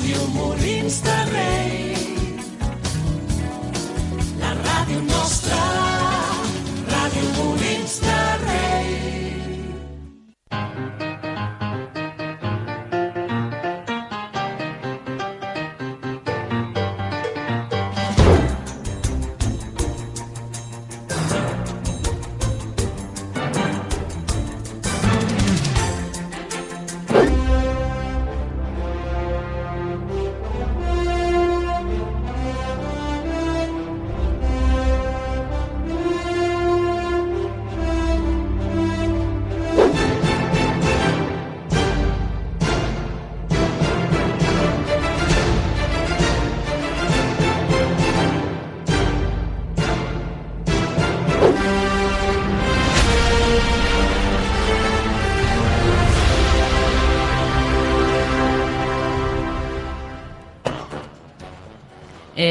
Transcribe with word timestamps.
Ràdio 0.00 0.26
Molins 0.32 0.94
de 1.04 1.16
Rei. 1.28 1.90
La 4.40 4.52
ràdio 4.56 5.02
nostra, 5.04 5.59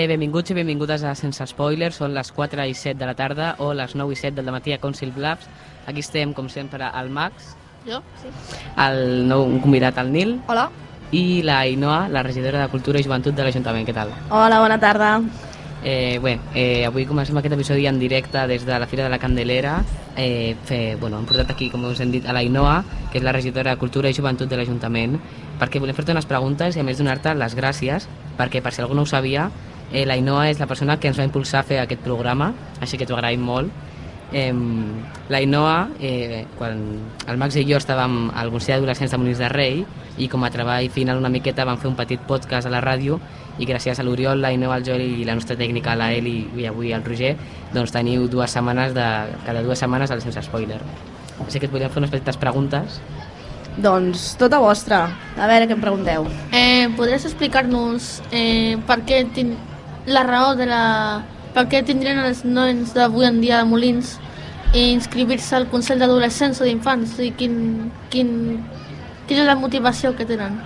benvinguts 0.09 0.52
i 0.52 0.58
benvingudes 0.58 1.03
a 1.06 1.14
Sense 1.17 1.45
Spoilers, 1.52 2.00
són 2.02 2.16
les 2.17 2.31
4 2.34 2.66
i 2.67 2.73
7 2.73 2.97
de 3.00 3.08
la 3.09 3.16
tarda 3.17 3.53
o 3.61 3.72
les 3.78 3.95
9 3.95 4.16
i 4.16 4.17
7 4.20 4.42
del 4.42 4.52
matí 4.52 4.73
a 4.73 4.80
Council 4.81 5.11
Blabs. 5.16 5.47
Aquí 5.88 6.02
estem, 6.02 6.34
com 6.34 6.50
sempre, 6.50 6.89
el 6.89 7.09
Max, 7.09 7.56
Jo? 7.86 8.02
Sí. 8.22 8.28
el 8.78 9.28
nou 9.30 9.45
convidat, 9.64 9.97
el 10.02 10.11
Nil, 10.11 10.34
Hola. 10.47 10.69
i 11.11 11.42
la 11.44 11.61
Ainoa, 11.61 12.08
la 12.09 12.23
regidora 12.23 12.61
de 12.66 12.72
Cultura 12.73 13.00
i 13.00 13.06
Joventut 13.06 13.36
de 13.36 13.45
l'Ajuntament. 13.45 13.88
Què 13.88 13.95
tal? 13.95 14.11
Hola, 14.30 14.59
bona 14.59 14.80
tarda. 14.80 15.14
Eh, 15.81 16.19
bé, 16.19 16.34
eh, 16.56 16.84
avui 16.86 17.06
comencem 17.08 17.38
aquest 17.39 17.56
episodi 17.56 17.86
en 17.88 18.00
directe 18.02 18.41
des 18.47 18.66
de 18.67 18.78
la 18.78 18.86
Fira 18.86 19.06
de 19.06 19.09
la 19.09 19.17
Candelera. 19.17 19.78
Eh, 20.17 20.58
fe, 20.66 20.97
bueno, 21.00 21.19
hem 21.19 21.25
portat 21.25 21.53
aquí, 21.53 21.69
com 21.72 21.86
us 21.88 22.02
hem 22.02 22.12
dit, 22.12 22.25
a 22.28 22.34
la 22.34 22.39
Ainoa, 22.44 22.84
que 23.14 23.19
és 23.19 23.23
la 23.23 23.31
regidora 23.31 23.72
de 23.72 23.80
Cultura 23.80 24.09
i 24.09 24.14
Joventut 24.14 24.50
de 24.50 24.58
l'Ajuntament, 24.59 25.16
perquè 25.58 25.80
volem 25.80 25.95
fer-te 25.95 26.12
unes 26.12 26.28
preguntes 26.28 26.75
i 26.75 26.81
a 26.81 26.84
més 26.84 27.00
donar-te 27.00 27.34
les 27.34 27.56
gràcies, 27.56 28.09
perquè 28.38 28.62
per 28.62 28.73
si 28.75 28.81
algú 28.84 28.94
no 28.94 29.08
ho 29.08 29.09
sabia, 29.09 29.50
eh, 29.92 30.06
la 30.06 30.16
Ainoa 30.18 30.50
és 30.50 30.59
la 30.59 30.68
persona 30.68 31.00
que 31.00 31.09
ens 31.09 31.20
va 31.20 31.28
impulsar 31.28 31.62
a 31.62 31.68
fer 31.68 31.80
aquest 31.82 32.02
programa, 32.06 32.54
així 32.82 32.98
que 32.98 33.08
t'ho 33.08 33.18
agraïm 33.18 33.42
molt. 33.45 33.88
Eh, 34.31 34.54
la 35.30 35.40
Ainoa, 35.40 35.90
eh, 36.00 36.46
quan 36.58 36.84
el 37.28 37.38
Max 37.42 37.58
i 37.58 37.66
jo 37.66 37.80
estàvem 37.80 38.30
al 38.38 38.52
Consell 38.54 38.78
d'Adolescents 38.78 39.12
de 39.12 39.18
Molins 39.18 39.42
de 39.42 39.50
Rei 39.50 39.84
i 40.20 40.28
com 40.30 40.44
a 40.44 40.52
treball 40.54 40.90
final 40.94 41.18
una 41.18 41.31
miqueta 41.34 41.66
vam 41.66 41.80
fer 41.81 41.90
un 41.90 41.98
petit 41.98 42.22
podcast 42.28 42.68
a 42.68 42.73
la 42.73 42.81
ràdio 42.84 43.18
i 43.58 43.66
gràcies 43.66 44.00
a 44.00 44.06
l'Oriol, 44.06 44.42
la 44.42 44.52
Ineu, 44.54 44.72
el 44.76 44.86
Joel 44.86 45.02
i 45.02 45.26
la 45.26 45.36
nostra 45.36 45.58
tècnica, 45.58 45.96
la 45.98 46.12
Eli 46.14 46.44
i 46.58 46.68
avui 46.70 46.94
el 46.94 47.03
Roger, 47.03 47.36
doncs 47.74 47.96
teniu 47.96 48.28
dues 48.30 48.53
setmanes 48.53 48.94
de, 48.94 49.08
cada 49.46 49.64
dues 49.66 49.81
setmanes 49.81 50.12
al 50.12 50.22
sense 50.22 50.46
spoiler. 50.46 50.80
Així 51.46 51.59
que 51.59 51.68
et 51.68 51.74
volíem 51.74 51.92
fer 51.92 52.03
unes 52.03 52.14
petites 52.14 52.38
preguntes. 52.38 53.00
Doncs 53.80 54.34
tota 54.40 54.59
vostra. 54.59 55.06
A 55.40 55.48
veure 55.48 55.68
què 55.68 55.76
em 55.76 55.81
pregunteu. 55.81 56.28
Eh, 56.52 56.90
podries 56.98 57.26
explicar-nos 57.30 58.20
eh, 58.31 58.76
per 58.88 59.02
què 59.08 59.24
tin... 59.36 59.56
la 60.05 60.23
raó 60.23 60.55
de 60.55 60.66
la... 60.69 60.83
per 61.53 61.66
què 61.69 61.81
tindrien 61.83 62.19
els 62.23 62.44
nens 62.45 62.94
d'avui 62.94 63.25
en 63.25 63.39
dia 63.42 63.61
de 63.61 63.69
Molins 63.69 64.17
i 64.74 64.91
inscriure-se 64.94 65.56
al 65.57 65.68
Consell 65.72 66.00
d'Adolescents 66.00 66.62
o 66.62 66.68
d'Infants 66.68 67.18
i 67.25 67.31
quin, 67.38 67.56
quin, 68.13 68.29
quina 69.28 69.41
és 69.44 69.50
la 69.50 69.57
motivació 69.57 70.13
que 70.16 70.28
tenen? 70.29 70.59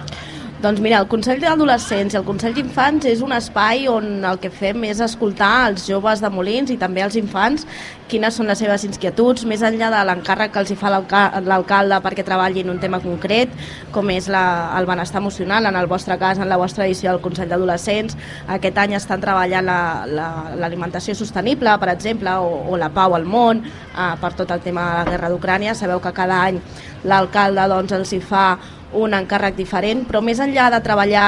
Doncs 0.63 0.79
mira, 0.79 1.01
el 1.03 1.09
Consell 1.11 1.41
d'Adolescents 1.43 2.13
i 2.13 2.15
el 2.15 2.23
Consell 2.23 2.53
d'Infants 2.55 3.03
és 3.09 3.19
un 3.25 3.33
espai 3.35 3.81
on 3.91 4.05
el 4.23 4.37
que 4.39 4.47
fem 4.47 4.85
és 4.87 5.01
escoltar 5.03 5.65
els 5.67 5.83
joves 5.89 6.21
de 6.23 6.29
Molins 6.31 6.69
i 6.71 6.77
també 6.79 7.01
els 7.03 7.17
infants 7.19 7.65
quines 8.07 8.37
són 8.37 8.47
les 8.47 8.61
seves 8.61 8.85
inquietuds, 8.87 9.43
més 9.43 9.59
enllà 9.59 9.89
de 9.91 9.99
l'encàrrec 10.07 10.53
que 10.53 10.61
els 10.61 10.69
hi 10.71 10.77
fa 10.79 10.87
l'alca- 10.93 11.41
l'alcalde 11.43 11.97
perquè 12.05 12.23
treballin 12.23 12.69
un 12.71 12.79
tema 12.79 13.01
concret, 13.03 13.51
com 13.91 14.07
és 14.13 14.29
la, 14.31 14.43
el 14.77 14.87
benestar 14.87 15.19
emocional, 15.19 15.67
en 15.67 15.75
el 15.75 15.89
vostre 15.91 16.15
cas, 16.21 16.39
en 16.39 16.47
la 16.47 16.59
vostra 16.61 16.85
edició 16.85 17.11
del 17.11 17.19
Consell 17.25 17.51
d'Adolescents. 17.51 18.15
Aquest 18.55 18.79
any 18.85 18.95
estan 18.95 19.19
treballant 19.19 19.67
l'alimentació 19.67 20.15
la, 20.15 20.29
l'alimentació 20.61 21.17
sostenible, 21.19 21.73
per 21.81 21.89
exemple, 21.91 22.37
o, 22.39 22.53
o 22.71 22.79
la 22.79 22.87
pau 22.93 23.17
al 23.17 23.27
món, 23.27 23.65
eh, 23.65 24.07
per 24.21 24.31
tot 24.39 24.55
el 24.55 24.63
tema 24.63 24.87
de 24.87 24.95
la 25.01 25.11
guerra 25.11 25.33
d'Ucrània. 25.33 25.75
Sabeu 25.75 25.99
que 25.99 26.15
cada 26.15 26.39
any 26.45 26.61
l'alcalde 27.03 27.67
doncs, 27.67 27.97
els 27.99 28.15
hi 28.15 28.21
fa 28.23 28.45
un 28.93 29.13
encàrrec 29.17 29.57
diferent, 29.57 30.03
però 30.07 30.21
més 30.23 30.41
enllà 30.43 30.69
de 30.73 30.79
treballar 30.85 31.27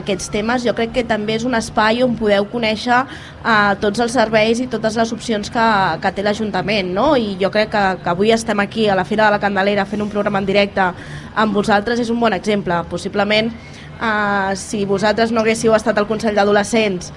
aquests 0.00 0.30
temes, 0.30 0.64
jo 0.66 0.74
crec 0.78 0.92
que 0.94 1.04
també 1.06 1.36
és 1.38 1.46
un 1.48 1.56
espai 1.58 2.04
on 2.06 2.14
podeu 2.18 2.46
conèixer 2.52 3.00
eh, 3.00 3.72
tots 3.82 4.02
els 4.02 4.14
serveis 4.14 4.62
i 4.62 4.68
totes 4.70 4.98
les 5.00 5.12
opcions 5.16 5.50
que, 5.50 5.66
que 6.02 6.14
té 6.14 6.24
l'Ajuntament, 6.26 6.94
no? 6.94 7.12
I 7.18 7.34
jo 7.40 7.50
crec 7.50 7.72
que, 7.74 7.84
que 8.04 8.14
avui 8.14 8.30
estem 8.34 8.62
aquí 8.62 8.88
a 8.88 8.98
la 8.98 9.06
Fira 9.08 9.26
de 9.26 9.36
la 9.36 9.42
Candelera 9.42 9.88
fent 9.88 10.06
un 10.06 10.12
programa 10.12 10.42
en 10.42 10.48
directe 10.48 10.92
amb 11.34 11.54
vosaltres 11.54 12.00
és 12.00 12.10
un 12.10 12.20
bon 12.22 12.34
exemple. 12.36 12.84
Possiblement 12.90 13.52
Uh, 14.00 14.56
si 14.56 14.86
vosaltres 14.88 15.28
no 15.28 15.42
haguéssiu 15.42 15.74
estat 15.76 15.98
al 16.00 16.06
Consell 16.08 16.32
d'Adolescents 16.32 17.10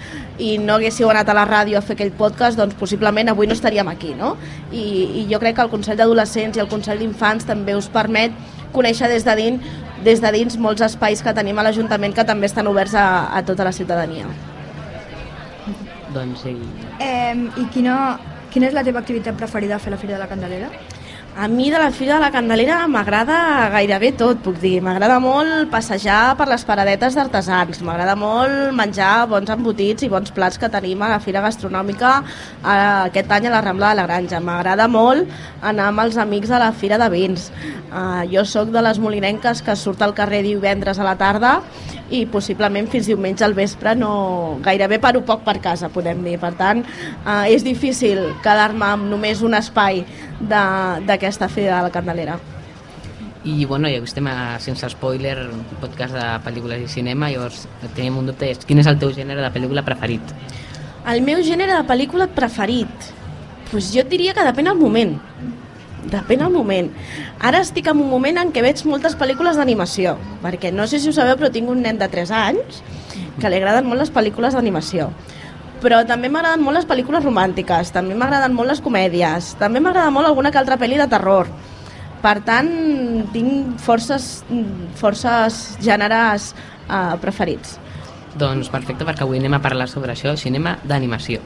i 0.44 0.58
no 0.60 0.74
haguéssiu 0.76 1.08
anat 1.08 1.30
a 1.32 1.36
la 1.38 1.46
ràdio 1.48 1.78
a 1.80 1.82
fer 1.82 1.96
aquell 1.96 2.12
podcast, 2.12 2.60
doncs 2.60 2.76
possiblement 2.76 3.32
avui 3.32 3.48
no 3.48 3.56
estaríem 3.56 3.88
aquí, 3.88 4.12
no? 4.20 4.34
I, 4.68 4.84
i 5.22 5.24
jo 5.30 5.40
crec 5.40 5.56
que 5.56 5.64
el 5.64 5.72
Consell 5.72 5.96
d'Adolescents 6.02 6.60
i 6.60 6.64
el 6.66 6.68
Consell 6.68 7.00
d'Infants 7.00 7.48
també 7.48 7.78
us 7.80 7.88
permet 7.88 8.36
conèixer 8.74 9.10
des 9.12 9.26
de 9.26 9.36
dins, 9.40 9.70
des 10.04 10.22
de 10.22 10.32
dins 10.36 10.58
molts 10.58 10.84
espais 10.86 11.22
que 11.24 11.34
tenim 11.34 11.60
a 11.60 11.68
l'Ajuntament 11.68 12.16
que 12.16 12.26
també 12.28 12.50
estan 12.50 12.68
oberts 12.68 12.96
a, 12.98 13.06
a 13.32 13.44
tota 13.46 13.64
la 13.68 13.72
ciutadania. 13.72 14.28
Doncs 16.14 16.44
sí. 16.46 16.58
Eh, 17.02 17.34
I 17.34 17.70
quina, 17.74 18.20
quina 18.54 18.70
és 18.70 18.76
la 18.76 18.84
teva 18.86 19.02
activitat 19.02 19.38
preferida 19.40 19.78
a 19.78 19.82
fer 19.82 19.94
a 19.94 19.96
la 19.96 20.02
Fira 20.02 20.18
de 20.18 20.22
la 20.22 20.30
Candelera? 20.30 20.70
A 21.36 21.48
mi 21.48 21.72
de 21.72 21.80
la 21.80 21.90
Fira 21.90 22.14
de 22.14 22.22
la 22.22 22.30
Candelera 22.30 22.84
m'agrada 22.86 23.68
gairebé 23.74 24.12
tot, 24.14 24.38
puc 24.46 24.60
dir. 24.62 24.76
M'agrada 24.86 25.16
molt 25.18 25.72
passejar 25.74 26.36
per 26.38 26.46
les 26.46 26.62
paradetes 26.62 27.16
d'artesans, 27.18 27.80
m'agrada 27.82 28.14
molt 28.14 28.70
menjar 28.78 29.26
bons 29.32 29.50
embotits 29.50 30.06
i 30.06 30.12
bons 30.14 30.30
plats 30.36 30.62
que 30.62 30.70
tenim 30.70 31.02
a 31.02 31.10
la 31.10 31.18
Fira 31.24 31.42
Gastronòmica 31.42 32.12
aquest 32.62 33.34
any 33.34 33.48
a 33.50 33.54
la 33.56 33.64
Rambla 33.66 33.90
de 33.90 33.98
la 33.98 34.06
Granja. 34.06 34.44
M'agrada 34.46 34.86
molt 34.86 35.26
anar 35.66 35.88
amb 35.90 36.04
els 36.06 36.20
amics 36.22 36.54
a 36.54 36.62
la 36.62 36.70
Fira 36.72 37.02
de 37.02 37.10
Vins. 37.10 37.50
Eh, 37.50 38.30
jo 38.30 38.46
sóc 38.46 38.70
de 38.70 38.86
les 38.86 39.02
molinenques 39.02 39.66
que 39.66 39.76
surt 39.76 40.06
al 40.06 40.14
carrer 40.14 40.44
divendres 40.46 41.02
a 41.02 41.08
la 41.08 41.16
tarda 41.18 41.56
i 42.14 42.28
possiblement 42.30 42.86
fins 42.92 43.08
diumenge 43.10 43.42
al 43.46 43.56
vespre 43.58 43.96
no, 43.98 44.60
gairebé 44.62 45.00
paro 45.02 45.24
poc 45.26 45.42
per 45.48 45.58
casa, 45.66 45.90
podem 45.90 46.22
dir. 46.26 46.38
Per 46.42 46.54
tant, 46.62 46.86
eh, 47.26 47.56
és 47.56 47.66
difícil 47.66 48.22
quedar-me 48.46 48.86
amb 48.94 49.10
només 49.10 49.42
un 49.42 49.58
espai 49.58 50.04
d'aquesta 50.50 51.50
Fira 51.50 51.78
de 51.78 51.88
la 51.88 51.94
Candelera. 51.94 52.38
I 53.44 53.66
bueno, 53.66 53.90
ja 53.92 54.00
que 54.00 54.08
estem 54.08 54.28
a 54.32 54.58
Sense 54.64 54.88
Spoiler, 54.94 55.50
un 55.52 55.66
podcast 55.82 56.16
de 56.16 56.28
pel·lícules 56.46 56.86
i 56.86 56.88
cinema, 56.88 57.28
llavors 57.32 57.66
tenim 57.98 58.22
un 58.22 58.30
dubte, 58.32 58.48
és 58.48 58.64
quin 58.64 58.80
és 58.80 58.88
el 58.88 59.02
teu 59.02 59.12
gènere 59.12 59.44
de 59.44 59.50
pel·lícula 59.52 59.84
preferit? 59.84 60.32
El 61.12 61.20
meu 61.26 61.42
gènere 61.44 61.76
de 61.76 61.84
pel·lícula 61.90 62.30
preferit? 62.32 63.12
Pues 63.72 63.92
jo 63.92 64.06
diria 64.08 64.32
que 64.32 64.46
depèn 64.48 64.72
del 64.72 64.80
moment. 64.80 65.18
Depèn 66.08 66.40
del 66.40 66.54
moment. 66.54 66.88
Ara 67.44 67.60
estic 67.66 67.90
en 67.92 68.00
un 68.00 68.08
moment 68.08 68.40
en 68.40 68.56
què 68.56 68.64
veig 68.64 68.86
moltes 68.88 69.18
pel·lícules 69.20 69.60
d'animació, 69.60 70.16
perquè 70.44 70.72
no 70.72 70.88
sé 70.88 71.02
si 71.04 71.12
ho 71.12 71.16
sabeu, 71.16 71.36
però 71.36 71.52
tinc 71.52 71.68
un 71.72 71.84
nen 71.84 72.00
de 72.00 72.08
3 72.08 72.32
anys 72.40 72.80
que 73.42 73.50
li 73.50 73.60
agraden 73.60 73.90
molt 73.90 74.00
les 74.00 74.14
pel·lícules 74.14 74.56
d'animació. 74.56 75.10
Però 75.84 76.00
també 76.08 76.30
m'agraden 76.32 76.64
molt 76.64 76.80
les 76.80 76.88
pel·lícules 76.88 77.26
romàntiques, 77.26 77.92
també 77.92 78.16
m'agraden 78.16 78.56
molt 78.56 78.72
les 78.72 78.82
comèdies, 78.84 79.54
també 79.60 79.82
m'agrada 79.84 80.14
molt 80.16 80.30
alguna 80.30 80.52
que 80.52 80.62
altra 80.62 80.80
pel·li 80.80 81.00
de 81.02 81.10
terror. 81.12 81.50
Per 82.24 82.38
tant, 82.48 82.70
tinc 83.34 83.82
forces, 83.84 84.46
forces 84.96 85.58
gèneres 85.84 86.54
eh, 86.88 87.18
preferits. 87.20 87.76
Doncs 88.40 88.72
perfecte, 88.72 89.04
perquè 89.06 89.28
avui 89.28 89.42
anem 89.42 89.60
a 89.60 89.62
parlar 89.62 89.90
sobre 89.92 90.16
això, 90.16 90.38
cinema 90.40 90.78
d'animació. 90.88 91.44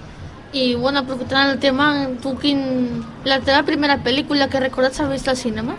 I, 0.54 0.76
bueno, 0.76 1.02
aprofitant 1.02 1.50
el 1.52 1.60
tema, 1.60 1.90
tu 2.24 2.38
quin... 2.40 2.62
La 3.28 3.42
teva 3.44 3.66
primera 3.68 3.98
pel·lícula 4.06 4.48
que 4.48 4.62
recordes 4.64 5.00
haver 5.02 5.18
vist 5.18 5.28
al 5.28 5.36
cinema? 5.36 5.76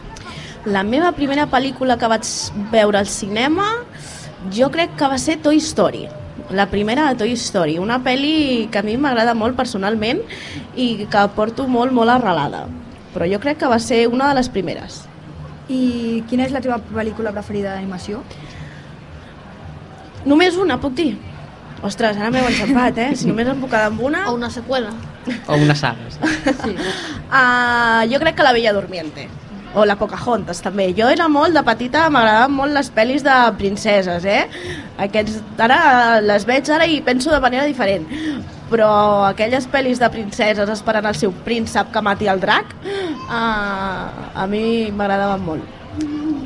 La 0.67 0.83
meva 0.85 1.15
primera 1.17 1.47
pel·lícula 1.49 1.97
que 1.97 2.11
vaig 2.11 2.29
veure 2.75 2.99
al 2.99 3.09
cinema 3.09 3.71
jo 4.55 4.69
crec 4.75 4.93
que 4.99 5.09
va 5.09 5.19
ser 5.19 5.39
Toy 5.43 5.63
Story. 5.63 6.05
La 6.51 6.67
primera 6.71 7.09
de 7.09 7.19
Toy 7.21 7.33
Story, 7.37 7.77
una 7.79 7.99
pel·li 8.01 8.69
que 8.73 8.81
a 8.81 8.85
mi 8.85 8.97
m'agrada 8.97 9.35
molt 9.37 9.57
personalment 9.57 10.23
i 10.77 11.05
que 11.13 11.25
porto 11.37 11.67
molt, 11.69 11.93
molt 11.93 12.15
arrelada. 12.15 12.65
Però 13.13 13.29
jo 13.29 13.41
crec 13.43 13.59
que 13.61 13.69
va 13.69 13.79
ser 13.79 14.07
una 14.09 14.31
de 14.31 14.39
les 14.39 14.49
primeres. 14.49 15.03
I 15.69 16.25
quina 16.29 16.47
és 16.49 16.55
la 16.55 16.63
teva 16.65 16.79
pel·lícula 16.81 17.35
preferida 17.37 17.75
d'animació? 17.75 18.23
Només 20.25 20.57
una, 20.57 20.79
puc 20.81 20.97
dir? 20.97 21.11
Ostres, 21.85 22.17
ara 22.17 22.31
m'heu 22.33 22.49
enxampat, 22.49 22.97
eh? 23.05 23.11
Si 23.15 23.29
només 23.29 23.47
em 23.47 23.61
puc 23.61 23.71
quedar 23.71 23.93
amb 23.93 24.01
una... 24.03 24.25
O 24.33 24.35
una 24.39 24.49
seqüela. 24.51 24.95
O 25.47 25.59
una 25.61 25.77
saga. 25.77 26.09
Sí. 26.11 26.73
Uh, 27.29 28.09
jo 28.11 28.19
crec 28.25 28.41
que 28.41 28.49
La 28.49 28.57
Bella 28.57 28.73
Durmiente 28.73 29.29
o 29.75 29.85
la 29.85 29.97
Pocahontas 30.01 30.63
també. 30.65 30.91
Jo 30.97 31.09
era 31.13 31.29
molt 31.29 31.57
de 31.57 31.63
petita, 31.67 32.07
m'agradaven 32.13 32.55
molt 32.57 32.77
les 32.77 32.91
pel·lis 32.95 33.25
de 33.27 33.37
princeses, 33.59 34.25
eh? 34.25 34.47
Aquests, 35.09 35.41
ara 35.61 36.21
les 36.25 36.47
veig 36.49 36.71
ara 36.73 36.87
i 36.89 37.01
penso 37.05 37.33
de 37.35 37.41
manera 37.45 37.67
diferent. 37.69 38.07
Però 38.69 38.91
aquelles 39.29 39.69
pel·lis 39.73 40.01
de 40.01 40.09
princeses 40.13 40.71
esperant 40.73 41.09
el 41.09 41.17
seu 41.17 41.33
príncep 41.45 41.93
que 41.93 42.05
mati 42.05 42.29
el 42.29 42.41
drac, 42.41 42.75
uh, 43.29 44.35
a 44.35 44.47
mi 44.49 44.91
m'agradaven 44.93 45.45
molt. 45.45 45.77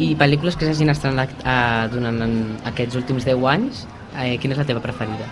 I 0.03 0.15
pel·lícules 0.19 0.57
que 0.57 0.67
s'hagin 0.67 0.91
estrenat 0.91 1.33
eh, 1.45 1.89
durant 1.93 2.23
aquests 2.71 2.97
últims 2.97 3.27
10 3.29 3.43
anys, 3.53 3.83
eh, 4.17 4.39
quina 4.41 4.57
és 4.57 4.63
la 4.63 4.67
teva 4.67 4.81
preferida? 4.83 5.27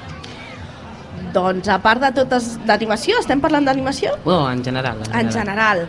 Doncs 1.35 1.71
a 1.73 1.79
part 1.83 2.03
de 2.05 2.11
totes 2.21 2.53
d'animació, 2.69 3.19
estem 3.23 3.41
parlant 3.41 3.67
d'animació? 3.67 4.13
Bueno, 4.25 4.51
en 4.53 4.63
general. 4.67 5.01
En 5.15 5.33
general. 5.33 5.87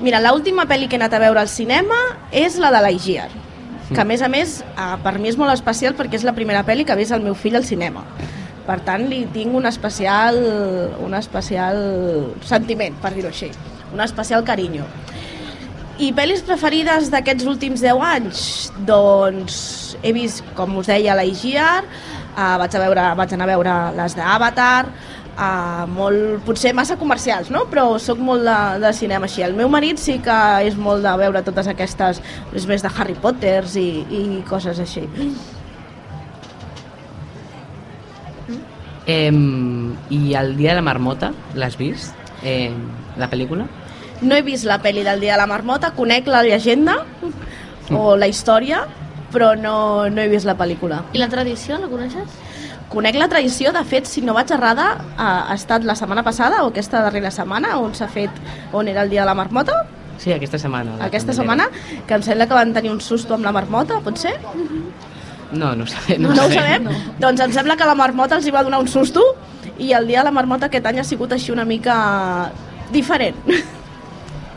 Mira, 0.00 0.16
l'última 0.24 0.64
pel·li 0.64 0.86
que 0.88 0.96
he 0.96 1.00
anat 1.00 1.12
a 1.12 1.20
veure 1.20 1.42
al 1.42 1.48
cinema 1.52 1.96
és 2.32 2.54
la 2.56 2.70
de 2.72 2.78
l'Aigier, 2.80 3.26
que 3.90 4.00
a 4.00 4.06
més 4.08 4.22
a 4.24 4.30
més 4.32 4.54
eh, 4.64 4.94
per 5.04 5.18
mi 5.20 5.28
és 5.28 5.36
molt 5.36 5.52
especial 5.52 5.92
perquè 5.98 6.16
és 6.16 6.24
la 6.24 6.32
primera 6.32 6.62
pel·li 6.64 6.86
que 6.88 6.94
ha 6.94 6.96
vist 6.96 7.12
el 7.12 7.20
meu 7.26 7.36
fill 7.36 7.58
al 7.60 7.66
cinema. 7.68 8.06
Per 8.64 8.78
tant, 8.86 9.04
li 9.10 9.26
tinc 9.34 9.52
un 9.56 9.68
especial, 9.68 10.38
un 11.04 11.16
especial 11.18 11.82
sentiment, 12.48 12.96
per 13.02 13.12
dir-ho 13.12 13.28
així, 13.28 13.50
un 13.92 14.00
especial 14.00 14.44
carinyo. 14.48 14.88
I 16.00 16.14
pel·lis 16.16 16.40
preferides 16.48 17.10
d'aquests 17.12 17.44
últims 17.50 17.84
10 17.84 18.00
anys? 18.06 18.42
Doncs 18.88 19.58
he 20.00 20.14
vist, 20.16 20.40
com 20.56 20.78
us 20.80 20.88
deia, 20.88 21.12
l'Aigier, 21.18 21.82
uh, 21.84 22.56
vaig, 22.62 22.72
a 22.72 22.84
veure, 22.86 23.08
vaig 23.20 23.36
anar 23.36 23.50
a 23.50 23.52
veure 23.52 23.74
les 24.00 24.16
d'Avatar, 24.16 24.86
uh, 25.36 25.84
molt, 25.90 26.40
potser 26.46 26.72
massa 26.76 26.96
comercials, 27.00 27.50
no? 27.52 27.64
però 27.70 27.86
sóc 28.02 28.20
molt 28.22 28.46
de, 28.46 28.58
de 28.82 28.92
cinema 28.96 29.28
així. 29.28 29.44
El 29.46 29.56
meu 29.58 29.70
marit 29.72 30.00
sí 30.00 30.18
que 30.24 30.36
és 30.66 30.76
molt 30.76 31.06
de 31.06 31.14
veure 31.20 31.42
totes 31.46 31.70
aquestes, 31.70 32.20
és 32.56 32.68
més 32.70 32.84
de 32.84 32.92
Harry 32.96 33.16
Potters 33.20 33.76
i, 33.80 33.88
i 34.10 34.22
coses 34.48 34.80
així. 34.82 35.06
Eh, 39.10 39.32
I 40.10 40.34
el 40.38 40.56
dia 40.56 40.74
de 40.74 40.80
la 40.80 40.86
marmota, 40.86 41.32
l'has 41.58 41.76
vist? 41.80 42.14
Eh, 42.46 42.70
la 43.18 43.28
pel·lícula? 43.30 43.66
No 44.20 44.36
he 44.36 44.44
vist 44.44 44.68
la 44.68 44.78
pel·li 44.82 45.02
del 45.04 45.22
dia 45.22 45.34
de 45.34 45.40
la 45.40 45.48
marmota, 45.48 45.94
conec 45.96 46.28
la 46.28 46.42
llegenda 46.44 47.00
o 47.90 48.14
la 48.16 48.28
història, 48.28 48.84
però 49.32 49.54
no, 49.58 50.08
no 50.12 50.22
he 50.22 50.28
vist 50.28 50.46
la 50.46 50.56
pel·lícula. 50.58 51.04
I 51.16 51.22
la 51.22 51.30
tradició, 51.32 51.78
la 51.80 51.88
coneixes? 51.90 52.38
Conec 52.90 53.14
la 53.14 53.28
tradició, 53.30 53.70
de 53.72 53.84
fet, 53.86 54.08
si 54.10 54.20
no 54.26 54.34
vaig 54.34 54.50
errada, 54.50 54.86
ha, 55.16 55.54
estat 55.54 55.84
la 55.86 55.94
setmana 55.94 56.24
passada 56.26 56.64
o 56.64 56.72
aquesta 56.72 57.04
darrera 57.04 57.30
setmana 57.30 57.76
on 57.78 57.94
s'ha 57.94 58.08
fet, 58.10 58.30
on 58.74 58.88
era 58.90 59.04
el 59.06 59.10
dia 59.12 59.22
de 59.22 59.26
la 59.30 59.34
marmota, 59.38 59.84
Sí, 60.20 60.32
aquesta 60.34 60.58
setmana. 60.58 60.98
aquesta 61.06 61.32
setmana, 61.32 61.68
que 62.06 62.14
em 62.18 62.22
sembla 62.22 62.46
que 62.50 62.52
van 62.58 62.74
tenir 62.74 62.90
un 62.90 63.00
susto 63.00 63.34
amb 63.38 63.46
la 63.46 63.52
marmota, 63.56 64.00
pot 64.04 64.18
ser? 64.18 64.34
No, 65.52 65.70
no 65.74 65.84
ho 65.84 65.86
sabem. 65.86 66.20
No, 66.22 66.34
no 66.34 66.44
ho 66.44 66.50
sabem? 66.52 66.84
No. 66.84 66.98
Doncs 67.22 67.40
em 67.46 67.52
sembla 67.54 67.76
que 67.76 67.86
la 67.88 67.94
marmota 67.94 68.36
els 68.36 68.46
hi 68.46 68.52
va 68.54 68.62
donar 68.66 68.82
un 68.82 68.88
susto 68.88 69.22
i 69.78 69.92
el 69.96 70.06
dia 70.06 70.20
de 70.20 70.24
la 70.28 70.34
marmota 70.34 70.66
aquest 70.66 70.86
any 70.86 71.00
ha 71.00 71.04
sigut 71.04 71.32
així 71.32 71.52
una 71.54 71.64
mica 71.64 72.50
diferent. 72.92 73.38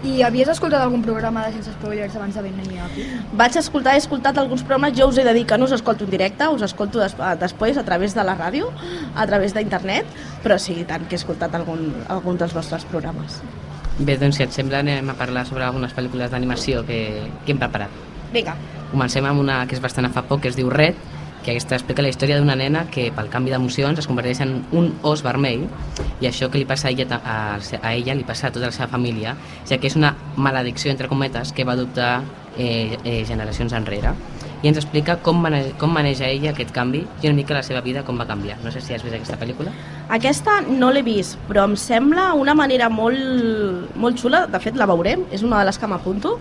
I 0.03 0.19
havies 0.27 0.49
escoltat 0.51 0.81
algun 0.83 1.01
programa 1.01 1.45
de 1.45 1.53
Sense 1.53 1.71
Spoilers 1.77 2.15
abans 2.19 2.35
de 2.35 2.41
venir 2.43 2.81
aquí? 2.83 3.05
Vaig 3.39 3.55
escoltar, 3.55 3.93
he 3.95 4.01
escoltat 4.01 4.37
alguns 4.37 4.65
programes, 4.67 4.97
jo 4.97 5.07
us 5.07 5.17
he 5.17 5.23
de 5.23 5.33
dir 5.33 5.45
que 5.47 5.57
no 5.57 5.63
us 5.63 5.71
escolto 5.71 6.03
en 6.03 6.11
directe, 6.11 6.49
us 6.51 6.65
escolto 6.67 6.99
des, 6.99 7.15
després 7.39 7.79
a 7.79 7.85
través 7.87 8.13
de 8.13 8.25
la 8.27 8.35
ràdio, 8.35 8.67
a 9.15 9.27
través 9.27 9.55
d'internet, 9.55 10.11
però 10.43 10.59
sí, 10.59 10.75
tant 10.89 11.07
que 11.07 11.15
he 11.15 11.21
escoltat 11.21 11.55
algun, 11.55 11.87
algun 12.11 12.37
dels 12.37 12.51
vostres 12.53 12.83
programes. 12.91 13.39
Bé, 13.97 14.17
doncs 14.19 14.41
si 14.41 14.43
et 14.43 14.51
sembla 14.51 14.83
anem 14.83 15.13
a 15.13 15.15
parlar 15.15 15.47
sobre 15.47 15.63
algunes 15.63 15.95
pel·lícules 15.95 16.35
d'animació 16.35 16.83
que, 16.83 17.03
que 17.45 17.55
hem 17.55 17.63
preparat. 17.63 18.01
Vinga, 18.33 18.57
Comencem 18.93 19.25
amb 19.25 19.41
una 19.41 19.63
que 19.65 19.73
és 19.73 19.81
bastant 19.81 20.05
a 20.05 20.11
fa 20.13 20.21
poc, 20.29 20.43
que 20.43 20.51
es 20.51 20.57
diu 20.59 20.67
Red, 20.69 20.99
que 21.43 21.51
aquesta 21.51 21.75
explica 21.75 22.01
la 22.05 22.09
història 22.09 22.39
d'una 22.39 22.55
nena 22.55 22.85
que 22.91 23.09
pel 23.15 23.29
canvi 23.33 23.51
d'emocions 23.53 23.99
es 23.99 24.07
converteix 24.09 24.41
en 24.45 24.61
un 24.71 24.93
os 25.03 25.23
vermell 25.25 25.67
i 26.21 26.29
això 26.29 26.49
que 26.49 26.61
li 26.61 26.67
passa 26.69 26.87
a 26.89 26.93
ella, 26.93 27.19
a, 27.19 27.35
a 27.59 27.93
ella 27.93 28.15
li 28.15 28.23
passa 28.27 28.47
a 28.47 28.53
tota 28.55 28.69
la 28.69 28.75
seva 28.75 28.87
família, 28.91 29.35
ja 29.69 29.77
que 29.77 29.91
és 29.91 29.99
una 29.99 30.15
maledicció, 30.35 30.91
entre 30.91 31.11
cometes, 31.11 31.51
que 31.53 31.67
va 31.67 31.75
adoptar 31.75 32.23
eh, 32.57 32.97
eh, 33.03 33.23
generacions 33.27 33.73
enrere 33.75 34.15
i 34.63 34.69
ens 34.71 34.79
explica 34.79 35.17
com, 35.19 35.41
mane 35.43 35.73
com 35.79 35.91
maneja 35.91 36.29
ella 36.31 36.53
aquest 36.53 36.71
canvi 36.71 37.01
i 37.03 37.27
una 37.27 37.35
mica 37.35 37.55
la 37.57 37.63
seva 37.67 37.81
vida 37.83 38.05
com 38.07 38.19
va 38.19 38.25
canviar. 38.29 38.55
No 38.63 38.71
sé 38.71 38.79
si 38.79 38.95
has 38.95 39.03
vist 39.03 39.15
aquesta 39.17 39.35
pel·lícula. 39.41 39.73
Aquesta 40.15 40.61
no 40.69 40.91
l'he 40.95 41.03
vist, 41.03 41.35
però 41.49 41.65
em 41.67 41.75
sembla 41.79 42.29
una 42.39 42.55
manera 42.55 42.87
molt, 42.89 43.91
molt 43.99 44.21
xula, 44.21 44.45
de 44.47 44.63
fet 44.63 44.79
la 44.79 44.87
veurem, 44.87 45.27
és 45.35 45.43
una 45.43 45.59
de 45.59 45.67
les 45.67 45.79
que 45.79 45.89
m'apunto, 45.91 46.37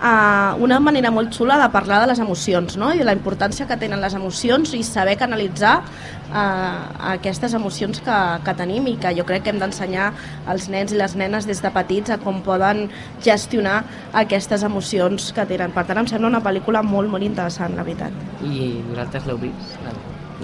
uh, 0.00 0.56
una 0.62 0.78
manera 0.80 1.10
molt 1.14 1.32
xula 1.34 1.58
de 1.60 1.68
parlar 1.74 2.00
de 2.02 2.08
les 2.12 2.20
emocions 2.22 2.76
no? 2.80 2.92
i 2.94 3.00
de 3.00 3.06
la 3.06 3.14
importància 3.16 3.66
que 3.68 3.76
tenen 3.80 4.00
les 4.00 4.14
emocions 4.14 4.74
i 4.74 4.82
saber 4.86 5.16
canalitzar 5.20 5.74
uh, 5.80 7.12
aquestes 7.14 7.54
emocions 7.58 8.00
que, 8.04 8.18
que 8.44 8.56
tenim 8.58 8.88
i 8.90 8.96
que 9.00 9.14
jo 9.18 9.26
crec 9.28 9.46
que 9.46 9.54
hem 9.54 9.62
d'ensenyar 9.62 10.10
als 10.46 10.68
nens 10.72 10.94
i 10.94 11.00
les 11.00 11.16
nenes 11.18 11.48
des 11.48 11.62
de 11.64 11.72
petits 11.74 12.14
a 12.14 12.20
com 12.22 12.42
poden 12.46 12.86
gestionar 13.24 13.82
aquestes 14.12 14.62
emocions 14.66 15.32
que 15.34 15.46
tenen. 15.48 15.74
Per 15.74 15.84
tant, 15.88 16.02
em 16.02 16.10
sembla 16.10 16.30
una 16.30 16.44
pel·lícula 16.44 16.82
molt, 16.86 17.10
molt 17.10 17.26
interessant, 17.26 17.76
la 17.76 17.86
veritat. 17.86 18.14
I 18.44 18.70
vosaltres 18.90 19.26
l'heu 19.28 19.40
vist? 19.42 19.78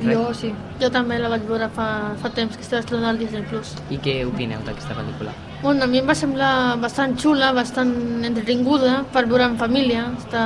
Jo 0.02 0.32
sí. 0.34 0.50
Jo 0.80 0.90
també 0.90 1.20
la 1.22 1.30
vaig 1.30 1.44
veure 1.46 1.68
fa, 1.74 1.86
fa 2.18 2.30
temps 2.34 2.56
que 2.56 2.64
estava 2.66 2.82
estrenada 2.82 3.12
al 3.14 3.20
Disney+. 3.20 3.44
Plus. 3.50 3.76
I 3.94 4.00
què 4.02 4.22
opineu 4.26 4.62
d'aquesta 4.66 4.96
pel·lícula? 4.98 5.34
Bueno, 5.64 5.84
a 5.84 5.86
mi 5.88 5.96
em 5.96 6.04
va 6.04 6.12
semblar 6.12 6.76
bastant 6.76 7.14
xula, 7.16 7.46
bastant 7.56 7.92
entretinguda 8.28 8.98
per 9.14 9.22
veure 9.30 9.46
en 9.48 9.54
família. 9.56 10.02
Està, 10.20 10.42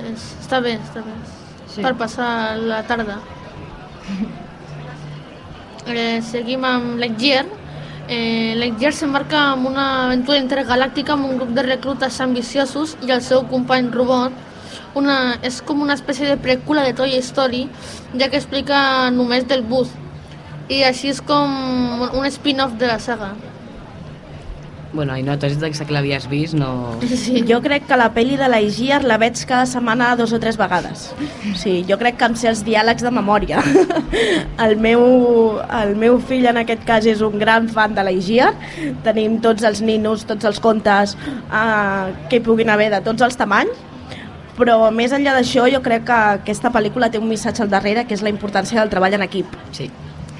és, 0.00 0.24
està 0.42 0.58
bé, 0.64 0.72
està 0.82 1.04
bé. 1.04 1.12
Sí. 1.70 1.84
Per 1.84 1.92
passar 2.00 2.30
la 2.58 2.82
tarda. 2.90 3.20
Eh, 5.88 6.20
seguim 6.20 6.66
amb 6.68 6.98
Lightyear. 7.00 7.46
Eh, 8.12 8.52
Lightyear 8.58 8.90
s'embarca 8.92 9.38
en 9.54 9.62
una 9.70 9.86
aventura 10.02 10.36
intergalàctica 10.36 11.14
amb 11.14 11.24
un 11.24 11.38
grup 11.38 11.54
de 11.56 11.64
reclutes 11.64 12.18
ambiciosos 12.20 12.92
i 13.06 13.14
el 13.14 13.22
seu 13.24 13.46
company 13.48 13.88
robot. 13.94 14.34
Una, 15.00 15.38
és 15.40 15.62
com 15.64 15.80
una 15.86 15.96
espècie 15.96 16.28
de 16.28 16.36
preqüela 16.36 16.84
de 16.84 16.92
Toy 16.98 17.16
Story, 17.24 17.62
ja 18.20 18.28
que 18.28 18.36
explica 18.36 18.82
només 19.16 19.48
del 19.48 19.64
bus. 19.70 19.94
I 20.68 20.82
així 20.90 21.14
és 21.14 21.22
com 21.24 21.56
un 22.10 22.28
spin-off 22.28 22.76
de 22.76 22.92
la 22.92 22.98
saga. 23.00 23.32
Bueno, 24.90 25.16
i 25.18 25.22
no, 25.22 25.34
tu 25.36 25.44
has 25.46 25.58
dit 25.60 25.76
que 25.84 25.92
l'havies 25.92 26.24
vist, 26.30 26.54
no... 26.56 26.96
Sí. 27.04 27.42
Jo 27.48 27.58
crec 27.60 27.84
que 27.90 27.96
la 28.00 28.08
pel·li 28.14 28.38
de 28.40 28.46
l'Aigier 28.48 29.02
la 29.04 29.18
veig 29.20 29.36
cada 29.48 29.66
setmana 29.68 30.14
dos 30.16 30.32
o 30.32 30.38
tres 30.40 30.56
vegades. 30.56 31.10
Sí, 31.60 31.82
jo 31.88 31.98
crec 32.00 32.16
que 32.16 32.28
em 32.30 32.36
sé 32.40 32.48
els 32.48 32.62
diàlegs 32.64 33.04
de 33.04 33.12
memòria. 33.12 33.60
El 34.64 34.78
meu, 34.80 35.02
el 35.70 35.92
meu 36.00 36.16
fill 36.24 36.48
en 36.50 36.56
aquest 36.62 36.82
cas 36.88 37.06
és 37.06 37.20
un 37.22 37.36
gran 37.38 37.68
fan 37.70 37.94
de 37.94 38.02
l'Aigier. 38.06 38.48
Tenim 39.04 39.38
tots 39.44 39.62
els 39.68 39.82
ninos, 39.84 40.24
tots 40.26 40.48
els 40.48 40.58
contes 40.64 41.14
eh, 41.14 42.16
que 42.30 42.40
hi 42.40 42.44
puguin 42.44 42.72
haver 42.72 42.88
de 42.96 43.02
tots 43.04 43.22
els 43.28 43.38
tamanys. 43.38 43.84
Però 44.58 44.88
més 44.90 45.12
enllà 45.14 45.36
d'això 45.36 45.68
jo 45.70 45.78
crec 45.84 46.08
que 46.08 46.18
aquesta 46.40 46.72
pel·lícula 46.74 47.12
té 47.12 47.20
un 47.20 47.28
missatge 47.30 47.62
al 47.62 47.70
darrere 47.70 48.08
que 48.08 48.16
és 48.16 48.24
la 48.26 48.32
importància 48.32 48.80
del 48.80 48.90
treball 48.90 49.14
en 49.20 49.28
equip 49.28 49.52
Sí. 49.70 49.86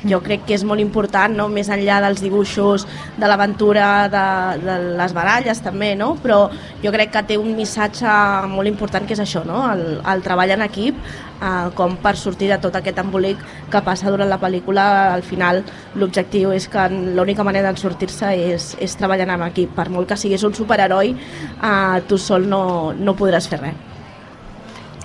Jo 0.06 0.20
crec 0.22 0.44
que 0.46 0.54
és 0.54 0.64
molt 0.66 0.82
important, 0.82 1.34
no? 1.34 1.48
més 1.50 1.70
enllà 1.72 1.98
dels 2.04 2.22
dibuixos, 2.22 2.86
de 3.18 3.30
l'aventura, 3.30 4.08
de, 4.12 4.26
de 4.62 4.76
les 4.98 5.14
baralles 5.16 5.62
també, 5.64 5.94
no? 5.98 6.12
però 6.22 6.44
jo 6.82 6.92
crec 6.94 7.12
que 7.14 7.24
té 7.32 7.38
un 7.40 7.54
missatge 7.56 8.12
molt 8.50 8.70
important 8.70 9.08
que 9.08 9.16
és 9.16 9.24
això, 9.24 9.44
no? 9.48 9.64
el, 9.72 9.98
el 9.98 10.22
treball 10.26 10.54
en 10.54 10.64
equip, 10.68 11.00
eh, 11.40 11.68
com 11.78 11.98
per 12.02 12.14
sortir 12.20 12.52
de 12.52 12.60
tot 12.62 12.78
aquest 12.78 13.02
embolic 13.02 13.42
que 13.72 13.82
passa 13.86 14.12
durant 14.14 14.30
la 14.30 14.40
pel·lícula, 14.42 14.86
al 15.16 15.26
final 15.26 15.64
l'objectiu 15.98 16.54
és 16.54 16.68
que 16.70 16.88
l'única 16.92 17.46
manera 17.46 17.72
de 17.72 17.82
sortir-se 17.82 18.32
és, 18.54 18.70
és 18.78 18.96
treballant 19.00 19.34
en 19.34 19.48
equip, 19.50 19.74
per 19.74 19.88
molt 19.90 20.10
que 20.10 20.20
siguis 20.20 20.46
un 20.46 20.54
superheroi, 20.54 21.14
eh, 21.14 22.00
tu 22.08 22.20
sol 22.22 22.48
no, 22.48 22.94
no 22.94 23.18
podràs 23.18 23.50
fer 23.50 23.62
res. 23.66 23.87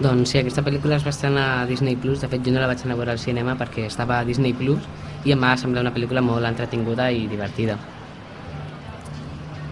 Doncs 0.02 0.32
sí, 0.32 0.40
aquesta 0.40 0.64
pel·lícula 0.66 0.98
es 0.98 1.04
va 1.06 1.12
estrenar 1.14 1.46
a 1.60 1.66
Disney 1.70 1.96
Plus. 1.96 2.22
De 2.24 2.30
fet, 2.32 2.42
jo 2.46 2.54
no 2.54 2.62
la 2.64 2.70
vaig 2.72 2.82
anar 2.82 2.96
a 2.96 3.02
veure 3.02 3.14
al 3.14 3.22
cinema 3.22 3.54
perquè 3.60 3.86
estava 3.86 4.20
a 4.20 4.26
Disney 4.26 4.56
Plus 4.58 4.88
i 5.24 5.36
em 5.36 5.44
va 5.44 5.54
semblar 5.60 5.84
una 5.86 5.94
pel·lícula 5.94 6.24
molt 6.26 6.50
entretinguda 6.50 7.12
i 7.14 7.28
divertida. 7.30 7.78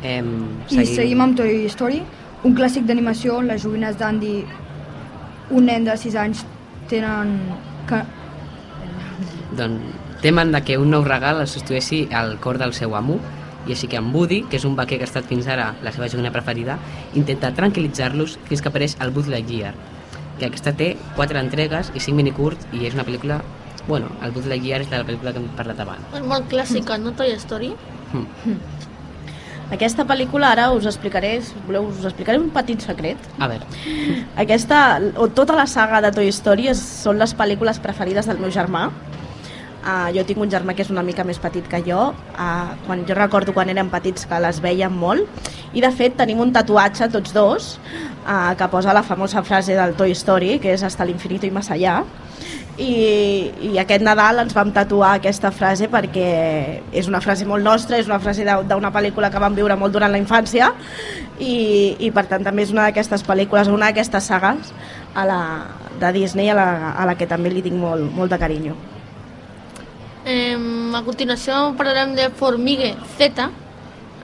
Em, 0.03 0.29
I 0.69 0.85
seguim 0.85 1.21
amb 1.21 1.37
Toy 1.37 1.65
Story, 1.73 2.01
un 2.45 2.55
clàssic 2.57 2.85
d'animació 2.89 3.39
on 3.41 3.49
les 3.49 3.61
joguines 3.65 3.97
d'Andy, 3.97 4.35
un 5.57 5.67
nen 5.69 5.89
de 5.89 5.97
6 5.97 6.17
anys, 6.21 6.45
tenen... 6.89 7.35
Que... 7.89 8.01
Doncs 9.57 9.99
temen 10.21 10.51
de 10.53 10.61
que 10.61 10.77
un 10.77 10.91
nou 10.93 11.03
regal 11.05 11.41
els 11.41 11.55
substitueixi 11.55 12.03
al 12.13 12.35
cor 12.39 12.59
del 12.61 12.75
seu 12.77 12.93
amo 12.95 13.17
i 13.65 13.73
així 13.73 13.87
que 13.89 13.97
en 13.97 14.11
Woody, 14.13 14.43
que 14.49 14.57
és 14.57 14.65
un 14.69 14.75
vaquer 14.77 14.99
que 14.99 15.05
ha 15.05 15.09
estat 15.09 15.25
fins 15.29 15.47
ara 15.49 15.71
la 15.81 15.93
seva 15.93 16.09
joguina 16.09 16.31
preferida, 16.33 16.77
intenta 17.17 17.49
tranquil·litzar-los 17.57 18.37
fins 18.49 18.61
que 18.61 18.69
apareix 18.69 18.95
el 19.01 19.13
Buzz 19.13 19.29
Lightyear. 19.33 19.73
Que 20.39 20.45
aquesta 20.47 20.73
té 20.73 20.95
quatre 21.15 21.39
entregues 21.39 21.91
i 21.95 21.99
cinc 22.03 22.17
minicurts 22.17 22.67
i 22.73 22.85
és 22.87 22.93
una 22.97 23.05
pel·lícula 23.07 23.41
bueno, 23.87 24.11
el 24.21 24.31
Buzz 24.31 24.45
Lightyear 24.47 24.81
és 24.83 24.89
de 24.91 24.97
la 24.99 25.05
pel·lícula 25.07 25.33
que 25.33 25.41
hem 25.41 25.49
parlat 25.57 25.79
abans 25.81 26.15
És 26.15 26.23
molt 26.27 26.47
clàssica, 26.51 26.97
no 27.01 27.11
Toy 27.17 27.33
Story? 27.41 27.73
mm. 28.13 28.57
Aquesta 29.71 30.03
pel·lícula 30.03 30.49
ara 30.51 30.65
us 30.75 30.85
explicaré, 30.89 31.37
voleu, 31.65 31.85
us 31.87 32.03
explicaré 32.03 32.37
un 32.41 32.49
petit 32.51 32.81
secret. 32.83 33.17
a 33.39 33.47
veure, 33.47 33.63
Aquesta, 34.35 34.99
o 35.15 35.29
tota 35.29 35.55
la 35.55 35.65
saga 35.65 36.01
de 36.03 36.11
Toy 36.11 36.27
Story 36.35 36.67
és, 36.67 36.81
són 37.05 37.17
les 37.21 37.33
pel·lícules 37.33 37.79
preferides 37.79 38.27
del 38.27 38.37
meu 38.43 38.51
germà. 38.51 38.89
Uh, 39.81 40.11
jo 40.13 40.21
tinc 40.29 40.37
un 40.43 40.49
germà 40.53 40.75
que 40.77 40.83
és 40.85 40.91
una 40.93 41.01
mica 41.01 41.23
més 41.25 41.39
petit 41.41 41.65
que 41.65 41.79
jo. 41.87 42.11
Uh, 42.35 42.73
quan, 42.85 43.01
jo 43.07 43.17
recordo 43.17 43.53
quan 43.55 43.69
érem 43.73 43.89
petits 43.89 44.27
que 44.29 44.41
les 44.43 44.61
veiem 44.61 44.93
molt. 44.93 45.49
I 45.73 45.81
de 45.81 45.89
fet 45.95 46.19
tenim 46.19 46.41
un 46.43 46.51
tatuatge 46.53 47.07
tots 47.09 47.33
dos 47.33 47.71
uh, 47.79 48.53
que 48.57 48.67
posa 48.69 48.93
la 48.93 49.01
famosa 49.01 49.41
frase 49.41 49.73
del 49.77 49.95
Toy 49.97 50.13
Story, 50.13 50.59
que 50.61 50.75
és 50.75 50.83
hasta 50.85 51.07
l'infinito 51.07 51.49
i 51.49 51.53
més 51.55 51.71
allà. 51.73 52.03
I, 52.77 52.91
i 53.67 53.73
aquest 53.81 54.05
Nadal 54.05 54.43
ens 54.45 54.53
vam 54.55 54.69
tatuar 54.73 55.15
aquesta 55.17 55.51
frase 55.51 55.89
perquè 55.91 56.29
és 56.93 57.09
una 57.09 57.19
frase 57.21 57.45
molt 57.45 57.65
nostra, 57.65 57.97
és 57.97 58.07
una 58.09 58.21
frase 58.21 58.45
d'una 58.45 58.93
pel·lícula 58.93 59.29
que 59.33 59.41
vam 59.41 59.57
viure 59.57 59.75
molt 59.77 59.93
durant 59.93 60.13
la 60.13 60.21
infància 60.21 60.71
i, 61.37 61.97
i 61.99 62.13
per 62.15 62.25
tant 62.31 62.47
també 62.47 62.63
és 62.63 62.71
una 62.71 62.87
d'aquestes 62.87 63.25
pel·lícules, 63.27 63.69
una 63.69 63.91
d'aquestes 63.91 64.31
sagues 64.31 64.71
a 65.13 65.27
la, 65.27 65.41
de 65.99 66.13
Disney 66.15 66.49
a 66.49 66.57
la, 66.57 66.71
a 66.95 67.05
la 67.11 67.17
que 67.19 67.27
també 67.27 67.51
li 67.51 67.65
tinc 67.65 67.77
molt, 67.81 68.07
molt 68.15 68.31
de 68.31 68.39
carinyo. 68.41 68.79
Eh, 70.25 70.57
a 70.93 71.01
continuació 71.01 71.73
parlarem 71.77 72.15
de 72.15 72.29
Formigue 72.29 72.95
Z. 73.17 73.49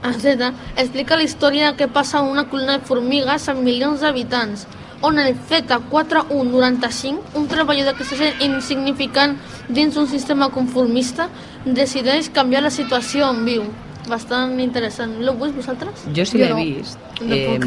A 0.03 0.13
Z 0.13 0.51
explica 0.77 1.17
la 1.17 1.23
història 1.25 1.75
que 1.75 1.87
passa 1.87 2.19
en 2.19 2.29
una 2.29 2.45
colònia 2.51 2.77
de 2.77 2.85
formigues 2.85 3.47
amb 3.49 3.63
milions 3.65 4.03
d'habitants, 4.05 4.67
on 5.01 5.17
el 5.19 5.35
Z4195, 5.49 7.33
un 7.35 7.47
treballador 7.47 7.97
que 7.97 8.05
se 8.05 8.17
sent 8.17 8.41
insignificant 8.45 9.37
dins 9.69 9.97
un 9.97 10.07
sistema 10.07 10.49
conformista, 10.53 11.29
decideix 11.65 12.29
canviar 12.33 12.63
la 12.65 12.73
situació 12.73 13.29
on 13.29 13.43
viu. 13.45 13.65
Bastant 14.07 14.59
interessant. 14.63 15.17
L'heu 15.19 15.35
vist 15.41 15.57
vosaltres? 15.57 16.05
jo 16.15 16.25
sí 16.25 16.37
l'he 16.39 16.49
no. 16.49 16.61
vist 16.61 16.97
No 17.19 17.35
eh, 17.35 17.57
puc. 17.57 17.65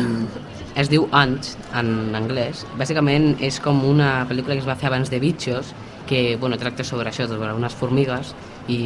es 0.81 0.89
diu 0.89 1.09
Ants 1.13 1.57
en 1.77 2.15
anglès 2.17 2.65
bàsicament 2.79 3.35
és 3.45 3.59
com 3.61 3.83
una 3.85 4.25
pel·lícula 4.31 4.55
que 4.55 4.63
es 4.63 4.69
va 4.69 4.79
fer 4.79 4.89
abans 4.89 5.11
de 5.11 5.21
Bitxos 5.21 5.75
que 6.11 6.37
bueno, 6.37 6.59
tracta 6.59 6.83
sobre 6.83 7.13
això, 7.13 7.29
sobre 7.31 7.55
unes 7.55 7.75
formigues 7.79 8.35
i, 8.67 8.81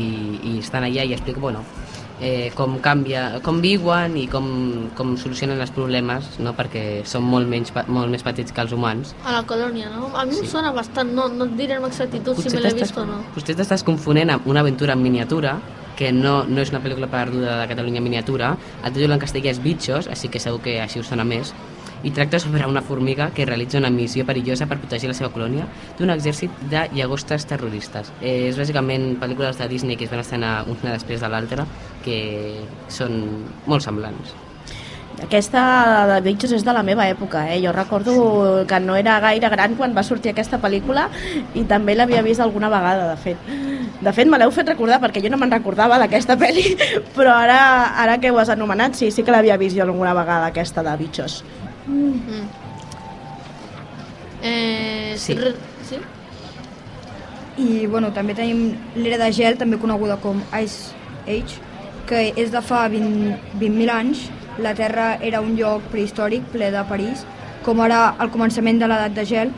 i 0.44 0.58
estan 0.60 0.84
allà 0.84 1.06
i 1.08 1.14
explica 1.16 1.40
bueno, 1.40 1.62
eh, 2.20 2.50
com 2.54 2.76
canvia, 2.84 3.40
com 3.42 3.62
viuen 3.64 4.18
i 4.20 4.26
com, 4.30 4.46
com 4.96 5.14
solucionen 5.20 5.60
els 5.64 5.72
problemes 5.74 6.34
no? 6.44 6.52
perquè 6.58 7.02
són 7.08 7.24
molt, 7.26 7.48
menys, 7.48 7.72
molt 7.88 8.12
més 8.12 8.22
petits 8.26 8.52
que 8.52 8.60
els 8.60 8.74
humans 8.76 9.14
A 9.24 9.38
la 9.38 9.42
colònia, 9.48 9.88
no? 9.94 10.10
A 10.14 10.26
mi 10.28 10.36
Sí. 10.36 10.44
em 10.44 10.50
sona 10.52 10.72
bastant, 10.76 11.14
no, 11.16 11.28
no 11.32 11.48
et 11.48 11.56
diré 11.56 11.78
amb 11.80 11.88
exactitud 11.88 12.36
si 12.36 12.52
me 12.52 12.60
l'he 12.60 12.74
vist 12.76 12.98
o 13.00 13.06
no. 13.08 13.22
potser 13.34 13.56
t'estàs 13.56 13.84
confonent 13.88 14.30
amb 14.36 14.46
una 14.46 14.60
aventura 14.60 14.92
en 14.92 15.02
miniatura 15.02 15.58
que 15.96 16.10
no, 16.12 16.42
no 16.44 16.60
és 16.60 16.72
una 16.74 16.80
pel·lícula 16.82 17.06
perduda 17.08 17.60
de 17.60 17.68
Catalunya 17.70 18.02
en 18.02 18.04
miniatura 18.04 18.56
el 18.84 18.92
títol 18.92 19.14
en 19.14 19.20
castellà 19.22 19.52
és 19.52 19.62
Bitxos 19.62 20.08
així 20.10 20.28
que 20.28 20.40
segur 20.42 20.60
que 20.60 20.80
així 20.82 21.00
us 21.00 21.06
sona 21.08 21.24
més 21.24 21.54
i 22.04 22.12
tracta 22.12 22.38
sobre 22.38 22.66
una 22.68 22.82
formiga 22.82 23.30
que 23.34 23.46
realitza 23.48 23.80
una 23.80 23.90
missió 23.90 24.26
perillosa 24.28 24.68
per 24.68 24.78
protegir 24.78 25.08
la 25.10 25.16
seva 25.16 25.32
colònia 25.32 25.66
d'un 25.98 26.12
exèrcit 26.14 26.52
de 26.70 26.86
llagostes 26.94 27.48
terroristes. 27.50 28.12
Eh, 28.20 28.50
és 28.50 28.60
bàsicament 28.60 29.14
pel·lícules 29.20 29.58
de 29.58 29.68
Disney 29.72 29.96
que 29.96 30.04
es 30.04 30.12
van 30.12 30.22
estrenar 30.22 30.56
una 30.68 30.92
després 30.92 31.24
de 31.24 31.32
l'altra 31.32 31.66
que 32.04 32.18
són 32.92 33.22
molt 33.66 33.82
semblants. 33.82 34.36
Aquesta 35.22 35.60
de 36.10 36.16
Bitxos 36.24 36.52
és 36.56 36.64
de 36.66 36.72
la 36.74 36.82
meva 36.82 37.06
època, 37.08 37.44
eh? 37.54 37.60
Jo 37.62 37.72
recordo 37.72 38.64
que 38.66 38.80
no 38.80 38.96
era 38.98 39.20
gaire 39.22 39.48
gran 39.48 39.76
quan 39.78 39.94
va 39.96 40.02
sortir 40.02 40.32
aquesta 40.32 40.58
pel·lícula 40.60 41.06
i 41.54 41.62
també 41.70 41.94
l'havia 41.94 42.22
vist 42.26 42.42
alguna 42.42 42.68
vegada, 42.68 43.06
de 43.12 43.16
fet. 43.22 43.52
De 44.02 44.12
fet, 44.12 44.28
me 44.28 44.40
l'heu 44.40 44.50
fet 44.52 44.68
recordar 44.68 44.98
perquè 45.00 45.22
jo 45.22 45.30
no 45.30 45.38
me'n 45.38 45.54
recordava 45.54 46.00
d'aquesta 46.02 46.36
pel·li, 46.36 46.74
però 47.16 47.38
ara, 47.38 47.60
ara 48.02 48.18
que 48.18 48.34
ho 48.34 48.40
has 48.42 48.50
anomenat, 48.52 48.98
sí, 48.98 49.12
sí 49.14 49.22
que 49.22 49.32
l'havia 49.32 49.56
vist 49.56 49.78
jo 49.78 49.86
alguna 49.86 50.16
vegada, 50.18 50.50
aquesta 50.50 50.82
de 50.82 50.96
Bitxos. 50.98 51.44
Mm. 51.86 52.48
Eh, 54.42 55.14
Sí. 55.16 55.36
sí? 55.88 55.96
I 57.56 57.86
bueno, 57.86 58.12
també 58.12 58.34
tenim 58.34 58.74
l'era 58.96 59.18
de 59.24 59.32
gel, 59.32 59.56
també 59.56 59.78
coneguda 59.78 60.16
com 60.20 60.42
Ice 60.60 60.92
Age, 61.26 61.60
que 62.06 62.32
és 62.36 62.50
de 62.50 62.60
fa 62.60 62.88
20 62.88 63.36
20.000 63.60 63.90
anys. 63.90 64.28
La 64.58 64.74
Terra 64.74 65.18
era 65.20 65.40
un 65.40 65.54
lloc 65.56 65.82
prehistòric 65.90 66.42
ple 66.52 66.70
de 66.70 66.82
perills, 66.88 67.24
com 67.64 67.80
ara 67.80 68.14
al 68.18 68.30
començament 68.30 68.78
de 68.78 68.88
l'edat 68.90 69.14
de 69.14 69.24
gel. 69.24 69.52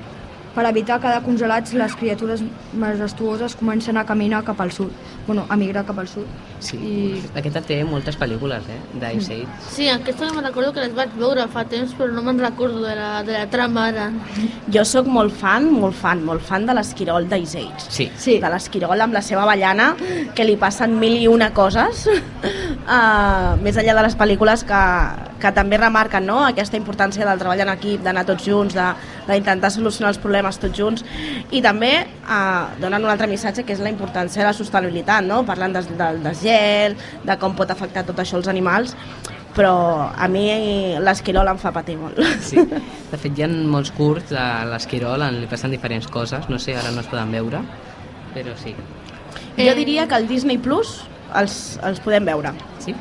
Per 0.56 0.64
evitar 0.64 0.96
quedar 1.02 1.20
congelats, 1.20 1.74
les 1.76 1.92
criatures 2.00 2.40
majestuoses 2.80 3.54
comencen 3.60 3.98
a 4.00 4.04
caminar 4.08 4.42
cap 4.46 4.60
al 4.64 4.70
sud, 4.72 4.88
bueno, 5.26 5.44
a 5.52 5.56
migrar 5.56 5.82
cap 5.84 5.98
al 6.00 6.08
sud. 6.08 6.24
Sí. 6.64 6.78
I 6.80 7.22
Aquesta 7.36 7.60
té 7.60 7.76
moltes 7.84 8.16
pel·lícules, 8.16 8.64
eh, 8.72 8.78
d'Ice 8.96 9.34
Age. 9.34 9.58
Sí, 9.74 9.88
aquesta 9.92 10.30
me'n 10.32 10.46
recordo 10.46 10.72
que 10.72 10.80
les 10.80 10.94
vaig 10.96 11.12
veure 11.20 11.44
fa 11.52 11.66
temps, 11.68 11.92
però 11.98 12.08
no 12.12 12.22
me'n 12.24 12.40
recordo 12.40 12.80
de 12.80 12.94
la, 12.96 13.22
de 13.22 13.32
la 13.36 13.44
trama 13.52 13.88
ara. 13.90 14.06
Jo 14.72 14.84
sóc 14.88 15.06
molt 15.06 15.34
fan, 15.36 15.68
molt 15.72 15.94
fan, 15.94 16.24
molt 16.24 16.40
fan 16.40 16.64
de 16.66 16.72
l'Esquirol 16.78 17.28
d'Ice 17.28 17.58
Age. 17.60 17.90
Sí. 17.90 18.08
sí, 18.16 18.38
de 18.40 18.48
l'Esquirol 18.48 19.00
amb 19.04 19.12
la 19.12 19.20
seva 19.22 19.44
avellana, 19.44 19.90
que 20.34 20.44
li 20.48 20.56
passen 20.56 20.96
mil 20.98 21.18
i 21.20 21.26
una 21.28 21.50
coses, 21.52 22.06
uh, 22.08 23.56
més 23.64 23.76
enllà 23.76 23.94
de 24.00 24.06
les 24.08 24.16
pel·lícules 24.16 24.64
que, 24.64 24.80
que 25.42 25.52
també 25.52 25.76
remarquen 25.76 26.24
no? 26.26 26.40
aquesta 26.46 26.76
importància 26.80 27.26
del 27.28 27.38
treball 27.38 27.60
en 27.66 27.74
equip, 27.76 28.00
d'anar 28.06 28.24
tots 28.24 28.46
junts, 28.48 28.72
de- 28.74 28.94
d'intentar 29.26 29.72
solucionar 29.74 30.12
els 30.14 30.18
problemes 30.22 30.45
tots 30.62 30.78
junts, 30.78 31.04
i 31.50 31.60
també 31.62 31.92
uh, 32.06 32.70
donen 32.80 33.02
un 33.02 33.10
altre 33.10 33.26
missatge 33.30 33.64
que 33.66 33.74
és 33.74 33.82
la 33.82 33.90
importància 33.90 34.42
de 34.42 34.46
la 34.48 34.54
sostenibilitat, 34.56 35.26
no? 35.26 35.42
parlant 35.48 35.74
del, 35.74 35.88
del 35.98 36.22
desgel, 36.24 36.94
de 37.26 37.36
com 37.42 37.56
pot 37.58 37.70
afectar 37.74 38.06
tot 38.06 38.22
això 38.22 38.38
als 38.38 38.50
animals, 38.52 38.94
però 39.56 39.74
a 40.12 40.28
mi 40.28 40.46
l'esquirol 41.02 41.48
em 41.50 41.58
fa 41.58 41.72
patir 41.74 41.96
molt. 41.98 42.20
Sí. 42.46 42.60
De 43.10 43.18
fet, 43.18 43.32
hi 43.34 43.44
ha 43.46 43.48
molts 43.48 43.90
curts 43.96 44.34
a 44.36 44.64
l'Esquirol 44.70 45.24
li 45.34 45.50
passen 45.50 45.72
diferents 45.74 46.06
coses, 46.12 46.46
no 46.52 46.60
sé, 46.62 46.76
ara 46.76 46.92
no 46.94 47.02
es 47.02 47.10
poden 47.10 47.34
veure, 47.34 47.62
però 48.36 48.54
sí. 48.62 48.74
Jo 49.56 49.74
diria 49.74 50.06
que 50.06 50.18
el 50.20 50.28
Disney 50.28 50.58
Plus 50.60 51.00
els, 51.34 51.78
els 51.82 52.00
podem 52.04 52.26
veure. 52.28 52.52
Sí? 52.84 52.94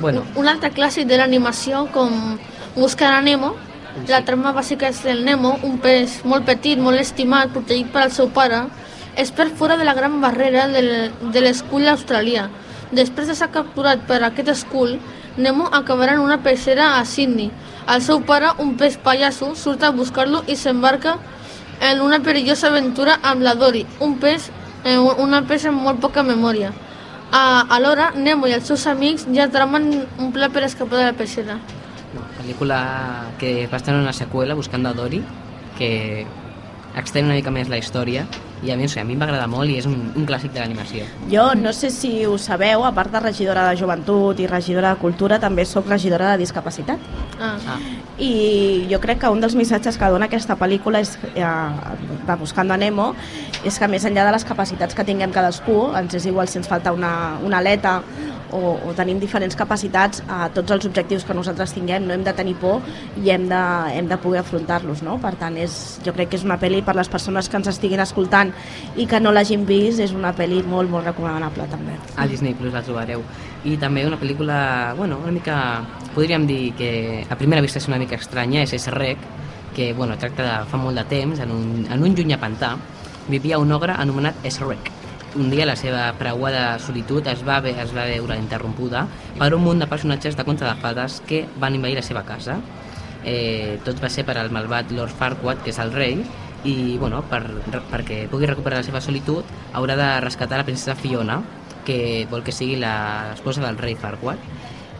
Bueno, 0.00 0.22
Un 0.38 0.48
altre 0.48 0.70
clàssic 0.70 1.08
de 1.08 1.18
l'animació 1.18 1.86
com 1.94 2.38
Buscar 2.76 3.14
a 3.16 3.22
Nemo. 3.24 3.54
La 3.90 4.20
trama 4.22 4.52
bàsica 4.54 4.86
és 4.86 5.00
el 5.10 5.24
Nemo, 5.26 5.56
un 5.66 5.78
peix 5.82 6.20
molt 6.22 6.44
petit, 6.46 6.78
molt 6.78 7.00
estimat, 7.00 7.50
protegit 7.50 7.88
per 7.90 8.04
al 8.04 8.12
seu 8.14 8.28
pare, 8.30 8.60
es 9.18 9.32
perd 9.34 9.56
fora 9.58 9.76
de 9.76 9.84
la 9.84 9.94
gran 9.98 10.20
barrera 10.22 10.68
del, 10.70 11.10
de 11.34 11.40
l'escull 11.42 11.88
australià. 11.90 12.44
Després 12.94 13.26
de 13.26 13.34
ser 13.34 13.50
capturat 13.50 14.04
per 14.06 14.20
aquest 14.22 14.52
escull, 14.54 14.94
Nemo 15.36 15.66
acabarà 15.74 16.14
en 16.14 16.22
una 16.22 16.38
peixera 16.44 16.92
a 17.00 17.02
Sydney. 17.04 17.50
El 17.90 18.02
seu 18.06 18.22
pare, 18.30 18.52
un 18.62 18.76
peix 18.78 18.96
pallasso, 19.02 19.56
surt 19.58 19.82
a 19.82 19.90
buscar-lo 19.90 20.44
i 20.46 20.54
s'embarca 20.54 21.16
en 21.90 22.00
una 22.06 22.22
perillosa 22.22 22.70
aventura 22.70 23.18
amb 23.26 23.42
la 23.42 23.56
Dory, 23.58 23.84
un 24.06 24.18
peix, 24.22 24.50
eh, 24.84 24.98
una 24.98 25.42
peix 25.50 25.66
amb 25.66 25.82
molt 25.82 25.98
poca 26.00 26.22
memòria. 26.22 26.70
A, 27.32 27.66
alhora, 27.74 28.12
Nemo 28.14 28.46
i 28.46 28.54
els 28.54 28.70
seus 28.70 28.86
amics 28.86 29.26
ja 29.34 29.50
tramen 29.50 29.92
un 30.18 30.30
pla 30.30 30.48
per 30.48 30.66
escapar 30.70 30.98
de 30.98 31.10
la 31.10 31.18
peixera. 31.18 31.58
Pel·lícula 32.40 32.80
que 33.38 33.68
va 33.70 33.80
estar 33.80 33.94
en 33.94 34.02
una 34.02 34.14
seqüela, 34.16 34.56
Buscant 34.58 34.86
a 34.86 34.94
Dory, 34.96 35.22
que 35.78 36.26
extén 36.98 37.28
una 37.28 37.36
mica 37.38 37.52
més 37.54 37.68
la 37.70 37.78
història 37.78 38.24
i 38.60 38.70
a 38.72 38.76
mi, 38.76 38.84
no 38.84 38.90
sé, 38.92 39.00
a 39.00 39.06
mi 39.08 39.14
em 39.14 39.20
va 39.22 39.24
agradar 39.28 39.46
molt 39.48 39.72
i 39.72 39.78
és 39.80 39.86
un, 39.88 39.94
un 40.18 40.26
clàssic 40.28 40.52
de 40.52 40.60
l'animació. 40.60 41.06
Jo 41.32 41.46
no 41.56 41.72
sé 41.72 41.88
si 41.94 42.10
ho 42.28 42.34
sabeu, 42.36 42.82
a 42.84 42.90
part 42.92 43.12
de 43.14 43.22
regidora 43.22 43.64
de 43.70 43.78
joventut 43.80 44.40
i 44.42 44.48
regidora 44.50 44.92
de 44.92 45.00
cultura, 45.00 45.38
també 45.40 45.64
sóc 45.64 45.88
regidora 45.88 46.34
de 46.34 46.42
discapacitat. 46.42 47.00
Ah. 47.40 47.54
Ah, 47.70 47.78
I 48.20 48.86
jo 48.90 49.00
crec 49.00 49.22
que 49.22 49.30
un 49.32 49.40
dels 49.40 49.56
missatges 49.56 49.96
que 49.96 50.10
dona 50.12 50.28
aquesta 50.28 50.58
pel·lícula 50.60 51.00
és, 51.00 51.14
eh, 51.32 51.46
de 52.26 52.36
Buscando 52.36 52.74
a 52.74 52.76
Nemo 52.76 53.14
és 53.64 53.78
que 53.78 53.88
més 53.88 54.04
enllà 54.04 54.26
de 54.26 54.34
les 54.36 54.44
capacitats 54.44 54.94
que 54.94 55.06
tinguem 55.08 55.32
cadascú, 55.32 55.94
ens 55.96 56.18
és 56.20 56.28
igual 56.28 56.48
si 56.48 56.60
ens 56.60 56.68
falta 56.68 56.92
una, 56.92 57.38
una 57.40 57.64
aleta 57.64 58.00
o, 58.52 58.76
o 58.88 58.94
tenim 58.96 59.20
diferents 59.22 59.56
capacitats, 59.58 60.22
a 60.28 60.48
tots 60.54 60.74
els 60.74 60.86
objectius 60.88 61.24
que 61.26 61.36
nosaltres 61.36 61.74
tinguem 61.76 62.06
no 62.06 62.14
hem 62.14 62.24
de 62.26 62.34
tenir 62.36 62.56
por 62.60 62.80
i 63.22 63.30
hem 63.34 63.48
de, 63.50 63.62
hem 63.96 64.08
de 64.10 64.18
poder 64.20 64.42
afrontar-los. 64.42 65.04
No? 65.06 65.18
Per 65.22 65.34
tant, 65.40 65.56
és, 65.60 65.76
jo 66.04 66.14
crec 66.16 66.32
que 66.32 66.40
és 66.40 66.46
una 66.46 66.58
pel·li 66.60 66.82
per 66.86 66.96
les 66.98 67.10
persones 67.10 67.48
que 67.48 67.58
ens 67.60 67.70
estiguin 67.72 68.02
escoltant 68.02 68.52
i 68.96 69.06
que 69.10 69.20
no 69.20 69.32
l'hagin 69.34 69.66
vist, 69.68 70.02
és 70.02 70.14
una 70.16 70.34
pel·li 70.36 70.62
molt, 70.66 70.90
molt 70.90 71.06
recomanable 71.06 71.68
també. 71.70 71.96
a 72.16 72.26
Disney 72.26 72.54
Plus 72.54 72.72
la 72.72 72.82
trobareu. 72.82 73.22
I 73.64 73.76
també 73.76 74.06
una 74.06 74.18
pel·lícula, 74.20 74.94
bueno, 74.96 75.18
una 75.22 75.32
mica, 75.32 75.56
podríem 76.14 76.46
dir 76.46 76.72
que 76.78 77.26
a 77.28 77.36
primera 77.36 77.60
vista 77.60 77.78
és 77.78 77.88
una 77.88 77.98
mica 77.98 78.16
estranya, 78.16 78.62
és 78.62 78.72
S-Rec, 78.74 79.18
que 79.74 79.92
bueno, 79.94 80.16
tracta 80.18 80.42
de 80.46 80.54
fa 80.70 80.80
molt 80.80 80.98
de 80.98 81.04
temps, 81.04 81.40
en 81.40 81.52
un, 81.54 81.84
en 81.90 82.02
un 82.02 82.16
llunyà 82.16 82.40
pantà, 82.40 82.74
vivia 83.28 83.58
un 83.58 83.72
ogre 83.72 83.94
anomenat 83.96 84.42
S-Rec. 84.50 84.99
Un 85.36 85.48
dia 85.50 85.64
la 85.66 85.76
seva 85.78 86.08
preuada 86.18 86.78
solitud 86.82 87.26
es 87.30 87.44
va, 87.46 87.60
ve- 87.62 87.76
es 87.80 87.92
va 87.94 88.04
veure 88.08 88.36
interrompuda 88.36 89.04
per 89.38 89.52
un 89.54 89.62
munt 89.62 89.78
de 89.78 89.86
personatges 89.86 90.34
de 90.36 90.44
conte 90.44 90.64
de 90.64 90.74
fades 90.82 91.20
que 91.26 91.44
van 91.60 91.74
invadir 91.74 91.96
la 91.96 92.02
seva 92.02 92.24
casa. 92.24 92.58
eh, 93.22 93.78
tot 93.84 93.98
va 94.02 94.08
ser 94.08 94.24
per 94.24 94.38
al 94.38 94.48
malvat 94.50 94.90
Lord 94.96 95.12
Farquaad, 95.12 95.58
que 95.62 95.68
és 95.70 95.78
el 95.78 95.92
rei, 95.92 96.22
i 96.64 96.96
bueno, 96.96 97.20
per, 97.28 97.42
perquè 97.92 98.26
pugui 98.30 98.46
recuperar 98.48 98.78
la 98.80 98.82
seva 98.86 99.00
solitud 99.00 99.44
haurà 99.74 99.94
de 99.96 100.20
rescatar 100.24 100.56
la 100.56 100.64
princesa 100.64 100.94
Fiona, 100.96 101.42
que 101.84 102.26
vol 102.30 102.42
que 102.42 102.50
sigui 102.52 102.76
l'esposa 102.80 103.60
del 103.60 103.76
rei 103.76 103.94
Farquaad. 103.94 104.38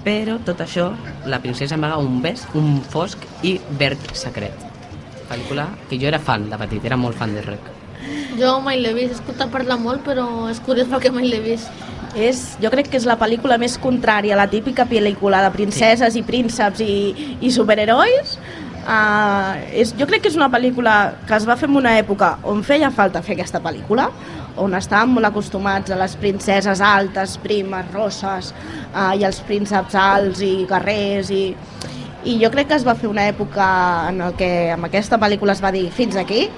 Però 0.05 0.37
tot 0.45 0.61
això, 0.61 0.91
la 1.27 1.41
princesa 1.41 1.75
amaga 1.77 1.97
un 1.97 2.21
bes, 2.21 2.47
un 2.55 2.83
fosc 2.83 3.19
i 3.43 3.59
verd 3.79 4.13
secret. 4.13 4.53
Pel·lícula 5.31 5.69
que 5.89 5.99
jo 5.99 6.07
era 6.09 6.19
fan 6.21 6.51
de 6.51 6.59
petit, 6.59 6.85
era 6.85 6.97
molt 7.01 7.17
fan 7.17 7.33
de 7.35 7.43
Rec. 7.43 7.80
Jo 8.39 8.59
mai 8.63 8.79
l'he 8.81 8.93
vist, 8.95 9.15
he 9.15 9.19
escoltat 9.19 9.51
parlar 9.53 9.79
molt, 9.81 10.05
però 10.07 10.27
és 10.51 10.61
curiós 10.63 10.91
perquè 10.91 11.11
mai 11.15 11.27
l'he 11.27 11.41
vist. 11.45 11.71
És, 12.15 12.57
jo 12.63 12.71
crec 12.73 12.89
que 12.91 12.99
és 12.99 13.07
la 13.07 13.17
pel·lícula 13.19 13.59
més 13.59 13.77
contrària 13.79 14.35
a 14.35 14.41
la 14.41 14.49
típica 14.51 14.87
pel·lícula 14.89 15.45
de 15.45 15.53
princeses 15.55 16.15
sí. 16.15 16.23
i 16.23 16.27
prínceps 16.27 16.83
i, 16.83 16.97
i 17.41 17.53
superherois. 17.55 18.37
Uh, 18.81 19.61
és, 19.77 19.93
jo 19.95 20.07
crec 20.09 20.25
que 20.25 20.31
és 20.33 20.39
una 20.39 20.49
pel·lícula 20.51 20.95
que 21.29 21.37
es 21.37 21.45
va 21.47 21.55
fer 21.61 21.69
en 21.69 21.77
una 21.79 21.93
època 22.01 22.33
on 22.49 22.63
feia 22.65 22.89
falta 22.91 23.21
fer 23.23 23.37
aquesta 23.37 23.61
pel·lícula, 23.63 24.09
on 24.59 24.73
estàvem 24.75 25.13
molt 25.19 25.29
acostumats 25.29 25.93
a 25.93 25.99
les 26.01 26.17
princeses 26.19 26.81
altes, 26.83 27.37
primes, 27.45 27.87
rosses, 27.93 28.55
uh, 28.95 29.13
i 29.15 29.27
els 29.29 29.43
prínceps 29.47 29.95
alts 30.01 30.41
i 30.43 30.65
guerrers, 30.71 31.31
i, 31.31 31.45
i 32.25 32.39
jo 32.41 32.51
crec 32.53 32.73
que 32.73 32.81
es 32.81 32.87
va 32.89 32.97
fer 32.99 33.13
una 33.13 33.29
època 33.29 33.69
en 34.09 34.25
el 34.27 34.35
que 34.41 34.51
amb 34.75 34.89
aquesta 34.89 35.21
pel·lícula 35.21 35.55
es 35.55 35.63
va 35.63 35.71
dir 35.77 35.87
fins 35.95 36.17
aquí, 36.21 36.49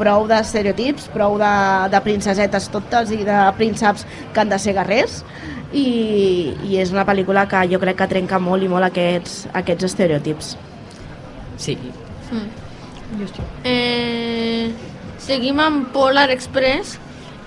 prou 0.00 0.26
d'estereotips, 0.30 1.10
prou 1.14 1.36
de, 1.40 1.54
de 1.92 2.02
princesetes 2.04 2.68
totes 2.72 3.12
i 3.14 3.22
de 3.28 3.38
prínceps 3.60 4.06
que 4.32 4.42
han 4.42 4.52
de 4.52 4.58
ser 4.58 4.74
guerrers, 4.80 5.20
i, 5.70 5.86
i 6.66 6.80
és 6.82 6.90
una 6.90 7.06
pel·lícula 7.06 7.46
que 7.50 7.62
jo 7.70 7.78
crec 7.82 8.00
que 8.00 8.10
trenca 8.10 8.40
molt 8.42 8.66
i 8.66 8.70
molt 8.72 8.88
aquests, 8.88 9.44
aquests 9.60 9.92
estereotips. 9.92 10.54
Sí, 11.60 11.76
Mm. 12.30 12.46
Eh, 13.64 14.70
seguim 15.18 15.60
amb 15.60 15.88
Polar 15.92 16.30
Express. 16.30 16.98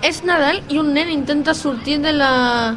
És 0.04 0.20
Nadal 0.28 0.60
i 0.68 0.76
un 0.76 0.90
nen 0.92 1.08
intenta 1.08 1.54
sortir 1.56 1.96
de 2.04 2.12
la 2.12 2.76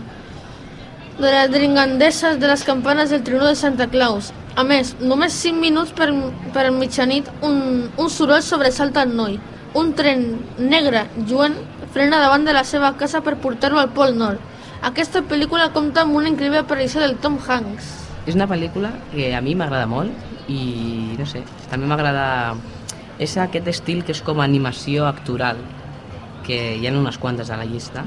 de 1.18 1.32
les 1.34 1.50
dringandeses 1.52 2.40
de 2.40 2.48
les 2.48 2.64
campanes 2.64 3.10
del 3.10 3.24
tribuno 3.24 3.48
de 3.48 3.56
Santa 3.56 3.88
Claus. 3.92 4.32
A 4.56 4.64
més, 4.64 4.96
només 5.02 5.34
5 5.34 5.60
minuts 5.60 5.92
per, 5.98 6.08
per 6.54 6.70
mitjanit 6.72 7.28
un, 7.42 7.90
un 7.98 8.10
soroll 8.10 8.44
sobresalta 8.46 9.04
el 9.04 9.16
noi. 9.18 9.40
Un 9.78 9.92
tren 9.98 10.24
negre 10.58 11.06
lluent 11.28 11.56
frena 11.94 12.20
davant 12.24 12.46
de 12.48 12.54
la 12.56 12.64
seva 12.66 12.94
casa 12.98 13.22
per 13.22 13.36
portar-lo 13.44 13.80
al 13.82 13.92
Pol 13.94 14.16
Nord. 14.18 14.42
Aquesta 14.88 15.22
pel·lícula 15.26 15.70
compta 15.76 16.04
amb 16.06 16.18
una 16.18 16.30
increïble 16.32 16.64
aparició 16.64 17.02
del 17.04 17.18
Tom 17.22 17.38
Hanks. 17.48 17.94
és 18.28 18.36
una 18.36 18.48
pel·lícula 18.50 18.90
que 19.14 19.30
a 19.36 19.40
mi 19.40 19.54
m'agrada 19.56 19.86
molt 19.88 20.50
i 20.52 21.16
no 21.16 21.26
sé, 21.26 21.44
també 21.72 21.88
m'agrada 21.88 22.58
és 23.24 23.38
aquest 23.40 23.70
estil 23.72 24.02
que 24.04 24.12
és 24.12 24.20
com 24.22 24.42
animació 24.44 25.06
actoral 25.08 25.62
que 26.44 26.76
hi 26.76 26.88
ha 26.88 26.92
unes 26.92 27.18
quantes 27.18 27.50
a 27.50 27.58
la 27.58 27.64
llista 27.64 28.04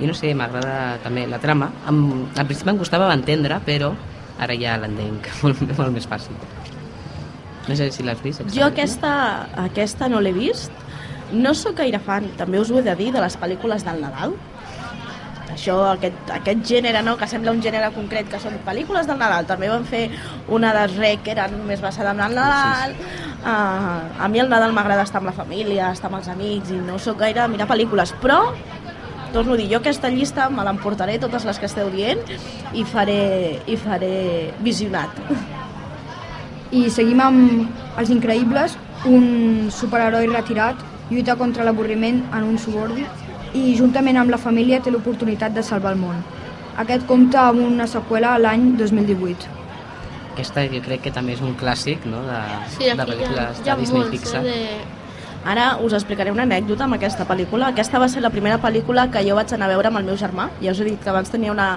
i 0.00 0.06
no 0.08 0.14
sé, 0.16 0.32
m'agrada 0.34 0.96
també 1.04 1.26
la 1.28 1.38
trama 1.42 1.68
em, 1.86 2.00
al 2.32 2.46
principi 2.48 2.72
em 2.72 2.80
costava 2.80 3.12
entendre 3.12 3.60
però 3.66 3.92
ara 4.40 4.56
ja 4.56 4.78
l'entenc 4.80 5.28
molt, 5.42 5.60
molt 5.76 5.92
més 5.92 6.08
fàcil 6.08 6.32
no 7.68 7.76
sé 7.76 7.90
si 7.92 8.02
l'has 8.08 8.24
vist 8.24 8.40
Jo 8.54 8.70
aquesta, 8.70 9.12
aquesta 9.68 10.08
no 10.08 10.22
l'he 10.24 10.32
vist. 10.32 10.72
No 11.32 11.52
sóc 11.52 11.76
gaire 11.76 11.98
fan, 12.00 12.30
també 12.38 12.60
us 12.60 12.70
ho 12.72 12.78
he 12.78 12.84
de 12.86 12.94
dir, 12.96 13.10
de 13.12 13.20
les 13.20 13.36
pel·lícules 13.36 13.84
del 13.84 14.00
Nadal. 14.00 14.32
Això, 15.52 15.74
aquest, 15.90 16.30
aquest 16.32 16.64
gènere, 16.64 17.02
no?, 17.02 17.16
que 17.20 17.26
sembla 17.28 17.52
un 17.52 17.60
gènere 17.60 17.90
concret, 17.92 18.28
que 18.30 18.40
són 18.40 18.56
pel·lícules 18.64 19.08
del 19.08 19.18
Nadal. 19.20 19.44
També 19.48 19.68
van 19.68 19.84
fer 19.84 20.06
una 20.48 20.72
de 20.76 20.86
Rec, 20.94 21.24
que 21.26 21.34
era 21.34 21.48
només 21.52 21.82
basada 21.84 22.14
en 22.16 22.22
el 22.24 22.36
Nadal. 22.38 22.94
Uh, 23.38 24.24
a 24.24 24.28
mi 24.32 24.40
el 24.40 24.48
Nadal 24.48 24.72
m'agrada 24.76 25.04
estar 25.04 25.20
amb 25.20 25.28
la 25.28 25.36
família, 25.36 25.92
estar 25.92 26.08
amb 26.08 26.20
els 26.20 26.28
amics, 26.32 26.72
i 26.72 26.80
no 26.80 26.98
sóc 27.02 27.20
gaire 27.20 27.42
de 27.42 27.48
mirar 27.52 27.68
pel·lícules, 27.68 28.14
però 28.22 28.40
torno 29.32 29.52
a 29.52 29.60
dir, 29.60 29.68
jo 29.68 29.82
aquesta 29.82 30.08
llista 30.08 30.48
me 30.48 30.64
l'emportaré 30.64 31.18
totes 31.20 31.44
les 31.44 31.58
que 31.60 31.68
esteu 31.68 31.90
dient 31.92 32.22
i 32.72 32.84
faré, 32.88 33.58
i 33.68 33.76
faré 33.76 34.54
visionat. 34.64 35.20
I 36.72 36.88
seguim 36.92 37.20
amb 37.20 37.98
Els 38.00 38.12
Increïbles, 38.14 38.76
un 39.08 39.68
superheroi 39.72 40.30
retirat 40.32 40.80
lluita 41.10 41.36
contra 41.36 41.64
l'avorriment 41.64 42.22
en 42.36 42.44
un 42.44 42.58
subordi 42.58 43.06
i 43.56 43.74
juntament 43.78 44.18
amb 44.20 44.30
la 44.30 44.40
família 44.40 44.80
té 44.84 44.92
l'oportunitat 44.92 45.54
de 45.56 45.62
salvar 45.64 45.94
el 45.96 46.02
món. 46.02 46.20
Aquest 46.78 47.06
compta 47.08 47.48
amb 47.48 47.64
una 47.64 47.88
seqüela 47.90 48.36
l'any 48.38 48.74
2018. 48.76 49.56
aquesta 50.38 50.62
jo 50.70 50.78
crec 50.84 51.00
que 51.02 51.10
també 51.10 51.32
és 51.34 51.40
un 51.42 51.56
clàssic 51.58 52.04
no? 52.06 52.20
de, 52.22 52.38
Sí, 52.76 52.84
de 52.86 52.94
pel·lícules 52.94 53.58
ha 53.58 53.74
de 53.74 53.80
Disney 53.80 54.04
molts, 54.04 54.12
Pixar 54.12 54.44
eh, 54.46 54.52
de... 54.52 54.98
Ara 55.50 55.64
us 55.82 55.96
explicaré 55.96 56.30
una 56.30 56.44
anècdota 56.46 56.84
amb 56.84 56.94
aquesta 56.94 57.24
pel·lícula. 57.26 57.72
Aquesta 57.72 57.98
va 57.98 58.08
ser 58.10 58.20
la 58.22 58.30
primera 58.30 58.58
pel·lícula 58.62 59.08
que 59.10 59.22
jo 59.26 59.34
vaig 59.38 59.52
anar 59.54 59.66
a 59.66 59.72
veure 59.72 59.88
amb 59.88 59.98
el 59.98 60.06
meu 60.06 60.16
germà. 60.18 60.48
Ja 60.60 60.74
us 60.74 60.80
he 60.82 60.86
dit 60.90 61.02
que 61.02 61.10
abans 61.10 61.30
tenia 61.30 61.52
una... 61.54 61.68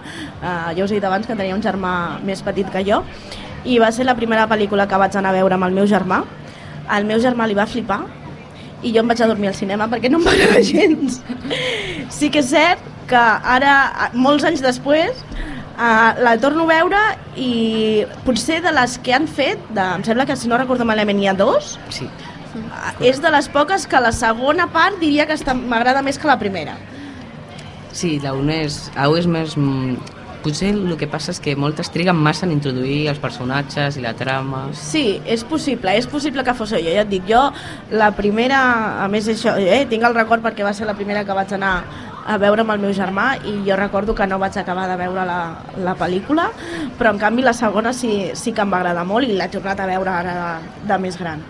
Uh, 0.41 0.73
ja 0.75 0.83
us 0.83 0.91
he 0.91 0.97
dit 0.97 1.07
abans 1.07 1.25
que 1.25 1.37
tenia 1.37 1.55
un 1.55 1.61
germà 1.63 1.93
més 2.25 2.41
petit 2.41 2.69
que 2.73 2.83
jo. 2.83 3.03
I 3.63 3.77
va 3.79 3.91
ser 3.95 4.05
la 4.09 4.17
primera 4.17 4.47
pel·lícula 4.49 4.89
que 4.89 4.99
vaig 4.99 5.15
anar 5.15 5.31
a 5.31 5.37
veure 5.39 5.55
amb 5.55 5.69
el 5.69 5.77
meu 5.77 5.87
germà. 5.87 6.23
Al 6.89 7.05
meu 7.05 7.21
germà 7.21 7.47
li 7.47 7.55
va 7.55 7.69
flipar 7.69 8.01
i 8.81 8.93
jo 8.93 9.03
em 9.03 9.11
vaig 9.11 9.21
a 9.21 9.29
dormir 9.29 9.51
al 9.51 9.57
cinema 9.57 9.87
perquè 9.91 10.11
no 10.11 10.19
em 10.21 10.27
va 10.27 10.35
agradar 10.35 10.63
gens. 10.73 11.21
Sí 12.09 12.31
que 12.33 12.43
és 12.43 12.51
cert 12.53 12.83
que 13.11 13.21
ara, 13.55 14.11
molts 14.13 14.47
anys 14.47 14.63
després, 14.63 15.25
Uh, 15.81 16.13
la 16.21 16.35
torno 16.37 16.67
a 16.67 16.69
veure 16.69 16.97
i 17.41 18.03
potser 18.21 18.59
de 18.61 18.69
les 18.75 18.99
que 19.01 19.15
han 19.15 19.23
fet, 19.25 19.57
de, 19.73 19.81
em 19.81 20.03
sembla 20.05 20.27
que 20.29 20.35
si 20.37 20.51
no 20.51 20.59
recordo 20.59 20.85
malament 20.85 21.17
hi 21.17 21.29
ha 21.31 21.33
dos, 21.33 21.71
sí. 21.89 22.05
Ah, 22.75 22.91
és 22.99 23.21
de 23.23 23.31
les 23.31 23.47
poques 23.49 23.87
que 23.87 24.01
la 24.03 24.11
segona 24.13 24.67
part 24.69 24.99
diria 25.01 25.25
que 25.25 25.37
m'agrada 25.55 26.03
més 26.05 26.19
que 26.19 26.27
la 26.29 26.37
primera. 26.37 26.75
Sí, 27.95 28.19
la 28.23 28.33
una 28.37 28.61
és, 28.67 28.83
una 28.93 29.17
és 29.17 29.27
més... 29.27 29.55
Potser 30.41 30.71
el 30.73 30.95
que 30.97 31.05
passa 31.05 31.29
és 31.35 31.39
que 31.43 31.53
moltes 31.53 31.91
triguen 31.93 32.17
massa 32.17 32.47
en 32.47 32.53
introduir 32.55 33.05
els 33.11 33.19
personatges 33.21 33.97
i 33.99 34.01
la 34.01 34.15
trama. 34.17 34.63
Sí, 34.73 35.19
és 35.29 35.43
possible, 35.45 35.93
és 35.93 36.07
possible 36.09 36.43
que 36.43 36.55
fos 36.57 36.73
jo. 36.73 36.79
Ja 36.81 37.03
et 37.03 37.11
dic, 37.11 37.27
jo 37.29 37.43
la 37.93 38.09
primera, 38.17 38.61
a 39.03 39.07
més 39.11 39.29
això, 39.29 39.53
eh, 39.61 39.85
tinc 39.89 40.07
el 40.07 40.17
record 40.17 40.41
perquè 40.41 40.65
va 40.65 40.73
ser 40.73 40.89
la 40.89 40.97
primera 40.97 41.23
que 41.25 41.37
vaig 41.37 41.53
anar 41.53 41.75
a 42.25 42.37
veure 42.41 42.61
amb 42.61 42.73
el 42.73 42.81
meu 42.81 42.93
germà 42.93 43.35
i 43.45 43.53
jo 43.67 43.77
recordo 43.77 44.15
que 44.15 44.27
no 44.27 44.39
vaig 44.41 44.57
acabar 44.57 44.87
de 44.89 44.97
veure 44.97 45.25
la, 45.25 45.39
la 45.77 45.95
pel·lícula, 45.97 46.49
però 46.97 47.13
en 47.13 47.21
canvi 47.21 47.45
la 47.45 47.53
segona 47.53 47.93
sí, 47.93 48.31
sí 48.37 48.53
que 48.53 48.61
em 48.65 48.73
va 48.73 48.81
agradar 48.81 49.05
molt 49.05 49.29
i 49.29 49.37
l'he 49.37 49.49
tornat 49.53 49.79
a 49.79 49.89
veure 49.89 50.13
ara 50.13 50.35
de, 50.37 50.71
de 50.89 50.99
més 51.01 51.17
gran. 51.21 51.41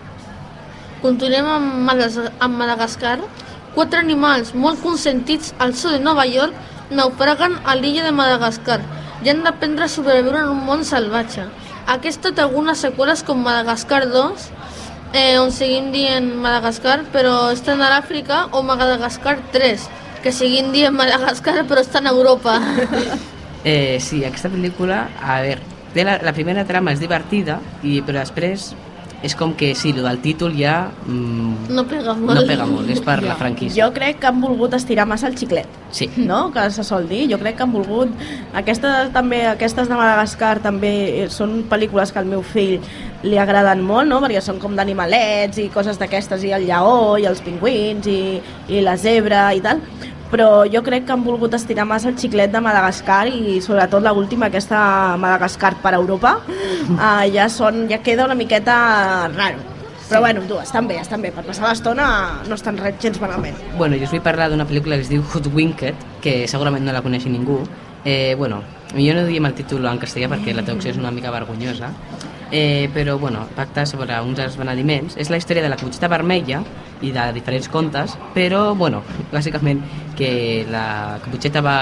Continuem 1.02 1.48
amb, 1.50 1.72
Madas 1.88 2.18
amb 2.38 2.60
Madagascar. 2.60 3.16
Quatre 3.72 4.02
animals 4.02 4.52
molt 4.54 4.82
consentits 4.84 5.54
al 5.58 5.72
sud 5.74 5.96
de 5.96 6.02
Nova 6.04 6.26
York 6.28 6.54
naufraguen 6.96 7.58
a 7.64 7.76
l'illa 7.78 8.04
de 8.06 8.12
Madagascar 8.12 8.80
i 9.22 9.30
han 9.30 9.42
d'aprendre 9.46 9.86
a 9.86 9.92
sobreviure 9.92 10.42
en 10.42 10.50
un 10.52 10.64
món 10.66 10.84
salvatge. 10.84 11.46
Aquesta 11.90 12.32
té 12.34 12.42
algunes 12.42 12.82
seqüeles 12.82 13.22
com 13.26 13.42
Madagascar 13.42 14.04
2, 14.10 14.48
eh, 15.12 15.38
on 15.38 15.52
seguim 15.52 15.90
dient 15.94 16.32
Madagascar, 16.42 17.02
però 17.14 17.50
estan 17.52 17.82
a 17.82 17.90
l'Àfrica, 17.92 18.46
o 18.52 18.62
Madagascar 18.66 19.38
3, 19.52 19.88
que 20.22 20.32
seguim 20.32 20.72
dient 20.72 20.94
Madagascar, 20.94 21.62
però 21.68 21.82
estan 21.82 22.06
a 22.06 22.16
Europa. 22.16 22.60
Eh, 23.62 24.00
sí, 24.02 24.24
aquesta 24.26 24.48
pel·lícula, 24.50 25.04
a 25.22 25.36
veure, 25.38 25.60
la, 25.94 26.16
la 26.18 26.32
primera 26.34 26.64
trama 26.66 26.90
és 26.96 26.98
divertida, 26.98 27.60
i, 27.86 28.00
però 28.02 28.18
després 28.18 28.72
és 29.22 29.34
com 29.38 29.54
que 29.54 29.72
sí, 29.78 29.92
el 29.94 30.02
del 30.02 30.18
títol 30.22 30.56
ja 30.58 30.90
mm, 31.06 31.68
No 31.70 31.84
pega 31.86 32.14
molt. 32.18 32.40
no 32.40 32.46
pega 32.46 32.66
molt, 32.66 32.90
és 32.90 33.00
per 33.00 33.20
la 33.22 33.36
franquícia. 33.38 33.84
Jo 33.84 33.92
crec 33.94 34.18
que 34.20 34.26
han 34.26 34.40
volgut 34.42 34.74
estirar 34.74 35.06
massa 35.06 35.28
el 35.30 35.38
xiclet. 35.38 35.80
Sí. 35.92 36.08
no? 36.16 36.50
que 36.52 36.70
se 36.70 36.82
sol 36.84 37.06
dir, 37.08 37.26
jo 37.30 37.36
crec 37.38 37.58
que 37.58 37.62
han 37.66 37.72
volgut 37.72 38.08
aquestes, 38.56 39.10
també, 39.12 39.42
aquestes 39.46 39.90
de 39.90 39.98
Madagascar 39.98 40.54
també 40.64 41.26
són 41.28 41.66
pel·lícules 41.68 42.12
que 42.12 42.18
al 42.22 42.30
meu 42.30 42.40
fill 42.42 42.80
li 43.22 43.36
agraden 43.38 43.82
molt, 43.84 44.08
no? 44.08 44.22
perquè 44.24 44.40
són 44.40 44.58
com 44.62 44.74
d'animalets 44.78 45.60
i 45.60 45.68
coses 45.74 46.00
d'aquestes, 46.00 46.46
i 46.48 46.54
el 46.56 46.64
lleó 46.70 47.18
i 47.20 47.28
els 47.28 47.44
pingüins 47.44 48.08
i, 48.08 48.40
i 48.72 48.80
la 48.80 48.96
zebra 48.96 49.50
i 49.54 49.60
tal 49.60 49.84
però 50.32 50.64
jo 50.64 50.80
crec 50.82 51.04
que 51.04 51.12
han 51.12 51.24
volgut 51.26 51.52
estirar 51.58 51.84
massa 51.84 52.08
el 52.08 52.16
xiclet 52.16 52.52
de 52.52 52.60
Madagascar 52.64 53.26
i 53.28 53.60
sobretot 53.60 54.02
la 54.02 54.14
última, 54.16 54.48
aquesta 54.48 54.80
Madagascar 55.20 55.74
per 55.84 55.92
Europa, 55.98 56.38
uh, 56.40 57.22
ja, 57.36 57.50
són, 57.52 57.84
ja 57.92 58.00
queda 58.00 58.24
una 58.24 58.38
miqueta 58.38 59.28
raro. 59.36 59.60
Però 60.08 60.20
bueno, 60.20 60.42
tu, 60.48 60.58
estan 60.60 60.88
bé, 60.88 60.98
estan 61.00 61.22
bé. 61.24 61.30
Per 61.32 61.44
passar 61.46 61.70
l'estona 61.70 62.06
no 62.44 62.56
estan 62.58 62.76
res 62.76 62.98
gens 63.00 63.20
malament. 63.20 63.56
Bueno, 63.78 63.96
jo 63.96 64.04
us 64.04 64.12
vull 64.12 64.24
parlar 64.24 64.50
d'una 64.52 64.66
pel·lícula 64.68 64.98
que 64.98 65.06
es 65.06 65.12
diu 65.12 65.22
Hoodwinked, 65.24 66.04
que 66.24 66.34
segurament 66.52 66.84
no 66.84 66.92
la 66.92 67.00
coneixi 67.04 67.32
ningú. 67.32 67.62
Eh, 68.04 68.34
bueno, 68.36 68.60
jo 68.92 69.14
no 69.16 69.24
diem 69.24 69.48
el 69.48 69.56
títol 69.56 69.88
en 69.88 70.00
castellà 70.02 70.28
perquè 70.32 70.52
la 70.52 70.66
traducció 70.66 70.92
és 70.92 71.00
una 71.00 71.14
mica 71.14 71.32
vergonyosa, 71.32 71.88
eh, 72.52 72.88
però 72.94 73.18
bueno, 73.18 73.46
pacta 73.56 73.86
sobre 73.86 74.14
uns 74.20 74.38
esbenediments. 74.38 75.16
És 75.16 75.30
la 75.30 75.38
història 75.40 75.62
de 75.64 75.70
la 75.72 75.76
caputxeta 75.80 76.06
vermella 76.12 76.62
i 77.02 77.10
de 77.10 77.24
diferents 77.32 77.68
contes, 77.72 78.14
però 78.36 78.74
bueno, 78.76 79.02
bàsicament 79.32 79.80
que 80.16 80.66
la 80.70 81.18
caputxeta 81.24 81.62
va 81.64 81.78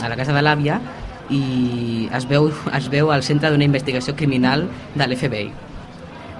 a 0.00 0.08
la 0.08 0.16
casa 0.16 0.32
de 0.32 0.40
l'àvia 0.40 0.78
i 1.28 2.08
es 2.14 2.26
veu, 2.28 2.48
es 2.76 2.88
veu 2.92 3.10
al 3.12 3.22
centre 3.26 3.50
d'una 3.50 3.64
investigació 3.66 4.14
criminal 4.16 4.68
de 4.94 5.06
l'FBI. 5.06 5.50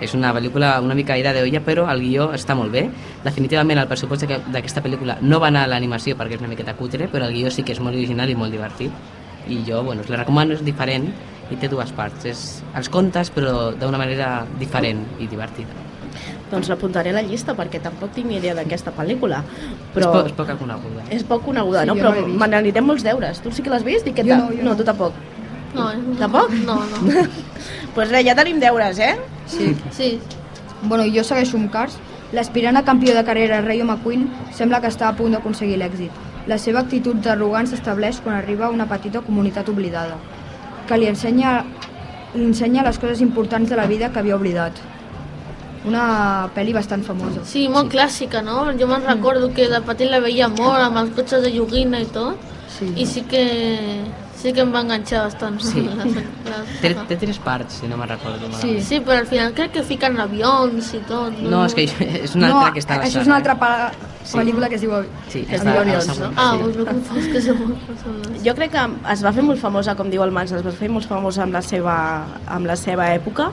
és 0.03 0.15
una 0.19 0.33
pel·lícula 0.35 0.81
una 0.83 0.97
mica 0.99 1.15
ida 1.17 1.31
d'olla, 1.33 1.61
però 1.63 1.85
el 1.93 2.01
guió 2.03 2.33
està 2.35 2.57
molt 2.59 2.73
bé. 2.73 2.89
Definitivament 3.23 3.79
el 3.79 3.87
pressupost 3.87 4.25
d'aquest- 4.25 4.49
d'aquesta 4.51 4.83
pel·lícula 4.83 5.19
no 5.21 5.39
va 5.39 5.47
anar 5.47 5.63
a 5.63 5.67
l'animació 5.69 6.17
perquè 6.17 6.35
és 6.35 6.41
una 6.41 6.49
miqueta 6.49 6.75
cutre, 6.75 7.07
però 7.09 7.27
el 7.29 7.33
guió 7.33 7.51
sí 7.53 7.63
que 7.63 7.71
és 7.71 7.79
molt 7.79 7.95
original 7.95 8.29
i 8.29 8.35
molt 8.35 8.51
divertit. 8.51 8.91
I 9.49 9.63
jo, 9.65 9.85
bueno, 9.85 10.03
us 10.03 10.09
la 10.11 10.17
recomano, 10.17 10.55
és 10.55 10.65
diferent 10.65 11.13
i 11.51 11.57
té 11.57 11.69
dues 11.69 11.91
parts. 11.93 12.25
És 12.29 12.63
els 12.77 12.89
contes, 12.89 13.31
però 13.35 13.73
d'una 13.77 13.99
manera 13.99 14.45
diferent 14.61 15.03
i 15.21 15.27
divertida. 15.27 15.81
Doncs 16.53 16.69
l'apuntaré 16.69 17.11
a 17.11 17.17
la 17.17 17.23
llista 17.25 17.55
perquè 17.57 17.81
tampoc 17.81 18.13
tinc 18.13 18.27
ni 18.29 18.37
idea 18.37 18.55
d'aquesta 18.55 18.93
pel·lícula. 18.93 19.41
Però... 19.95 20.11
És, 20.11 20.13
poc, 20.13 20.27
és 20.27 20.33
poca 20.37 20.57
coneguda. 20.61 21.05
és 21.11 21.23
poc 21.25 21.45
coneguda, 21.47 21.83
Sí, 21.83 21.89
no? 21.89 21.95
Però 21.97 22.13
no 22.21 22.27
me 22.29 22.49
n'anirem 22.49 22.85
molts 22.85 23.03
deures. 23.07 23.41
Tu 23.41 23.51
sí 23.51 23.63
que 23.65 23.71
l'has 23.73 23.85
vist? 23.85 24.07
I 24.07 24.13
què 24.13 24.25
Jo 24.27 24.35
tal? 24.35 24.43
no, 24.43 24.51
jo 24.53 24.63
no, 24.63 24.71
no. 24.71 24.77
tu 24.77 24.85
tampoc. 24.85 25.13
No, 25.73 25.87
Tampoc? 26.21 26.51
No, 26.67 26.75
no. 26.85 26.99
Doncs 27.09 27.31
pues 27.95 28.11
res, 28.13 28.27
ja 28.27 28.35
tenim 28.37 28.59
deures, 28.61 28.99
eh? 29.01 29.15
Sí. 29.47 29.75
Sí, 29.91 30.19
Bueno, 30.83 31.05
jo 31.15 31.23
segueixo 31.25 31.57
amb 31.57 31.71
Cars. 31.73 31.97
L'aspirant 32.35 32.77
a 32.77 32.83
campió 32.85 33.15
de 33.15 33.23
carrera 33.25 33.61
Rayo 33.63 33.85
McQueen 33.87 34.25
sembla 34.53 34.81
que 34.83 34.89
està 34.91 35.07
a 35.09 35.15
punt 35.17 35.33
d'aconseguir 35.33 35.77
l'èxit. 35.79 36.11
La 36.51 36.57
seva 36.59 36.81
actitud 36.83 37.21
d'arrogant 37.23 37.69
s'estableix 37.71 38.19
quan 38.21 38.35
arriba 38.37 38.67
a 38.67 38.71
una 38.75 38.89
petita 38.91 39.21
comunitat 39.23 39.69
oblidada, 39.71 40.17
que 40.93 41.01
li 41.01 41.09
ensenya, 41.09 41.63
li 42.37 42.45
ensenya 42.51 42.85
les 42.85 42.99
coses 43.01 43.23
importants 43.25 43.71
de 43.73 43.77
la 43.81 43.87
vida 43.89 44.11
que 44.13 44.21
havia 44.21 44.37
oblidat. 44.37 44.77
Una 45.89 46.49
pel·li 46.55 46.75
bastant 46.77 47.03
famosa. 47.03 47.41
sí, 47.49 47.65
molt 47.69 47.91
clàssica, 47.91 48.43
no? 48.45 48.69
Jo 48.79 48.87
me'n 48.87 49.03
recordo 49.09 49.49
que 49.57 49.69
de 49.73 49.81
petit 49.83 50.11
la 50.13 50.21
veia 50.23 50.47
molt 50.53 50.79
amb 50.85 51.01
els 51.01 51.15
cotxes 51.17 51.43
de 51.43 51.51
joguina 51.57 52.01
i 52.01 52.07
tot, 52.07 52.37
Sí. 52.73 52.87
i 52.97 53.05
sí 53.07 53.21
que 53.29 53.43
sí 54.37 54.53
que 54.53 54.63
em 54.63 54.71
va 54.75 54.81
enganxar 54.81 55.25
bastant. 55.25 55.59
Sí. 55.61 55.83
La, 55.99 56.05
la, 56.05 56.63
Té, 56.81 56.95
té 57.09 57.17
tres 57.17 57.39
parts, 57.39 57.81
si 57.81 57.87
no 57.91 57.97
me'n 57.97 58.09
recordo 58.09 58.49
malament. 58.49 58.81
Sí, 58.83 59.01
però 59.01 59.19
al 59.21 59.27
final 59.27 59.53
crec 59.55 59.73
que 59.77 59.83
fiquen 59.87 60.19
avions 60.21 60.95
i 60.95 61.03
tot. 61.09 61.37
No, 61.43 61.65
és 61.67 61.75
que 61.75 61.85
és 61.85 62.35
una 62.35 62.49
no, 62.49 62.57
altra 62.59 62.73
que 62.73 62.81
està 62.83 62.99
això 63.03 63.21
és 63.21 63.27
una 63.29 63.37
eh? 63.37 63.43
altra 63.43 63.59
pa 63.61 63.71
Sí. 64.23 64.37
pel·lícula 64.39 64.69
que 64.71 64.77
es 64.79 64.85
diu... 64.85 64.93
Sí, 65.33 65.43
a 65.51 65.63
la 65.65 65.75
Avions, 65.81 66.07
següent. 66.07 66.37
Ah, 66.39 66.53
sí. 66.55 66.69
us 66.69 66.77
m'he 66.79 66.85
confós, 66.87 67.25
que 67.33 67.41
persones. 67.89 68.45
Jo 68.45 68.55
crec 68.59 68.75
que 68.75 68.85
es 69.15 69.25
va 69.25 69.33
fer 69.35 69.43
molt 69.47 69.61
famosa, 69.61 69.97
com 69.99 70.11
diu 70.13 70.23
el 70.23 70.35
Mans, 70.35 70.53
es 70.55 70.63
va 70.65 70.75
fer 70.77 70.91
molt 70.93 71.09
famosa 71.11 71.43
amb 71.47 71.59
la 71.59 71.63
seva, 71.67 71.97
amb 72.47 72.71
la 72.71 72.77
seva 72.79 73.09
època 73.17 73.51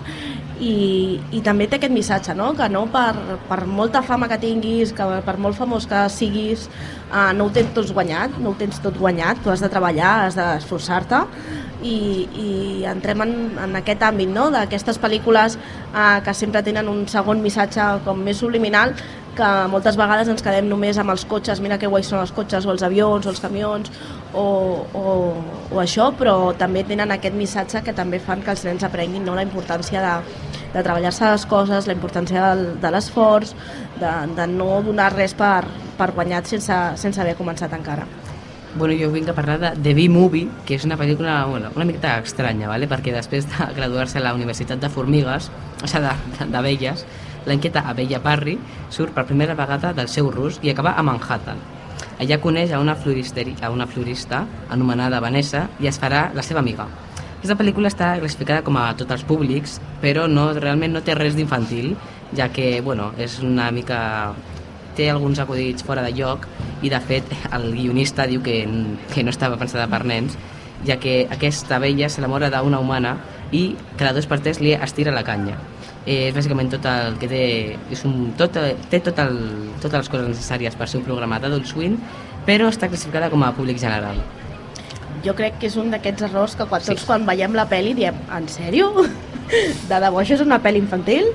i, 0.59 1.19
i 1.31 1.41
també 1.45 1.67
té 1.69 1.79
aquest 1.79 1.93
missatge, 1.95 2.35
no? 2.37 2.51
que 2.57 2.67
no 2.71 2.85
per, 2.91 3.13
per 3.49 3.63
molta 3.65 4.03
fama 4.05 4.29
que 4.29 4.39
tinguis, 4.41 4.93
que 4.95 5.07
per 5.25 5.37
molt 5.41 5.57
famós 5.57 5.87
que 5.89 6.03
siguis, 6.13 6.67
eh, 7.09 7.31
no 7.35 7.47
ho 7.47 7.53
tens 7.55 7.73
tot 7.75 7.89
guanyat, 7.95 8.37
no 8.43 8.53
ho 8.53 8.59
tens 8.59 8.81
tot 8.83 8.97
guanyat, 8.99 9.41
tu 9.43 9.53
has 9.53 9.63
de 9.63 9.71
treballar, 9.71 10.13
has 10.27 10.37
d'esforçar-te 10.39 11.23
i, 11.81 11.95
i 12.35 12.49
entrem 12.91 13.23
en, 13.23 13.33
en 13.63 13.79
aquest 13.79 14.03
àmbit 14.03 14.31
no? 14.35 14.49
d'aquestes 14.53 14.99
pel·lícules 15.01 15.55
eh, 15.55 16.19
que 16.25 16.35
sempre 16.35 16.63
tenen 16.65 16.91
un 16.91 17.05
segon 17.11 17.41
missatge 17.43 17.87
com 18.05 18.19
més 18.25 18.43
subliminal 18.43 18.95
que 19.39 19.49
moltes 19.71 19.97
vegades 19.99 20.29
ens 20.31 20.43
quedem 20.43 20.67
només 20.67 20.99
amb 20.99 21.13
els 21.13 21.23
cotxes, 21.29 21.61
mira 21.63 21.79
que 21.79 21.89
guais 21.91 22.07
són 22.11 22.19
els 22.21 22.33
cotxes 22.35 22.67
o 22.67 22.73
els 22.75 22.83
avions 22.85 23.25
o 23.25 23.31
els 23.31 23.39
camions 23.39 23.91
o, 24.33 24.45
o, 24.93 25.03
o 25.71 25.81
això, 25.81 26.09
però 26.19 26.51
també 26.59 26.83
tenen 26.87 27.15
aquest 27.15 27.37
missatge 27.39 27.83
que 27.85 27.95
també 27.95 28.19
fan 28.23 28.43
que 28.43 28.51
els 28.55 28.65
nens 28.67 28.83
aprenguin 28.83 29.23
no? 29.25 29.37
la 29.39 29.45
importància 29.47 30.03
de, 30.03 30.15
de 30.73 30.83
treballar-se 30.83 31.31
les 31.31 31.45
coses, 31.49 31.87
la 31.87 31.95
importància 31.95 32.49
del, 32.49 32.65
de 32.81 32.91
l'esforç, 32.93 33.55
de, 34.01 34.15
de 34.35 34.49
no 34.51 34.81
donar 34.85 35.13
res 35.15 35.35
per, 35.37 35.63
per 35.97 36.11
guanyat 36.17 36.51
sense, 36.51 36.81
sense 36.99 37.23
haver 37.23 37.37
començat 37.39 37.73
encara. 37.77 38.07
Bueno, 38.75 38.93
jo 38.93 39.09
vinc 39.09 39.31
a 39.31 39.33
parlar 39.33 39.57
de 39.57 39.71
The 39.81 39.95
B-Movie, 39.97 40.61
que 40.67 40.75
és 40.77 40.83
una 40.85 40.97
pel·lícula 40.99 41.39
bueno, 41.49 41.71
una 41.75 41.87
miqueta 41.89 42.19
estranya, 42.21 42.67
¿vale? 42.69 42.85
perquè 42.91 43.15
després 43.15 43.47
de 43.49 43.71
graduar-se 43.79 44.19
a 44.19 44.27
la 44.27 44.35
Universitat 44.37 44.83
de 44.83 44.91
Formigues, 44.93 45.49
o 45.81 45.89
sigui, 45.89 46.51
d'abelles, 46.53 47.07
la 47.49 47.57
inquieta 47.57 47.83
Abella 47.89 48.21
Parry 48.23 48.55
surt 48.93 49.15
per 49.17 49.25
primera 49.25 49.57
vegada 49.57 49.91
del 49.97 50.07
seu 50.07 50.29
rus 50.31 50.61
i 50.61 50.71
acaba 50.71 50.93
a 50.95 51.03
Manhattan. 51.03 51.59
Allà 52.19 52.37
coneix 52.39 52.71
a 52.71 52.79
una, 52.79 52.95
a 52.95 53.69
una 53.71 53.87
florista 53.87 54.45
anomenada 54.69 55.19
Vanessa 55.19 55.67
i 55.79 55.87
es 55.87 55.99
farà 55.99 56.29
la 56.35 56.45
seva 56.45 56.61
amiga. 56.61 56.87
Aquesta 57.39 57.55
pel·lícula 57.55 57.87
està 57.87 58.13
classificada 58.19 58.63
com 58.67 58.77
a 58.77 58.91
tots 58.99 59.15
els 59.15 59.23
públics, 59.23 59.77
però 60.01 60.27
no, 60.27 60.49
realment 60.53 60.93
no 60.93 61.01
té 61.01 61.15
res 61.15 61.35
d'infantil, 61.35 61.93
ja 62.35 62.49
que 62.51 62.81
bueno, 62.85 63.13
és 63.17 63.39
una 63.41 63.69
mica 63.71 63.99
té 64.99 65.09
alguns 65.09 65.39
acudits 65.39 65.85
fora 65.87 66.03
de 66.03 66.11
lloc 66.11 66.45
i 66.83 66.91
de 66.91 66.99
fet 66.99 67.31
el 67.55 67.71
guionista 67.71 68.27
diu 68.27 68.43
que, 68.43 68.61
que 69.13 69.23
no 69.23 69.31
estava 69.31 69.57
pensada 69.57 69.87
per 69.87 70.03
nens 70.03 70.35
ja 70.87 70.99
que 70.99 71.21
aquesta 71.31 71.79
vella 71.79 72.09
s'enamora 72.11 72.51
d'una 72.51 72.79
humana 72.83 73.17
i 73.51 73.75
cada 73.97 74.13
dos 74.17 74.27
per 74.27 74.41
tres 74.43 74.59
li 74.59 74.75
estira 74.75 75.15
la 75.15 75.23
canya 75.23 75.57
eh, 76.09 76.27
és 76.31 76.33
bàsicament 76.35 76.71
tot 76.73 76.89
el 76.89 77.19
que 77.21 77.29
té 77.29 77.43
és 77.93 78.01
un, 78.09 78.31
tot, 78.39 78.57
té 78.89 78.99
tot 79.05 79.21
el, 79.21 79.37
totes 79.83 79.99
les 80.01 80.09
coses 80.15 80.27
necessàries 80.33 80.75
per 80.79 80.89
ser 80.89 80.99
un 81.03 81.05
programa 81.07 81.37
d'Adult 81.39 81.69
Swim 81.69 81.99
però 82.49 82.67
està 82.73 82.89
classificada 82.89 83.29
com 83.29 83.43
a 83.45 83.53
públic 83.53 83.77
general 83.81 84.17
Jo 85.23 85.33
crec 85.35 85.57
que 85.59 85.67
és 85.67 85.75
un 85.75 85.89
d'aquests 85.91 86.23
errors 86.29 86.53
que 86.55 86.63
quan, 86.69 86.79
Sí. 86.81 86.93
tots 86.93 87.03
quan 87.05 87.25
veiem 87.27 87.51
la 87.57 87.65
pel·li 87.67 87.91
diem, 87.97 88.15
en 88.31 88.45
sèrio? 88.47 88.87
De 89.89 89.97
debò 89.99 90.21
això 90.21 90.37
és 90.37 90.41
una 90.45 90.61
pel·li 90.63 90.79
infantil? 90.79 91.25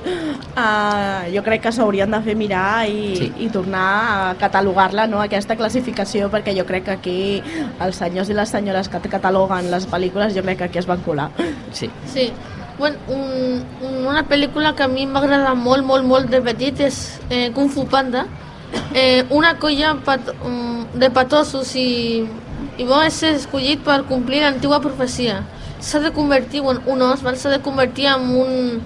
Uh, 0.55 1.27
jo 1.35 1.43
crec 1.45 1.65
que 1.67 1.73
s'haurien 1.75 2.11
de 2.15 2.21
fer 2.25 2.37
mirar 2.39 2.87
i, 2.89 3.17
Sí. 3.19 3.29
i 3.45 3.49
tornar 3.53 3.85
a 4.31 4.35
catalogar-la, 4.41 5.05
no? 5.11 5.21
aquesta 5.21 5.57
classificació, 5.61 6.31
perquè 6.33 6.55
jo 6.57 6.65
crec 6.65 6.85
que 6.89 6.95
aquí 6.97 7.19
els 7.85 7.97
senyors 8.01 8.31
i 8.31 8.39
les 8.39 8.49
senyores 8.57 8.89
que 8.89 9.03
cataloguen 9.19 9.69
les 9.71 9.85
pel·lícules 9.91 10.33
jo 10.35 10.43
crec 10.47 10.59
que 10.63 10.69
aquí 10.71 10.79
es 10.79 10.87
van 10.89 11.03
colar. 11.05 11.29
sí. 11.73 11.91
Sí. 12.07 12.31
Bueno, 12.79 12.97
un, 13.09 13.63
un- 13.87 14.07
una 14.07 14.25
pel·lícula 14.29 14.75
que 14.75 14.83
a 14.83 14.89
mi 14.89 15.03
em 15.07 15.13
va 15.15 15.21
agradar 15.23 15.55
molt, 15.55 15.85
molt, 15.87 16.05
molt 16.05 16.31
de 16.31 16.41
petit 16.43 16.81
és 16.81 16.97
eh, 17.31 17.51
Kung 17.55 17.71
Fu 17.71 17.87
Panda. 17.87 18.27
Eh, 18.95 19.25
una 19.31 19.53
colla 19.59 19.93
pat, 20.05 20.33
um, 20.43 20.85
de 20.99 21.09
patossos 21.11 21.75
i, 21.79 22.25
i 22.79 22.85
va 22.87 23.05
ser 23.11 23.33
escollit 23.37 23.85
per 23.87 24.01
complir 24.09 24.41
l'antiga 24.43 24.81
profecia. 24.83 25.37
S'ha 25.79 26.01
de 26.03 26.11
convertir, 26.15 26.61
bueno, 26.63 26.83
un 26.91 27.03
os, 27.03 27.23
s'ha 27.23 27.51
de 27.53 27.61
convertir 27.63 28.07
en 28.11 28.25
un, 28.35 28.81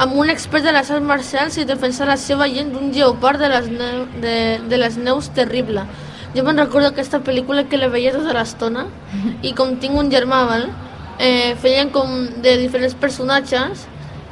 en 0.00 0.16
un 0.18 0.30
expert 0.30 0.64
de 0.66 0.72
les 0.74 0.90
arts 0.90 1.06
marcials 1.06 1.58
i 1.58 1.64
defensar 1.66 2.08
la 2.10 2.16
seva 2.18 2.48
gent 2.50 2.72
d'un 2.74 2.90
geopard 2.94 3.38
de 3.38 3.48
les, 3.52 3.68
neu, 3.70 4.06
de, 4.22 4.34
de 4.70 4.76
les 4.82 4.96
neus 4.98 5.30
terrible. 5.34 5.84
Jo 6.34 6.42
me'n 6.46 6.58
recordo 6.58 6.88
aquesta 6.90 7.20
pel·lícula 7.22 7.68
que 7.70 7.78
la 7.78 7.88
veia 7.94 8.12
tota 8.14 8.34
l'estona 8.34 8.86
i 9.42 9.54
com 9.58 9.76
tinc 9.78 9.94
un 9.98 10.10
germà, 10.10 10.42
val? 10.50 10.66
Eh, 11.18 11.56
feien 11.58 11.90
com 11.90 12.28
de 12.38 12.52
diferents 12.60 12.94
personatges 12.94 13.88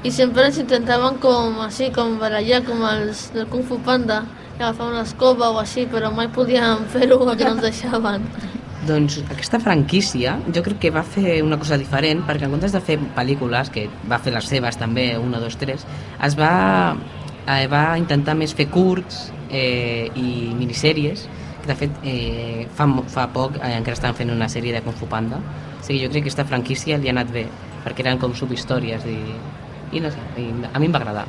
i 0.07 0.13
sempre 0.15 0.45
ens 0.47 0.59
intentaven 0.63 1.17
com 1.19 1.59
així, 1.65 1.89
com 1.95 2.15
barallar 2.21 2.61
com 2.67 2.85
els 2.87 3.27
del 3.35 3.49
Kung 3.51 3.65
Fu 3.67 3.81
Panda 3.83 4.21
i 4.57 4.63
agafar 4.63 4.93
una 4.93 5.03
o 5.03 5.59
així, 5.59 5.87
però 5.91 6.13
mai 6.15 6.29
podíem 6.29 6.87
fer-ho 6.93 7.19
perquè 7.19 7.45
no 7.45 7.57
ens 7.57 7.63
deixaven. 7.63 8.29
Doncs 8.87 9.19
aquesta 9.27 9.59
franquícia 9.59 10.37
jo 10.55 10.63
crec 10.63 10.79
que 10.79 10.91
va 10.95 11.03
fer 11.03 11.43
una 11.43 11.59
cosa 11.59 11.77
diferent 11.77 12.23
perquè 12.23 12.47
en 12.47 12.55
comptes 12.55 12.73
de 12.73 12.81
fer 12.81 13.01
pel·lícules, 13.17 13.73
que 13.75 13.89
va 14.07 14.21
fer 14.23 14.33
les 14.33 14.47
seves 14.47 14.79
també, 14.79 15.17
1, 15.19 15.41
2, 15.43 15.59
3, 15.59 15.87
es 16.29 16.39
va, 16.39 16.53
eh, 17.49 17.67
va 17.67 17.99
intentar 17.99 18.37
més 18.39 18.55
fer 18.55 18.69
curts 18.71 19.33
eh, 19.51 20.07
i 20.15 20.55
minissèries 20.55 21.27
que 21.63 21.67
de 21.67 21.75
fet 21.75 21.99
eh, 22.05 22.69
fa, 22.79 22.87
fa 23.11 23.27
poc 23.35 23.59
eh, 23.59 23.75
encara 23.75 23.99
estan 23.99 24.15
fent 24.15 24.31
una 24.31 24.47
sèrie 24.47 24.77
de 24.77 24.85
Kung 24.87 24.95
Fu 24.95 25.11
Panda 25.11 25.43
o 25.87 25.89
sigui, 25.89 26.03
jo 26.03 26.11
crec 26.11 26.25
que 26.25 26.31
aquesta 26.33 26.45
franquícia 26.45 26.97
li 26.99 27.07
ha 27.07 27.13
anat 27.15 27.29
bé 27.31 27.45
perquè 27.85 28.03
eren 28.03 28.19
com 28.19 28.33
subhistòries 28.35 29.05
i, 29.07 29.21
i 29.95 30.01
no 30.03 30.11
sé, 30.11 30.19
i 30.43 30.49
a 30.67 30.81
mi 30.83 30.89
em 30.89 30.95
va 30.95 30.99
agradar 30.99 31.27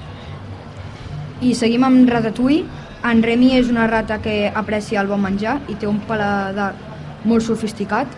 I 1.45 1.53
seguim 1.53 1.83
amb 1.85 2.09
Ratatouille. 2.09 2.65
En 3.05 3.21
Remy 3.21 3.51
és 3.59 3.67
una 3.69 3.85
rata 3.85 4.17
que 4.17 4.49
aprecia 4.49 5.03
el 5.03 5.11
bon 5.11 5.21
menjar 5.21 5.59
i 5.69 5.75
té 5.77 5.85
un 5.85 5.99
paladar 6.09 6.71
molt 7.29 7.45
sofisticat. 7.45 8.09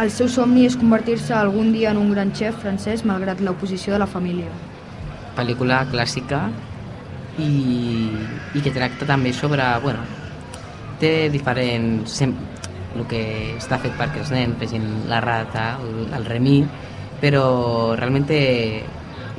El 0.00 0.08
seu 0.08 0.30
somni 0.32 0.64
és 0.64 0.78
convertir-se 0.80 1.34
algun 1.36 1.68
dia 1.74 1.90
en 1.92 2.00
un 2.00 2.08
gran 2.14 2.32
xef 2.32 2.56
francès 2.62 3.04
malgrat 3.04 3.44
l'oposició 3.44 3.92
de 3.92 4.00
la 4.00 4.08
família. 4.08 4.48
pel·lícula 5.36 5.82
clàssica 5.92 6.46
i, 7.36 7.52
i 8.56 8.64
que 8.64 8.72
tracta 8.72 9.04
també 9.08 9.32
sobre, 9.36 9.68
bueno, 9.84 10.00
té 11.00 11.28
diferents... 11.28 12.22
el 12.96 13.06
que 13.10 13.22
està 13.56 13.78
fet 13.82 13.94
perquè 13.98 14.22
els 14.22 14.32
nens 14.34 14.58
vegin 14.60 14.84
la 15.10 15.20
rata, 15.24 15.76
el, 15.82 16.06
el 16.12 16.26
remí, 16.28 16.60
però 17.22 17.44
realment 17.98 18.26
té 18.28 18.42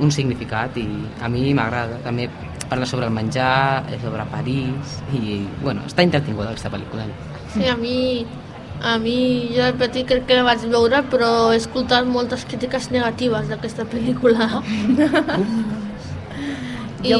un 0.02 0.10
significat 0.10 0.76
i 0.80 0.86
a 1.22 1.28
mi 1.30 1.52
m'agrada. 1.54 2.00
També 2.04 2.28
parla 2.68 2.86
sobre 2.86 3.06
el 3.06 3.12
menjar, 3.12 3.84
eh, 3.90 3.98
sobre 4.02 4.24
París 4.32 4.96
i, 5.14 5.44
bueno, 5.62 5.84
està 5.86 6.02
entretinguda 6.02 6.50
aquesta 6.50 6.72
pel·lícula. 6.72 7.06
Sí, 7.52 7.68
a 7.68 7.76
mi, 7.78 8.26
a 8.82 8.96
mi 8.98 9.50
jo 9.54 9.62
de 9.68 9.74
petit 9.78 10.08
crec 10.08 10.26
que 10.26 10.40
la 10.40 10.46
vaig 10.48 10.64
veure, 10.72 11.04
però 11.12 11.52
he 11.52 11.60
escoltat 11.60 12.08
moltes 12.08 12.46
crítiques 12.48 12.90
negatives 12.90 13.50
d'aquesta 13.52 13.86
pel·lícula. 13.90 14.48
I 17.04 17.14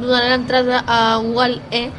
donaré 0.00 0.30
l'entrada 0.30 0.84
a 0.86 1.18
Wall-E, 1.18 1.90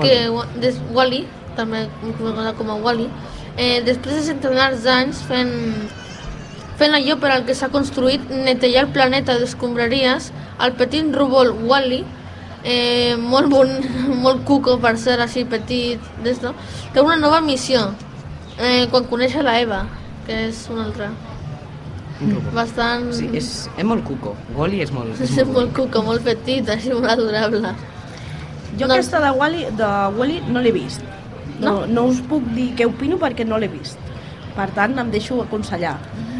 que 0.00 0.14
des 0.62 0.78
Wall-E, 0.94 1.24
també 1.58 1.86
coneguda 2.02 2.54
com 2.58 2.70
a 2.70 2.78
Wall-E, 2.80 3.08
eh, 3.56 3.82
després 3.86 4.18
de 4.18 4.26
centenars 4.32 4.84
d'anys 4.86 5.22
fent, 5.28 5.52
fent 6.78 6.96
allò 6.96 7.18
per 7.22 7.30
al 7.34 7.44
que 7.46 7.54
s'ha 7.54 7.70
construït, 7.72 8.28
netejar 8.30 8.86
el 8.86 8.92
planeta 8.94 9.38
d'escombraries, 9.38 10.32
el 10.64 10.74
petit 10.78 11.10
robot 11.14 11.54
Wally, 11.68 12.04
eh, 12.64 13.14
molt, 13.20 13.50
bon, 13.52 13.70
molt 14.24 14.44
cuco 14.48 14.78
per 14.82 14.96
ser 14.98 15.20
així 15.22 15.44
petit, 15.44 16.02
d'esto, 16.24 16.54
té 16.94 17.04
una 17.04 17.18
nova 17.20 17.40
missió, 17.44 17.90
eh, 18.58 18.88
quan 18.90 19.06
coneix 19.10 19.36
la 19.42 19.60
Eva, 19.60 19.84
que 20.26 20.48
és 20.48 20.66
una 20.72 20.88
altra. 20.88 21.12
Bastant... 22.54 23.08
Sí, 23.12 23.26
és, 23.34 23.48
és 23.74 23.86
molt 23.86 24.04
cuco. 24.06 24.36
Wally 24.54 24.80
és 24.84 24.92
molt... 24.94 25.18
és 25.24 25.34
molt 25.50 25.74
cuco, 25.76 26.04
molt 26.06 26.24
petit, 26.26 26.68
així 26.70 26.94
molt 26.94 27.10
adorable. 27.16 27.74
Jo 28.78 28.88
No. 28.88 28.94
aquesta 28.94 29.20
de 29.22 29.30
Wally, 29.38 29.66
de 29.78 29.90
Wally 30.18 30.40
no 30.50 30.62
l'he 30.62 30.72
vist. 30.74 31.02
No, 31.60 31.86
no 31.86 32.08
us 32.10 32.20
puc 32.28 32.42
dir 32.54 32.72
què 32.78 32.86
opino 32.88 33.18
perquè 33.20 33.46
no 33.46 33.58
l'he 33.58 33.68
vist. 33.70 33.98
Per 34.54 34.68
tant, 34.74 34.98
em 34.98 35.10
deixo 35.10 35.40
aconsellar 35.42 35.96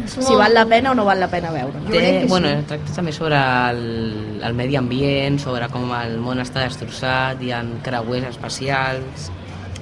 si 0.07 0.35
val 0.35 0.53
la 0.53 0.65
pena 0.65 0.91
o 0.91 0.95
no 0.95 1.05
val 1.05 1.19
la 1.19 1.27
pena 1.27 1.51
veure. 1.51 1.79
Té, 1.89 2.21
que 2.21 2.27
bueno, 2.29 2.49
sí. 2.49 2.67
tracta 2.69 2.93
també 2.93 3.11
sobre 3.15 3.39
el, 3.71 3.81
el 4.43 4.53
medi 4.53 4.77
ambient, 4.79 5.39
sobre 5.41 5.67
com 5.73 5.89
el 5.97 6.17
món 6.21 6.41
està 6.43 6.65
destrossat, 6.65 7.41
hi 7.41 7.51
ha 7.51 7.63
creuers 7.85 8.29
espacials 8.29 9.29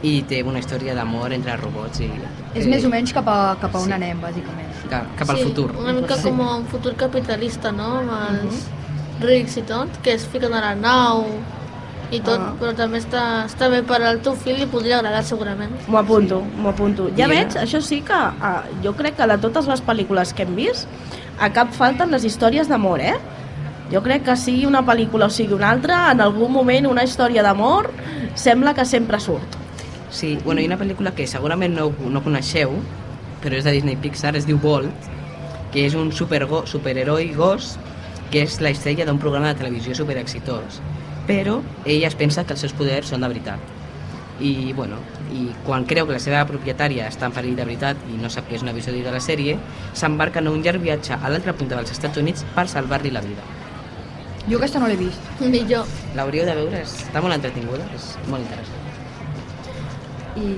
i 0.04 0.18
té 0.28 0.42
una 0.44 0.60
història 0.60 0.96
d'amor 0.98 1.32
entre 1.36 1.56
robots 1.60 2.02
i... 2.04 2.10
És 2.54 2.66
eh, 2.66 2.70
més 2.70 2.84
o 2.84 2.92
menys 2.92 3.14
cap 3.16 3.28
a, 3.32 3.56
cap 3.62 3.76
a 3.76 3.82
on 3.84 3.88
Sí. 3.88 3.96
anem, 3.96 4.20
bàsicament. 4.24 4.72
Cap, 4.92 5.12
cap 5.20 5.30
al 5.32 5.40
sí, 5.40 5.50
futur. 5.50 5.70
Una 5.80 5.94
mica 5.96 6.18
Sí. 6.18 6.28
com 6.28 6.42
un 6.44 6.66
futur 6.68 6.96
capitalista, 7.00 7.72
no? 7.72 8.00
Amb 8.02 8.12
els 8.44 8.66
rics 9.24 9.58
i 9.62 9.64
tot, 9.68 10.02
que 10.04 10.16
es 10.18 10.26
fiquen 10.28 10.54
a 10.54 10.62
la 10.62 10.74
nau 10.76 11.28
i 12.14 12.20
tot, 12.22 12.40
Ah. 12.40 12.54
però 12.60 12.74
també 12.78 13.00
està, 13.02 13.46
està 13.50 13.70
bé 13.72 13.82
per 13.84 14.00
al 14.06 14.20
teu 14.22 14.36
fill 14.36 14.62
i 14.62 14.68
podria 14.70 15.00
agradar 15.00 15.24
segurament. 15.26 15.72
M'ho 15.88 15.98
apunto, 16.00 16.42
m'ho 16.58 16.70
apunto. 16.70 17.10
Ja 17.18 17.26
I 17.26 17.30
veig, 17.30 17.56
això 17.58 17.82
sí 17.82 18.02
que 18.06 18.14
ah, 18.14 18.64
jo 18.84 18.94
crec 18.94 19.16
que 19.18 19.28
de 19.28 19.38
totes 19.42 19.68
les 19.68 19.82
pel·lícules 19.84 20.34
que 20.34 20.44
hem 20.44 20.56
vist, 20.56 20.88
a 21.40 21.50
cap 21.50 21.74
falten 21.74 22.12
les 22.12 22.24
històries 22.24 22.70
d'amor, 22.70 23.00
eh? 23.02 23.16
Jo 23.92 24.02
crec 24.02 24.24
que 24.24 24.36
sigui 24.38 24.66
una 24.66 24.82
pel·lícula 24.86 25.26
o 25.28 25.30
sigui 25.30 25.54
una 25.54 25.70
altra, 25.72 26.12
en 26.12 26.22
algun 26.22 26.52
moment 26.52 26.88
una 26.88 27.04
història 27.04 27.44
d'amor 27.44 27.92
sembla 28.36 28.74
que 28.74 28.86
sempre 28.86 29.20
surt. 29.20 29.58
Sí, 30.10 30.38
bueno, 30.46 30.62
hi 30.62 30.66
ha 30.66 30.76
una 30.76 30.78
pel·lícula 30.78 31.12
que 31.14 31.26
segurament 31.28 31.74
no, 31.76 31.92
no 32.10 32.22
coneixeu, 32.24 32.72
però 33.44 33.58
és 33.58 33.64
de 33.66 33.72
Disney 33.72 33.96
Pixar, 33.98 34.36
es 34.38 34.46
diu 34.46 34.58
Bolt, 34.62 35.10
que 35.74 35.88
és 35.88 35.96
un 35.96 36.12
supergo, 36.14 36.64
superheroi 36.70 37.34
gos 37.34 37.78
que 38.32 38.44
és 38.44 38.60
la 38.62 38.70
estrella 38.70 39.06
d'un 39.06 39.18
programa 39.20 39.52
de 39.52 39.60
televisió 39.60 39.94
superexitós. 39.98 40.80
Però 41.28 41.62
ella 41.86 42.08
es 42.10 42.16
pensa 42.20 42.44
que 42.44 42.54
els 42.54 42.60
seus 42.66 42.74
poders 42.76 43.08
són 43.14 43.22
de 43.24 43.30
veritat. 43.32 43.60
I, 44.44 44.74
bueno, 44.74 44.98
i 45.32 45.46
quan 45.64 45.86
creu 45.88 46.08
que 46.08 46.14
la 46.18 46.20
seva 46.20 46.42
propietària 46.50 47.06
està 47.08 47.28
en 47.30 47.36
perill 47.36 47.56
de 47.56 47.64
veritat 47.68 47.98
i 48.12 48.18
no 48.20 48.30
sap 48.34 48.48
que 48.50 48.56
és 48.58 48.64
un 48.66 48.72
episodi 48.74 49.04
de 49.06 49.12
la 49.14 49.22
sèrie, 49.24 49.58
s'embarca 49.96 50.42
en 50.42 50.50
un 50.52 50.62
llarg 50.66 50.82
viatge 50.84 51.14
a 51.16 51.30
l'altra 51.30 51.54
punta 51.54 51.78
dels 51.78 51.92
Estats 51.94 52.18
Units 52.20 52.44
per 52.56 52.66
salvar-li 52.68 53.12
la 53.14 53.22
vida. 53.22 53.46
Jo 54.50 54.58
aquesta 54.58 54.80
no 54.82 54.90
l'he 54.90 54.98
vist. 55.00 55.22
Millor. 55.40 55.86
L'hauríeu 56.18 56.44
de 56.50 56.56
veure, 56.58 56.82
està 56.84 57.22
molt 57.24 57.38
entretinguda, 57.38 57.86
és 57.96 58.10
molt 58.28 58.44
interessant. 58.44 58.82
I 60.36 60.50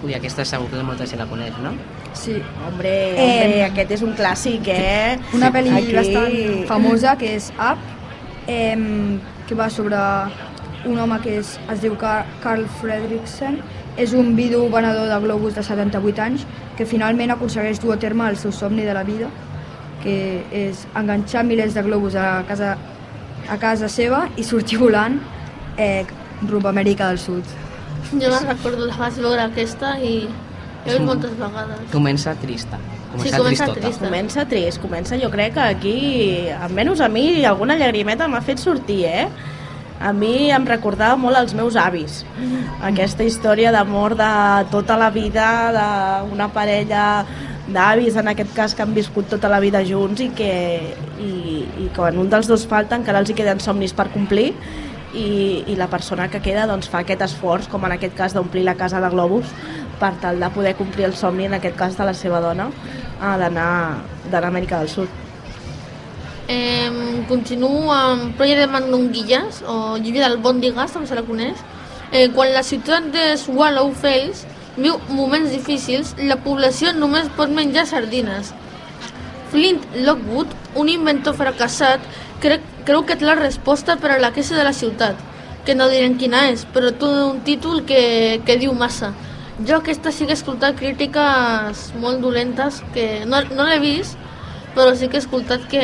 Ui, 0.00 0.14
aquesta 0.16 0.44
segur 0.48 0.70
que 0.70 0.80
molta 0.84 1.04
gent 1.08 1.20
la 1.20 1.26
coneix, 1.28 1.56
no? 1.60 1.74
sí, 2.16 2.38
Hombre, 2.66 2.90
Eh, 3.20 3.42
hombre, 3.44 3.64
aquest 3.66 3.90
és 3.98 4.02
un 4.02 4.14
clàssic, 4.16 4.68
eh? 4.72 5.18
una 5.36 5.50
pel·li 5.52 5.74
Aquí- 5.76 5.92
bastant 5.94 6.66
famosa 6.68 7.16
que 7.20 7.34
és 7.36 7.50
Up, 7.58 7.78
eh, 8.48 8.76
que 9.50 9.56
va 9.58 9.68
sobre 9.68 9.98
un 10.86 10.98
home 11.02 11.16
que 11.24 11.32
és, 11.40 11.56
es 11.72 11.80
diu 11.82 11.96
Car 11.98 12.22
Carl 12.40 12.68
Fredricksen, 12.78 13.56
és 13.98 14.12
un 14.14 14.36
vidu 14.36 14.62
venedor 14.70 15.08
de 15.10 15.16
globus 15.24 15.56
de 15.58 15.64
78 15.66 16.22
anys 16.22 16.44
que 16.78 16.86
finalment 16.86 17.34
aconsegueix 17.34 17.80
dur 17.82 17.96
a 17.96 17.98
terme 17.98 18.28
el 18.30 18.38
seu 18.38 18.54
somni 18.54 18.86
de 18.86 18.94
la 18.94 19.02
vida, 19.02 19.26
que 20.04 20.14
és 20.54 20.86
enganxar 20.94 21.42
milers 21.48 21.74
de 21.74 21.82
globus 21.82 22.14
a 22.14 22.44
casa, 22.46 22.76
a 23.50 23.58
casa 23.58 23.90
seva 23.90 24.22
i 24.38 24.46
sortir 24.46 24.78
volant 24.78 25.18
eh, 25.76 26.06
rumb 26.46 26.70
a 26.70 26.70
Amèrica 26.70 27.10
del 27.10 27.18
Sud. 27.18 27.58
Jo 28.14 28.30
me'n 28.30 28.48
recordo, 28.54 28.86
la 28.86 29.02
vaig 29.02 29.18
veure 29.18 29.50
aquesta 29.50 29.96
i 29.98 30.14
he 30.86 30.94
vist 30.94 31.04
moltes 31.10 31.34
vegades. 31.42 31.90
Comença 31.90 32.38
trista. 32.38 32.78
Comença, 33.10 33.30
Sí, 33.30 33.36
comença 33.36 33.64
tristota. 33.64 33.80
trista. 33.80 34.04
Comença 34.06 34.44
trist, 34.46 34.80
comença 34.80 35.18
jo 35.18 35.30
crec 35.30 35.54
que 35.54 35.60
aquí, 35.60 36.48
almenys 36.62 37.00
a 37.00 37.08
mi, 37.08 37.44
alguna 37.44 37.76
llagrimeta 37.76 38.28
m'ha 38.28 38.40
fet 38.40 38.58
sortir, 38.62 39.04
eh? 39.04 39.28
A 40.00 40.12
mi 40.16 40.50
em 40.50 40.64
recordava 40.64 41.16
molt 41.16 41.36
els 41.36 41.52
meus 41.54 41.76
avis. 41.76 42.24
Aquesta 42.82 43.22
història 43.26 43.70
d'amor 43.74 44.14
de 44.16 44.30
tota 44.70 44.96
la 44.96 45.10
vida, 45.10 45.44
d'una 46.30 46.48
parella 46.48 47.26
d'avis, 47.68 48.16
en 48.16 48.28
aquest 48.28 48.54
cas, 48.54 48.74
que 48.74 48.82
han 48.82 48.94
viscut 48.94 49.28
tota 49.28 49.48
la 49.48 49.60
vida 49.60 49.82
junts 49.84 50.20
i 50.24 50.30
que, 50.30 50.94
i, 51.20 51.66
i 51.84 51.90
quan 51.94 52.16
un 52.18 52.30
dels 52.30 52.48
dos 52.48 52.64
falta 52.66 52.96
encara 52.96 53.20
els 53.20 53.30
hi 53.30 53.34
queden 53.34 53.60
somnis 53.60 53.92
per 53.92 54.08
complir 54.10 54.54
i, 55.14 55.64
i 55.66 55.76
la 55.76 55.86
persona 55.88 56.28
que 56.30 56.40
queda 56.40 56.66
doncs, 56.66 56.88
fa 56.88 57.00
aquest 57.04 57.20
esforç, 57.22 57.68
com 57.68 57.84
en 57.84 57.92
aquest 57.92 58.16
cas 58.16 58.32
d'omplir 58.34 58.64
la 58.64 58.74
casa 58.80 59.00
de 59.00 59.10
globus, 59.10 59.52
per 60.00 60.14
tal 60.20 60.40
de 60.40 60.50
poder 60.50 60.74
complir 60.76 61.06
el 61.06 61.14
somni, 61.14 61.46
en 61.46 61.54
aquest 61.54 61.76
cas 61.76 61.98
de 61.98 62.06
la 62.08 62.14
seva 62.14 62.40
dona, 62.40 62.70
eh, 63.20 63.34
d'anar 63.38 63.68
a 64.32 64.46
Amèrica 64.48 64.78
del 64.78 64.88
Sud. 64.88 65.08
Eh, 66.48 66.90
continuo 67.28 67.92
amb 67.92 68.34
Project 68.36 68.64
de 68.64 68.66
Mandonguillas, 68.66 69.62
o 69.62 69.96
Lluvia 69.98 70.28
del 70.28 70.40
Bòndigues, 70.42 70.90
també 70.90 71.06
se 71.06 71.14
la 71.14 71.22
coneix. 71.22 71.60
Eh, 72.10 72.28
quan 72.34 72.50
la 72.52 72.64
ciutat 72.66 73.12
de 73.14 73.36
Swallow 73.38 73.92
Falls 73.92 74.46
viu 74.76 74.96
moments 75.08 75.52
difícils, 75.52 76.16
la 76.18 76.40
població 76.42 76.92
només 76.96 77.30
pot 77.36 77.52
menjar 77.54 77.86
sardines. 77.86 78.50
Flint 79.52 79.84
Lockwood, 79.94 80.50
un 80.74 80.88
inventor 80.88 81.36
fracassat, 81.38 82.02
crec, 82.42 82.66
creu 82.86 83.04
que 83.06 83.14
té 83.18 83.26
la 83.26 83.38
resposta 83.38 83.96
per 84.02 84.16
a 84.16 84.18
la 84.18 84.32
queixa 84.34 84.56
de 84.56 84.64
la 84.66 84.74
ciutat, 84.74 85.18
que 85.66 85.76
no 85.78 85.88
direm 85.90 86.16
quina 86.18 86.48
és, 86.50 86.64
però 86.74 86.90
té 86.90 87.06
un 87.06 87.42
títol 87.46 87.84
que, 87.86 88.40
que 88.46 88.58
diu 88.58 88.74
massa. 88.74 89.12
Jo 89.68 89.80
aquesta 89.80 90.12
sí 90.12 90.24
que 90.24 90.32
he 90.32 90.38
escoltat 90.38 90.78
crítiques 90.78 91.90
molt 92.00 92.22
dolentes, 92.24 92.80
que 92.94 93.24
no, 93.28 93.42
no 93.56 93.66
l'he 93.68 93.80
vist, 93.82 94.16
però 94.76 94.94
sí 94.96 95.10
que 95.10 95.18
he 95.18 95.24
escoltat 95.24 95.66
que 95.68 95.82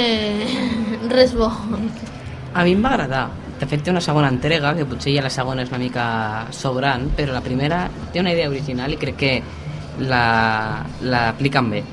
res 1.13 1.35
bo. 1.37 1.51
A 2.55 2.65
mi 2.65 2.73
em 2.77 2.85
va 2.85 2.95
agradar. 2.95 3.27
De 3.57 3.65
fet, 3.69 3.83
té 3.85 3.93
una 3.93 4.03
segona 4.05 4.29
entrega, 4.33 4.75
que 4.77 4.85
potser 4.89 5.15
ja 5.17 5.25
la 5.25 5.33
segona 5.33 5.65
és 5.65 5.73
una 5.73 5.81
mica 5.81 6.07
sobrant, 6.53 7.09
però 7.17 7.33
la 7.33 7.45
primera 7.45 7.87
té 8.13 8.21
una 8.21 8.33
idea 8.37 8.51
original 8.53 8.93
i 8.93 9.01
crec 9.01 9.17
que 9.21 9.35
la, 10.05 10.25
la 11.01 11.29
apliquen 11.33 11.71
bé. 11.73 11.85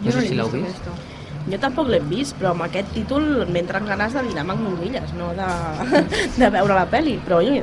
No, 0.00 0.10
sé 0.10 0.20
l'he 0.20 0.28
si 0.28 0.38
l'heu 0.38 0.50
vist. 0.54 0.70
aquesta. 0.70 1.09
Jo 1.50 1.58
tampoc 1.58 1.88
l'he 1.90 2.00
vist, 2.06 2.36
però 2.38 2.52
amb 2.54 2.66
aquest 2.66 2.92
títol 2.94 3.46
m'entren 3.50 3.88
ganes 3.88 4.14
de 4.14 4.22
dinar 4.28 4.44
amb 4.46 4.54
anguilles, 4.54 5.14
no 5.18 5.32
de, 5.34 5.48
de 6.40 6.50
veure 6.50 6.76
la 6.76 6.86
pel·li. 6.90 7.16
Però 7.26 7.40
oi, 7.40 7.62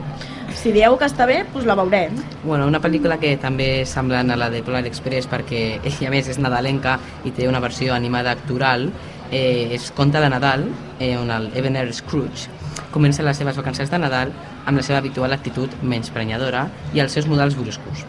si 0.58 0.74
dieu 0.76 0.98
que 1.00 1.08
està 1.08 1.28
bé, 1.30 1.42
doncs 1.54 1.68
la 1.70 1.76
veurem. 1.80 2.18
Bueno, 2.44 2.68
una 2.68 2.82
pel·lícula 2.84 3.20
que 3.22 3.36
també 3.42 3.70
és 3.84 3.94
semblant 3.94 4.32
a 4.34 4.40
la 4.40 4.50
de 4.54 4.64
Polar 4.66 4.84
Express 4.90 5.30
perquè 5.32 5.62
ella 5.78 6.08
a 6.10 6.14
més 6.14 6.32
és 6.34 6.42
nadalenca 6.42 6.98
i 7.24 7.32
té 7.32 7.48
una 7.48 7.64
versió 7.64 7.96
animada 7.96 8.36
actoral 8.36 8.90
eh, 9.32 9.76
és 9.76 9.92
Conte 9.96 10.20
de 10.24 10.30
Nadal 10.32 10.68
eh, 11.00 11.16
on 11.18 11.32
el 11.32 11.52
Ebenezer 11.56 11.94
Scrooge 11.94 12.48
comença 12.92 13.26
les 13.26 13.38
seves 13.38 13.58
vacances 13.60 13.92
de 13.92 14.00
Nadal 14.00 14.32
amb 14.66 14.80
la 14.80 14.84
seva 14.86 15.02
habitual 15.02 15.36
actitud 15.36 15.74
menys 15.84 16.12
prenyadora 16.14 16.68
i 16.96 17.04
els 17.04 17.14
seus 17.14 17.28
models 17.30 17.58
bruscos 17.60 18.06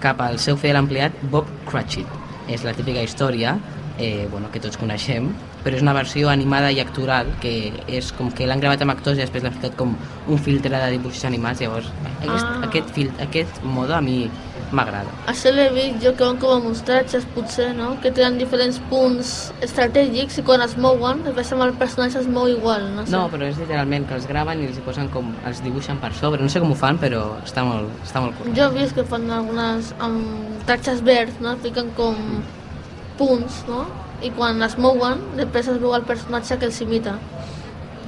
cap 0.00 0.20
al 0.24 0.40
seu 0.42 0.56
fidel 0.60 0.80
empleat 0.82 1.16
Bob 1.32 1.48
Cratchit 1.68 2.08
és 2.50 2.64
la 2.64 2.74
típica 2.76 3.04
història 3.04 3.54
eh, 3.98 4.26
bueno, 4.30 4.50
que 4.52 4.60
tots 4.60 4.76
coneixem 4.76 5.28
però 5.64 5.76
és 5.78 5.82
una 5.82 5.94
versió 5.96 6.28
animada 6.28 6.70
i 6.72 6.80
actoral 6.82 7.26
que 7.40 7.72
és 7.88 8.10
com 8.12 8.30
que 8.30 8.46
l'han 8.46 8.60
gravat 8.60 8.82
amb 8.82 8.90
actors 8.92 9.16
i 9.16 9.22
després 9.22 9.42
l'han 9.44 9.54
fet 9.62 9.76
com 9.78 9.94
un 10.28 10.38
filtre 10.38 10.74
de 10.76 10.90
dibuixos 10.96 11.24
animats 11.24 11.60
llavors 11.62 11.86
aquest, 12.20 12.44
Ah. 12.44 12.64
aquest, 12.66 12.90
fil, 12.96 13.12
aquest 13.20 13.62
mode 13.62 13.94
a 13.94 14.00
mi 14.00 14.28
m'agrada 14.74 15.12
Això 15.30 15.52
l'he 15.54 15.68
vist 15.70 16.02
jo 16.02 16.12
que 16.16 16.24
van 16.24 16.36
com 16.42 16.50
a 16.56 16.58
mostratges, 16.58 17.24
potser, 17.34 17.68
no? 17.76 17.92
Que 18.02 18.10
tenen 18.10 18.38
diferents 18.38 18.80
punts 18.90 19.52
estratègics 19.62 20.38
i 20.38 20.42
quan 20.42 20.60
es 20.64 20.74
mouen, 20.76 21.20
es 21.28 21.34
veu 21.36 21.44
amb 21.60 21.62
el 21.68 21.72
personatge 21.78 22.18
es 22.18 22.26
mou 22.26 22.48
igual, 22.48 22.88
no 22.96 23.04
sé. 23.06 23.12
no, 23.12 23.28
però 23.30 23.46
és 23.46 23.56
literalment 23.58 24.08
que 24.08 24.14
els 24.18 24.26
graven 24.26 24.64
i 24.64 24.66
els 24.66 24.78
posen 24.84 25.08
com, 25.14 25.30
els 25.46 25.62
dibuixen 25.62 26.00
per 26.02 26.12
sobre 26.18 26.42
no 26.42 26.48
sé 26.48 26.60
com 26.60 26.72
ho 26.72 26.74
fan 26.74 26.98
però 26.98 27.22
està 27.44 27.62
molt, 27.64 27.88
està 28.04 28.20
molt 28.24 28.34
cool 28.40 28.52
Jo 28.56 28.68
he 28.72 28.82
vist 28.82 28.94
que 28.96 29.04
fan 29.04 29.30
algunes 29.30 29.94
amb 30.00 30.66
tatxes 30.66 31.00
verds, 31.06 31.38
no? 31.40 31.56
Fiquen 31.62 31.90
com 31.96 32.16
punts, 33.18 33.62
no? 33.68 33.84
I 34.22 34.30
quan 34.34 34.62
es 34.62 34.76
mouen, 34.78 35.20
després 35.36 35.68
es 35.68 35.78
veu 35.82 35.94
el 35.94 36.02
personatge 36.08 36.56
que 36.58 36.66
els 36.70 36.80
imita. 36.80 37.16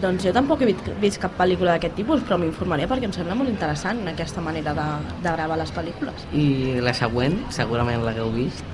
Doncs 0.01 0.25
jo 0.27 0.33
tampoc 0.37 0.61
he 0.61 0.67
vist, 1.01 1.19
cap 1.21 1.33
pel·lícula 1.39 1.73
d'aquest 1.75 1.95
tipus, 1.97 2.21
però 2.23 2.37
m'informaré 2.39 2.85
perquè 2.89 3.09
em 3.09 3.13
sembla 3.17 3.35
molt 3.35 3.49
interessant 3.49 4.03
aquesta 4.11 4.43
manera 4.45 4.75
de, 4.77 4.85
de 5.25 5.33
gravar 5.33 5.57
les 5.57 5.73
pel·lícules. 5.73 6.27
i 6.33 6.81
la 6.85 6.93
següent, 6.95 7.39
segurament 7.51 8.05
l'hagueu 8.05 8.31
vist 8.35 8.65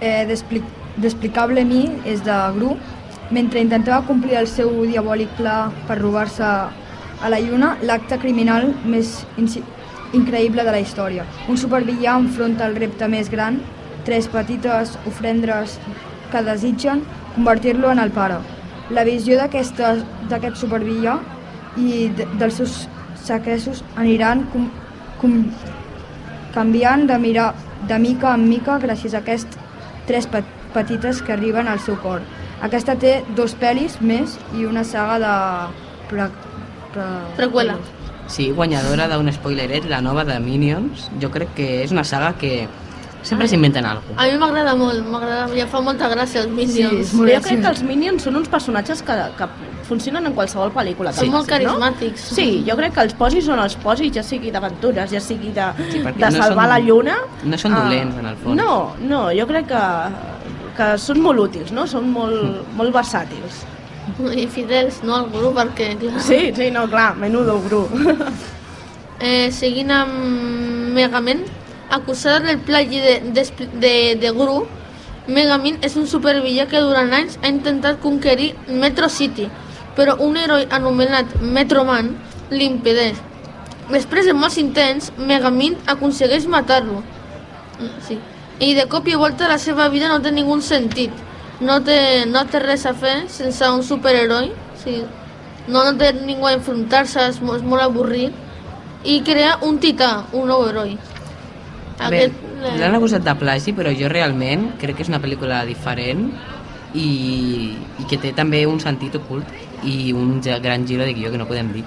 Eh, 0.00 0.24
Despli- 0.28 0.62
Desplicable 0.96 1.64
Mi 1.64 1.84
és 2.04 2.22
de 2.24 2.34
Gru. 2.56 2.76
Mentre 3.30 3.60
intentava 3.60 4.04
complir 4.06 4.36
el 4.36 4.46
seu 4.50 4.68
diabòlic 4.84 5.30
pla 5.38 5.70
per 5.88 5.96
robar-se 6.00 6.44
a 6.44 7.28
la 7.30 7.38
lluna, 7.40 7.76
l'acte 7.82 8.18
criminal 8.20 8.74
més 8.84 9.22
increïble 10.12 10.62
de 10.64 10.70
la 10.74 10.80
història. 10.80 11.24
Un 11.48 11.56
supervillà 11.56 12.18
enfronta 12.20 12.66
el 12.66 12.76
repte 12.76 13.08
més 13.08 13.30
gran, 13.32 13.60
tres 14.04 14.28
petites 14.28 14.96
ofrendres 15.08 15.78
que 16.32 16.42
desitgen 16.42 17.02
convertir-lo 17.34 17.90
en 17.92 17.98
el 18.02 18.10
pare. 18.10 18.38
La 18.90 19.04
visió 19.04 19.38
d'aquest 19.40 19.80
supervillà 20.60 21.18
i 21.80 22.08
de, 22.14 22.26
dels 22.38 22.60
seus 22.60 22.84
secressos 23.24 23.82
aniran 23.96 24.44
com, 24.52 24.68
com, 25.20 25.38
canviant 26.54 27.06
de, 27.08 27.18
mirar, 27.18 27.52
de 27.88 27.98
mica 27.98 28.34
en 28.36 28.48
mica 28.48 28.78
gràcies 28.82 29.14
a 29.14 29.22
aquests 29.24 29.58
tres 30.08 30.28
pe 30.30 30.44
petites 30.74 31.20
que 31.22 31.30
arriben 31.30 31.68
al 31.70 31.78
seu 31.78 31.94
cor. 32.02 32.24
Aquesta 32.66 32.96
té 32.98 33.20
dos 33.38 33.52
pel·lis 33.60 34.00
més 34.02 34.32
i 34.58 34.64
una 34.66 34.82
saga 34.82 35.20
de... 35.22 35.34
Pre, 36.10 36.26
pre, 36.90 37.04
Preqüela. 37.36 37.76
Sí, 38.26 38.48
guanyadora 38.56 39.06
d'un 39.06 39.30
spoileret, 39.30 39.86
la 39.86 40.00
nova 40.02 40.24
de 40.26 40.34
Minions. 40.42 41.06
Jo 41.22 41.30
crec 41.30 41.52
que 41.54 41.68
és 41.84 41.94
una 41.94 42.02
saga 42.08 42.32
que 42.40 42.66
sempre 43.24 43.48
s'inventen 43.48 43.86
alguna 43.88 44.20
A 44.20 44.26
mi 44.30 44.36
m'agrada 44.38 44.74
molt, 44.76 45.00
m'agrada, 45.08 45.46
ja 45.56 45.66
fa 45.66 45.80
molta 45.80 46.08
gràcia 46.12 46.42
els 46.44 46.50
Minions. 46.52 47.08
Sí, 47.08 47.16
Jo 47.18 47.40
crec 47.42 47.62
que 47.64 47.70
els 47.72 47.82
Minions 47.82 48.22
són 48.26 48.36
uns 48.36 48.48
personatges 48.52 49.00
que, 49.02 49.16
que 49.38 49.48
funcionen 49.88 50.26
en 50.30 50.34
qualsevol 50.36 50.70
pel·lícula. 50.72 51.10
que 51.12 51.24
Són 51.24 51.32
molt 51.32 51.48
carismàtics. 51.48 52.28
No? 52.30 52.36
Sí, 52.36 52.46
jo 52.68 52.76
crec 52.76 52.94
que 52.94 53.00
els 53.08 53.14
posis 53.18 53.48
on 53.48 53.58
els 53.64 53.74
posis, 53.80 54.12
ja 54.14 54.22
sigui 54.22 54.50
d'aventures, 54.54 55.10
ja 55.12 55.20
sigui 55.20 55.50
de, 55.56 55.66
Sí, 55.90 55.98
de 56.04 56.12
no 56.12 56.30
salvar 56.30 56.66
són- 56.68 56.72
la 56.74 56.78
lluna... 56.80 57.16
no 57.44 57.58
són 57.58 57.74
ah, 57.74 57.82
dolents, 57.84 58.16
en 58.22 58.26
el 58.26 58.36
fons. 58.36 58.56
No, 58.56 58.94
no, 59.00 59.26
jo 59.36 59.46
crec 59.46 59.66
que, 59.72 59.84
que 60.76 60.90
són 60.98 61.20
molt 61.24 61.40
útils, 61.48 61.72
no? 61.72 61.86
Són 61.86 62.10
molt, 62.12 62.42
Mm. 62.42 62.76
molt 62.76 62.94
versàtils. 62.94 63.64
I 64.36 64.46
fidels, 64.52 65.00
no, 65.02 65.14
al 65.16 65.30
grup, 65.32 65.54
perquè, 65.56 65.94
clar... 65.98 66.20
Sí, 66.20 66.52
sí, 66.54 66.70
no, 66.70 66.86
clar, 66.88 67.14
menudo 67.16 67.58
gru. 67.64 67.88
Eh, 69.20 69.50
seguint 69.54 69.90
amb 69.94 70.92
Megaman, 70.94 71.44
acusada 71.90 72.40
del 72.46 72.58
plagi 72.58 73.00
de, 73.00 73.20
de, 73.34 73.44
de, 73.80 73.94
de 74.20 74.30
Gru, 74.30 74.64
Megaman 75.26 75.78
és 75.80 75.94
un 75.96 76.04
supervillà 76.04 76.66
que 76.68 76.82
durant 76.84 77.12
anys 77.16 77.38
ha 77.40 77.48
intentat 77.48 78.00
conquerir 78.02 78.50
Metro 78.68 79.08
City, 79.08 79.46
però 79.96 80.18
un 80.20 80.36
heroi 80.36 80.66
anomenat 80.70 81.38
Metroman 81.40 82.10
l'impedeix. 82.50 83.16
Després 83.88 84.28
de 84.28 84.34
molts 84.36 84.58
intents, 84.60 85.10
Megaman 85.16 85.78
aconsegueix 85.86 86.46
matar-lo. 86.46 87.02
Mm, 87.80 88.00
Sí. 88.06 88.18
I 88.60 88.74
de 88.74 88.86
cop 88.86 89.08
i 89.08 89.16
volta 89.18 89.48
la 89.48 89.58
seva 89.58 89.88
vida 89.88 90.08
no 90.08 90.20
té 90.22 90.30
ningú 90.30 90.60
sentit. 90.62 91.10
No 91.60 91.80
té, 91.82 92.24
no 92.26 92.44
té 92.46 92.60
res 92.60 92.84
a 92.86 92.92
fer 92.94 93.28
sense 93.28 93.68
un 93.68 93.82
superheroi. 93.82 94.52
Sí. 94.84 95.02
No, 95.66 95.82
no 95.82 95.96
té 95.98 96.12
ningú 96.12 96.46
a 96.46 96.52
enfrontar-se, 96.52 97.20
és, 97.32 97.40
és 97.40 97.62
molt 97.62 97.82
avorrit. 97.82 98.32
I 99.04 99.20
crea 99.26 99.58
un 99.62 99.78
tità, 99.78 100.24
un 100.32 100.46
nou 100.48 100.68
heroi. 100.68 100.98
A 101.98 102.10
veure, 102.10 102.32
eh, 102.32 102.76
l'han 102.80 102.96
acusat 102.98 103.22
de 103.24 103.34
plagi, 103.38 103.74
però 103.76 103.92
jo 103.94 104.08
realment 104.10 104.72
crec 104.80 104.98
que 104.98 105.04
és 105.06 105.10
una 105.12 105.20
pel·lícula 105.22 105.62
diferent 105.68 106.26
i, 106.94 107.74
i 108.00 108.06
que 108.10 108.18
té 108.22 108.32
també 108.34 108.64
un 108.66 108.80
sentit 108.82 109.14
ocult 109.18 109.50
i 109.84 110.12
un 110.16 110.40
gran 110.40 110.86
giro 110.86 111.04
de 111.04 111.14
guió 111.14 111.30
que 111.30 111.38
no 111.38 111.46
podem 111.46 111.72
dir. 111.74 111.84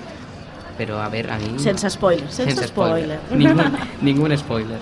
Però, 0.78 1.00
a 1.02 1.08
veure, 1.10 1.34
a 1.34 1.40
mi... 1.42 1.56
Sense 1.60 1.90
spoiler, 1.90 2.28
sense, 2.30 2.68
spoiler. 2.70 3.18
Ningú, 3.34 3.66
ningú 4.06 4.30
spoiler. 4.38 4.80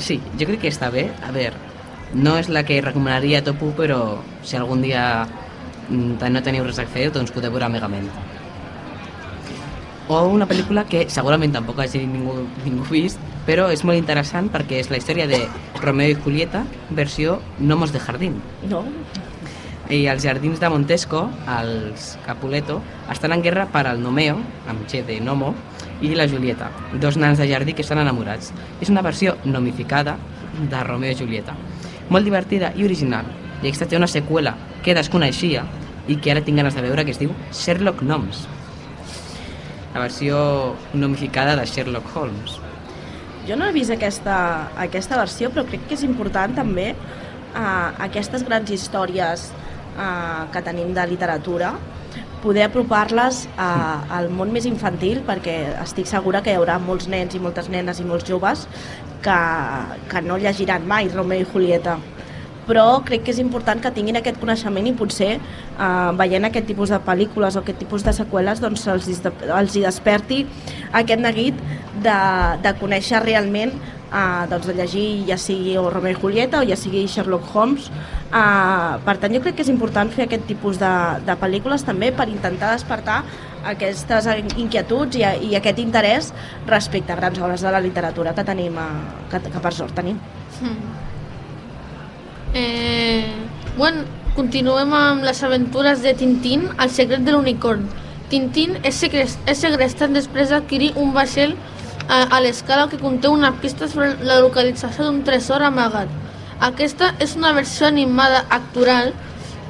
Sí, 0.00 0.18
jo 0.40 0.48
crec 0.48 0.62
que 0.64 0.72
està 0.72 0.88
bé. 0.90 1.10
A 1.22 1.32
veure, 1.34 1.58
no 2.14 2.38
és 2.40 2.48
la 2.48 2.64
que 2.64 2.80
recomanaria 2.80 3.42
a 3.42 3.44
Topu, 3.44 3.72
però 3.76 4.22
si 4.42 4.56
algun 4.56 4.82
dia 4.82 5.26
mm, 5.88 6.22
no 6.32 6.42
teniu 6.44 6.64
res 6.64 6.80
a 6.80 6.86
fer, 6.88 7.10
doncs 7.12 7.32
podeu 7.34 7.52
veure 7.52 7.68
Megament. 7.68 8.08
O 10.12 10.18
una 10.28 10.44
pel·lícula 10.44 10.82
que 10.84 11.06
segurament 11.08 11.54
tampoc 11.54 11.78
hagi 11.80 12.02
ningú, 12.04 12.34
ningú 12.66 12.84
vist, 12.92 13.20
però 13.46 13.70
és 13.72 13.80
molt 13.88 13.96
interessant 13.96 14.50
perquè 14.52 14.82
és 14.82 14.90
la 14.92 14.98
història 15.00 15.24
de 15.30 15.38
Romeo 15.80 16.12
i 16.12 16.18
Julieta, 16.20 16.66
versió 16.90 17.38
Nomos 17.56 17.94
de 17.94 18.02
Jardín. 18.04 18.36
No? 18.68 18.82
I 19.88 20.02
els 20.12 20.26
jardins 20.28 20.60
de 20.60 20.68
Montesco, 20.68 21.22
els 21.48 22.12
Capuleto, 22.26 22.82
estan 23.08 23.32
en 23.32 23.40
guerra 23.40 23.64
per 23.72 23.86
al 23.88 24.04
Nomeo, 24.04 24.36
amb 24.68 24.84
G 24.84 25.00
de 25.08 25.16
Nomo, 25.24 25.54
i 26.04 26.12
la 26.12 26.28
Julieta, 26.28 26.68
dos 27.00 27.16
nans 27.16 27.40
de 27.40 27.48
jardí 27.48 27.72
que 27.72 27.80
estan 27.86 28.04
enamorats. 28.04 28.52
És 28.84 28.92
una 28.92 29.00
versió 29.00 29.38
nomificada 29.48 30.18
de 30.60 30.84
Romeo 30.84 31.16
i 31.16 31.22
Julieta. 31.24 31.56
Molt 32.12 32.28
divertida 32.28 32.74
i 32.76 32.84
original. 32.84 33.32
I 33.62 33.70
aquesta 33.70 33.88
té 33.88 33.96
una 33.96 34.12
seqüela 34.12 34.58
que 34.84 34.92
desconeixia 34.92 35.64
i 36.04 36.20
que 36.20 36.36
ara 36.36 36.44
tinc 36.44 36.60
ganes 36.60 36.76
de 36.76 36.84
veure, 36.84 37.06
que 37.08 37.16
es 37.16 37.22
diu 37.22 37.32
Sherlock 37.48 38.04
Gnomes. 38.04 38.44
La 39.94 40.00
versió 40.00 40.74
nomificada 40.94 41.56
de 41.56 41.66
Sherlock 41.66 42.16
Holmes. 42.16 42.58
Jo 43.48 43.56
no 43.58 43.66
he 43.66 43.72
vist 43.74 43.90
aquesta, 43.90 44.36
aquesta 44.78 45.18
versió, 45.18 45.50
però 45.50 45.64
crec 45.68 45.82
que 45.88 45.96
és 45.98 46.04
important 46.06 46.54
també 46.56 46.92
eh, 46.92 47.88
aquestes 48.06 48.44
grans 48.46 48.70
històries 48.70 49.48
eh, 49.98 50.44
que 50.54 50.62
tenim 50.62 50.94
de 50.96 51.06
literatura 51.10 51.72
poder 52.42 52.64
apropar-les 52.66 53.44
a- 53.58 54.02
al 54.18 54.30
món 54.34 54.50
més 54.54 54.64
infantil 54.66 55.20
perquè 55.26 55.56
estic 55.82 56.08
segura 56.10 56.40
que 56.42 56.50
hi 56.54 56.58
haurà 56.58 56.78
molts 56.82 57.06
nens 57.08 57.34
i 57.34 57.40
moltes 57.42 57.68
nenes 57.70 58.00
i 58.02 58.06
molts 58.06 58.26
joves 58.26 58.64
que, 59.22 59.36
que 60.10 60.22
no 60.26 60.38
llegiran 60.42 60.86
mai 60.90 61.06
Romeo 61.12 61.44
i 61.44 61.46
Julieta 61.52 61.98
però 62.66 63.02
crec 63.06 63.24
que 63.26 63.32
és 63.34 63.40
important 63.42 63.80
que 63.82 63.92
tinguin 63.94 64.18
aquest 64.20 64.38
coneixement 64.40 64.86
i 64.86 64.94
potser 64.98 65.32
eh, 65.36 66.10
veient 66.18 66.48
aquest 66.48 66.68
tipus 66.70 66.92
de 66.94 67.00
pel·lícules 67.06 67.56
o 67.56 67.62
aquest 67.62 67.82
tipus 67.82 68.06
de 68.06 68.14
seqüeles 68.16 68.62
doncs 68.62 68.86
els, 68.92 69.08
els 69.08 69.76
hi 69.76 69.82
desperti 69.86 70.44
aquest 70.92 71.24
neguit 71.24 71.58
de, 72.04 72.20
de 72.62 72.74
conèixer 72.80 73.22
realment 73.24 73.74
eh, 74.12 74.46
doncs 74.50 74.68
de 74.68 74.74
llegir 74.76 75.06
ja 75.28 75.38
sigui 75.40 75.76
o 75.80 75.88
Romeo 75.90 76.14
i 76.16 76.20
Julieta 76.20 76.60
o 76.60 76.66
ja 76.68 76.76
sigui 76.76 77.06
Sherlock 77.06 77.54
Holmes. 77.54 77.88
Eh, 78.32 78.92
per 79.06 79.16
tant 79.20 79.34
jo 79.34 79.42
crec 79.44 79.58
que 79.58 79.66
és 79.66 79.72
important 79.72 80.10
fer 80.12 80.26
aquest 80.28 80.46
tipus 80.50 80.80
de, 80.80 80.92
de 81.26 81.38
pel·lícules 81.40 81.84
també 81.88 82.12
per 82.16 82.28
intentar 82.32 82.72
despertar 82.76 83.22
aquestes 83.72 84.26
inquietuds 84.58 85.20
i, 85.20 85.24
i 85.50 85.54
aquest 85.58 85.78
interès 85.82 86.32
respecte 86.66 87.14
a 87.14 87.20
grans 87.20 87.38
obres 87.38 87.62
de 87.62 87.70
la 87.70 87.80
literatura 87.80 88.34
que 88.34 88.44
tenim 88.44 88.78
eh, 88.78 88.92
que, 89.30 89.42
que 89.48 89.64
per 89.64 89.74
sort 89.76 89.98
tenim 89.98 90.20
Eh, 92.54 93.24
bueno, 93.76 94.04
continuem 94.36 94.92
amb 94.96 95.24
les 95.24 95.42
aventures 95.42 96.02
de 96.02 96.14
Tintín, 96.14 96.68
el 96.80 96.90
secret 96.90 97.24
de 97.24 97.32
l'unicorn. 97.32 97.86
Tintín 98.32 98.78
és, 98.82 98.94
segres- 98.96 99.38
és 99.46 99.58
segrestat 99.60 100.12
després 100.12 100.50
d'adquirir 100.52 100.92
un 100.96 101.12
vaixell 101.12 101.54
a, 102.08 102.22
a 102.30 102.40
l'escala 102.40 102.88
que 102.88 102.98
conté 103.00 103.28
una 103.28 103.52
pista 103.60 103.88
sobre 103.88 104.14
la 104.24 104.40
localització 104.40 105.04
d'un 105.04 105.22
tresor 105.24 105.62
amagat. 105.62 106.08
Aquesta 106.60 107.14
és 107.20 107.36
una 107.36 107.52
versió 107.52 107.86
animada 107.88 108.44
actual, 108.50 109.12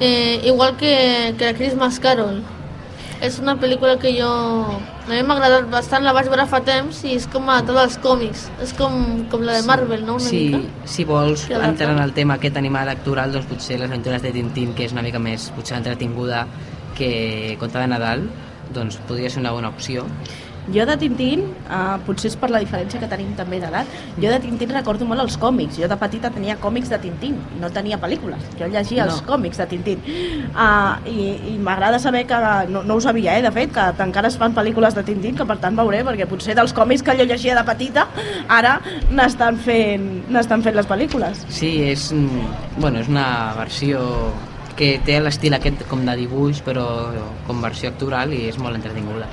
eh, 0.00 0.40
igual 0.44 0.76
que, 0.76 1.34
que 1.38 1.44
la 1.52 1.54
Christmas 1.58 1.98
Carol. 2.00 2.42
És 3.22 3.38
una 3.38 3.56
pel·lícula 3.58 3.98
que 3.98 4.12
jo... 4.18 4.30
A 5.02 5.10
mi 5.10 5.22
m'ha 5.26 5.34
agradat 5.34 5.64
bastant, 5.70 6.04
la 6.06 6.12
vaig 6.14 6.28
veure 6.30 6.44
fa 6.46 6.60
temps 6.62 7.00
i 7.02 7.16
és 7.16 7.24
com 7.30 7.48
a 7.50 7.56
tots 7.66 7.80
els 7.82 7.96
còmics. 8.04 8.44
És 8.62 8.74
com, 8.78 8.94
com 9.32 9.42
la 9.42 9.56
de 9.58 9.64
Marvel, 9.66 10.04
no? 10.06 10.14
Una 10.20 10.30
si, 10.30 10.44
mica. 10.52 10.86
si 10.86 11.06
vols 11.08 11.48
entrar 11.50 11.90
en 11.90 11.98
el 12.04 12.14
tema 12.14 12.36
aquest 12.38 12.60
animal 12.60 12.92
actual, 12.92 13.34
doncs 13.34 13.48
potser 13.50 13.80
les 13.80 13.90
aventures 13.90 14.22
de 14.22 14.30
Tintín, 14.36 14.76
que 14.78 14.86
és 14.86 14.94
una 14.94 15.02
mica 15.02 15.18
més 15.18 15.48
potser 15.56 15.80
entretinguda 15.80 16.44
que 16.94 17.56
Conta 17.58 17.82
de 17.82 17.90
Nadal, 17.90 18.28
doncs 18.72 19.00
podria 19.08 19.32
ser 19.32 19.42
una 19.42 19.52
bona 19.56 19.72
opció. 19.74 20.06
Jo 20.70 20.86
de 20.86 20.96
Tintín, 20.96 21.42
uh, 21.66 21.98
potser 22.06 22.30
és 22.30 22.36
per 22.38 22.50
la 22.52 22.60
diferència 22.62 23.00
que 23.02 23.08
tenim 23.10 23.32
també 23.34 23.58
d'edat, 23.58 23.88
jo 24.14 24.30
de 24.30 24.38
Tintín 24.44 24.70
recordo 24.70 25.04
molt 25.08 25.20
els 25.24 25.36
còmics. 25.40 25.80
Jo 25.82 25.88
de 25.90 25.96
petita 25.98 26.30
tenia 26.30 26.54
còmics 26.62 26.92
de 26.92 27.00
Tintín, 27.02 27.40
no 27.60 27.70
tenia 27.74 27.98
pel·lícules. 27.98 28.38
Jo 28.60 28.68
llegia 28.70 29.04
No. 29.06 29.10
els 29.10 29.22
còmics 29.26 29.58
de 29.58 29.66
Tintín. 29.66 29.98
Uh, 30.54 31.00
I 31.08 31.54
i 31.54 31.58
m'agrada 31.58 31.98
saber 31.98 32.26
que, 32.26 32.38
no, 32.68 32.82
no 32.84 32.94
ho 32.94 33.00
sabia, 33.00 33.38
eh, 33.38 33.42
de 33.42 33.50
fet, 33.50 33.72
que 33.72 34.02
encara 34.02 34.28
es 34.28 34.36
fan 34.38 34.54
pel·lícules 34.54 34.94
de 34.94 35.02
Tintín, 35.02 35.36
que 35.36 35.44
per 35.44 35.58
tant 35.58 35.76
veuré, 35.76 36.04
perquè 36.04 36.26
potser 36.30 36.54
dels 36.54 36.72
còmics 36.72 37.02
que 37.02 37.16
jo 37.18 37.24
llegia 37.24 37.56
de 37.58 37.64
petita, 37.64 38.06
ara 38.48 38.80
n'estan 39.10 39.58
fent, 39.58 40.24
fent 40.30 40.76
les 40.76 40.86
pel·lícules. 40.88 41.44
Sí, 41.48 41.82
és, 41.90 42.12
mm, 42.12 42.78
bueno, 42.78 43.00
és 43.00 43.08
una 43.08 43.54
versió 43.58 44.32
que 44.76 44.98
té 45.04 45.20
l'estil 45.20 45.54
aquest 45.54 45.86
com 45.88 46.04
de 46.06 46.16
dibuix, 46.16 46.62
però 46.64 46.86
com 47.46 47.60
versió 47.60 47.90
actual 47.90 48.32
i 48.32 48.48
és 48.48 48.58
molt 48.58 48.76
entretinguda. 48.76 49.26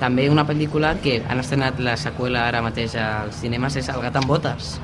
També 0.00 0.30
una 0.32 0.46
pel·lícula 0.48 0.94
que 1.02 1.18
han 1.28 1.40
estrenat 1.42 1.78
la 1.84 1.96
seqüela 2.00 2.46
ara 2.48 2.62
mateix 2.64 2.94
als 2.96 3.42
cinemes 3.42 3.76
és 3.76 3.90
El 3.92 4.00
gat 4.00 4.16
amb 4.16 4.26
botes. 4.32 4.78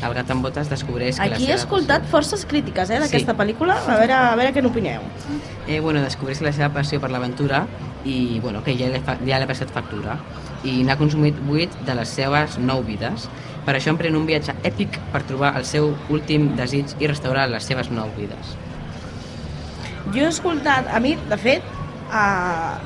El 0.00 0.14
gat 0.16 0.30
amb 0.32 0.46
botes 0.46 0.70
descobreix 0.70 1.18
que 1.18 1.26
Aquí 1.26 1.34
he 1.44 1.50
la 1.50 1.58
seva 1.58 1.58
escoltat 1.58 2.06
forces 2.08 2.46
crítiques 2.48 2.88
eh, 2.88 3.00
d'aquesta 3.02 3.34
Sí. 3.34 3.38
pel·lícula, 3.38 3.74
a 3.86 3.98
veure, 3.98 4.14
a 4.14 4.36
veure 4.36 4.54
què 4.54 4.62
n'opineu. 4.62 5.02
eh, 5.66 5.80
bueno, 5.80 6.00
descobreix 6.00 6.40
la 6.40 6.52
seva 6.52 6.70
passió 6.72 7.00
per 7.00 7.10
l'aventura 7.10 7.66
i 8.04 8.38
bueno, 8.40 8.62
que 8.64 8.76
ja 8.78 8.88
li, 8.88 9.00
fa, 9.04 9.18
ja 9.26 9.46
passat 9.46 9.70
factura 9.70 10.16
i 10.64 10.82
n'ha 10.84 10.96
consumit 10.96 11.36
8 11.48 11.84
de 11.84 11.94
les 11.94 12.08
seves 12.08 12.58
9 12.58 12.86
vides. 12.86 13.28
Per 13.66 13.74
això 13.76 13.90
emprèn 13.92 14.16
un 14.16 14.26
viatge 14.26 14.54
èpic 14.64 14.96
per 15.12 15.22
trobar 15.28 15.54
el 15.58 15.64
seu 15.64 15.94
últim 16.08 16.54
desig 16.56 16.86
i 16.98 17.06
restaurar 17.06 17.48
les 17.48 17.64
seves 17.64 17.90
9 17.90 18.10
vides. 18.16 18.56
Jo 20.14 20.24
he 20.24 20.28
escoltat, 20.28 20.88
a 20.88 21.00
mi, 21.00 21.16
de 21.28 21.36
fet, 21.36 21.62
uh, 22.08 22.78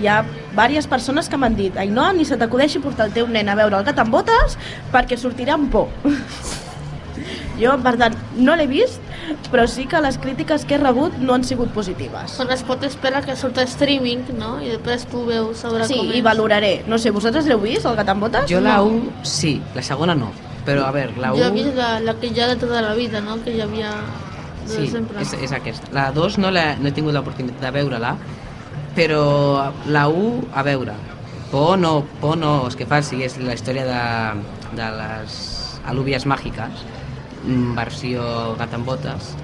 hi 0.00 0.06
ha 0.08 0.22
diverses 0.52 0.86
persones 0.90 1.28
que 1.28 1.36
m'han 1.36 1.56
dit 1.58 1.76
Ainhoa, 1.76 2.12
ni 2.12 2.24
se 2.24 2.36
t'acudeixi 2.40 2.78
portar 2.82 3.06
el 3.08 3.12
teu 3.16 3.26
nen 3.28 3.48
a 3.48 3.54
veure 3.58 3.78
el 3.78 3.84
gat 3.86 3.98
amb 4.02 4.10
botes 4.14 4.58
perquè 4.92 5.16
sortirà 5.18 5.54
amb 5.58 5.70
por. 5.72 5.88
jo, 7.60 7.74
per 7.84 7.94
tant, 8.00 8.14
no 8.36 8.56
l'he 8.58 8.66
vist, 8.66 9.00
però 9.52 9.66
sí 9.70 9.86
que 9.90 10.00
les 10.02 10.16
crítiques 10.18 10.64
que 10.66 10.74
he 10.76 10.78
rebut 10.80 11.14
no 11.22 11.34
han 11.36 11.44
sigut 11.46 11.70
positives. 11.74 12.34
Quan 12.36 12.50
es 12.54 12.64
pot 12.66 12.82
esperar 12.86 13.22
que 13.24 13.36
surt 13.38 13.58
a 13.62 13.66
streaming, 13.70 14.24
no? 14.38 14.56
I 14.60 14.72
després 14.74 15.06
tu 15.10 15.22
veus 15.28 15.62
sobre 15.62 15.86
Sí, 15.86 15.94
com 16.00 16.10
i 16.10 16.18
és. 16.18 16.24
valoraré. 16.26 16.72
No 16.90 16.98
sé, 16.98 17.12
vosaltres 17.14 17.46
l'heu 17.46 17.60
vist, 17.62 17.86
el 17.86 17.94
gat 17.96 18.10
amb 18.10 18.26
botes? 18.26 18.48
Jo 18.50 18.60
la 18.64 18.80
1 18.82 19.22
sí, 19.22 19.60
la 19.74 19.82
segona 19.86 20.14
no. 20.18 20.32
Però 20.66 20.86
a 20.88 20.92
veure, 20.96 21.14
la 21.20 21.32
1... 21.34 21.38
Jo 21.42 21.48
he 21.50 21.54
vist 21.54 21.74
la, 21.76 21.98
la 22.00 22.14
que 22.18 22.30
ja 22.34 22.48
de 22.50 22.56
tota 22.56 22.82
la 22.82 22.94
vida, 22.98 23.20
no? 23.20 23.36
Que 23.44 23.54
hi 23.54 23.60
havia 23.62 23.90
de 24.66 24.72
Sí, 24.74 24.86
sempre. 24.88 25.20
és, 25.20 25.34
és 25.44 25.52
aquesta. 25.52 25.90
La 25.92 26.10
2 26.10 26.38
no, 26.40 26.50
la, 26.50 26.74
no 26.80 26.88
he 26.88 26.92
tingut 26.96 27.12
l'oportunitat 27.14 27.60
de 27.60 27.70
veure-la, 27.78 28.14
però 28.94 29.72
la 29.86 30.06
1, 30.08 30.50
a 30.54 30.62
veure, 30.66 30.94
por 31.50 31.78
no, 31.78 32.04
por 32.20 32.38
no, 32.38 32.54
és 32.68 32.76
que 32.78 32.86
fa, 32.90 33.00
sí, 33.02 33.22
és 33.26 33.36
la 33.42 33.56
història 33.56 33.84
de, 33.88 34.04
de 34.78 34.90
les 34.98 35.40
al·lúvies 35.90 36.26
màgiques, 36.30 36.86
mm, 37.44 37.74
versió 37.78 38.24
gat 38.58 38.74
amb 38.74 38.88
botes. 38.88 39.34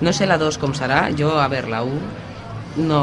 No 0.00 0.12
sé 0.16 0.26
la 0.26 0.40
2 0.40 0.58
com 0.58 0.72
serà, 0.76 1.06
jo, 1.16 1.34
a 1.38 1.48
veure, 1.52 1.70
la 1.70 1.82
1 1.84 2.00
no, 2.76 3.02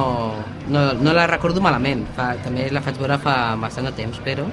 no, 0.70 0.94
no 0.94 1.14
la 1.14 1.28
recordo 1.28 1.62
malament, 1.62 2.06
fa, 2.16 2.32
també 2.44 2.70
la 2.72 2.82
faig 2.82 2.98
veure 3.02 3.20
fa 3.22 3.38
bastant 3.60 3.90
de 3.90 3.94
temps, 3.98 4.20
però 4.26 4.48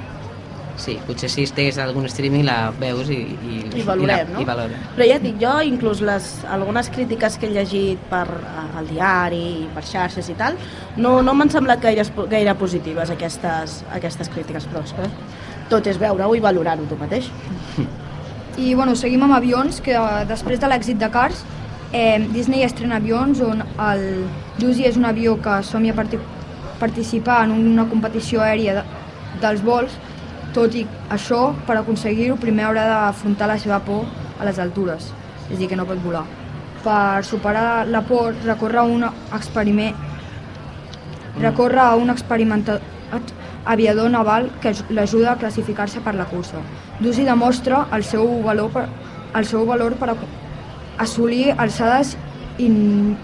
sí, 0.84 0.98
potser 1.06 1.30
si 1.32 1.44
estigués 1.48 1.78
a 1.78 1.86
algun 1.88 2.04
streaming 2.10 2.44
la 2.46 2.58
veus 2.76 3.08
i, 3.12 3.22
i, 3.24 3.60
I 3.80 3.84
valorem, 3.86 4.04
i, 4.04 4.10
la, 4.10 4.18
no? 4.34 4.42
i 4.42 4.48
valorem. 4.48 4.84
Però 4.96 5.08
ja 5.08 5.16
et 5.18 5.24
dic, 5.24 5.38
jo 5.40 5.54
inclús 5.64 6.02
les, 6.04 6.28
algunes 6.52 6.90
crítiques 6.94 7.38
que 7.40 7.48
he 7.48 7.54
llegit 7.54 8.04
per 8.10 8.26
al 8.64 8.90
diari 8.90 9.42
i 9.64 9.66
per 9.74 9.84
xarxes 9.88 10.28
i 10.32 10.36
tal, 10.40 10.58
no, 10.96 11.16
no 11.24 11.34
m'han 11.36 11.52
semblat 11.54 11.82
gaire, 11.84 12.06
gaire 12.30 12.56
positives 12.60 13.12
aquestes, 13.14 13.80
aquestes 13.96 14.30
crítiques, 14.34 14.68
però 14.70 14.84
és 14.84 14.94
que 14.96 15.10
tot 15.72 15.88
és 15.90 16.00
veure-ho 16.00 16.36
i 16.36 16.44
valorar-ho 16.44 16.86
tu 16.90 16.98
mateix. 17.00 17.30
I 18.64 18.74
bueno, 18.78 18.94
seguim 18.94 19.24
amb 19.26 19.34
avions, 19.34 19.80
que 19.82 19.96
eh, 19.98 20.24
després 20.30 20.60
de 20.62 20.70
l'èxit 20.70 21.00
de 21.00 21.10
Cars, 21.10 21.42
eh, 21.92 22.20
Disney 22.34 22.62
estrena 22.66 23.00
avions 23.00 23.40
on 23.42 23.64
el 23.64 24.04
Lucy 24.60 24.86
és 24.86 24.98
un 25.00 25.08
avió 25.08 25.38
que 25.42 25.62
somia 25.66 25.94
parti 25.96 26.20
participar 26.78 27.44
en 27.46 27.52
una 27.54 27.84
competició 27.88 28.42
aèria 28.42 28.74
de, 28.80 28.82
dels 29.40 29.62
vols, 29.64 29.94
tot 30.54 30.74
i 30.78 30.86
això, 31.10 31.52
per 31.66 31.76
aconseguir-ho, 31.80 32.36
primer 32.40 32.64
haurà 32.68 32.84
d'afrontar 32.88 33.48
la 33.50 33.58
seva 33.58 33.80
por 33.84 34.04
a 34.40 34.44
les 34.46 34.58
altures, 34.62 35.10
és 35.50 35.56
a 35.56 35.58
dir, 35.58 35.68
que 35.68 35.76
no 35.76 35.84
pot 35.86 36.00
volar. 36.04 36.24
Per 36.84 37.24
superar 37.24 37.86
la 37.88 38.02
por, 38.06 38.34
recorre 38.44 38.78
a 38.78 38.82
un 38.84 39.04
experiment 39.34 39.94
recorre 41.40 41.80
a 41.80 41.94
un 41.96 42.10
experimentat 42.10 42.80
aviador 43.66 44.10
naval 44.10 44.50
que 44.60 44.68
aj- 44.70 44.84
l'ajuda 44.90 45.32
a 45.32 45.36
classificar-se 45.36 46.00
per 46.00 46.14
la 46.14 46.26
cursa. 46.26 46.58
Dusi 47.00 47.24
demostra 47.24 47.86
el 47.92 48.04
seu 48.04 48.42
valor 48.42 48.70
per, 48.70 48.84
el 49.34 49.44
seu 49.44 49.64
valor 49.66 49.94
per 49.98 50.14
assolir 50.98 51.54
alçades 51.58 52.16
in, 52.58 53.16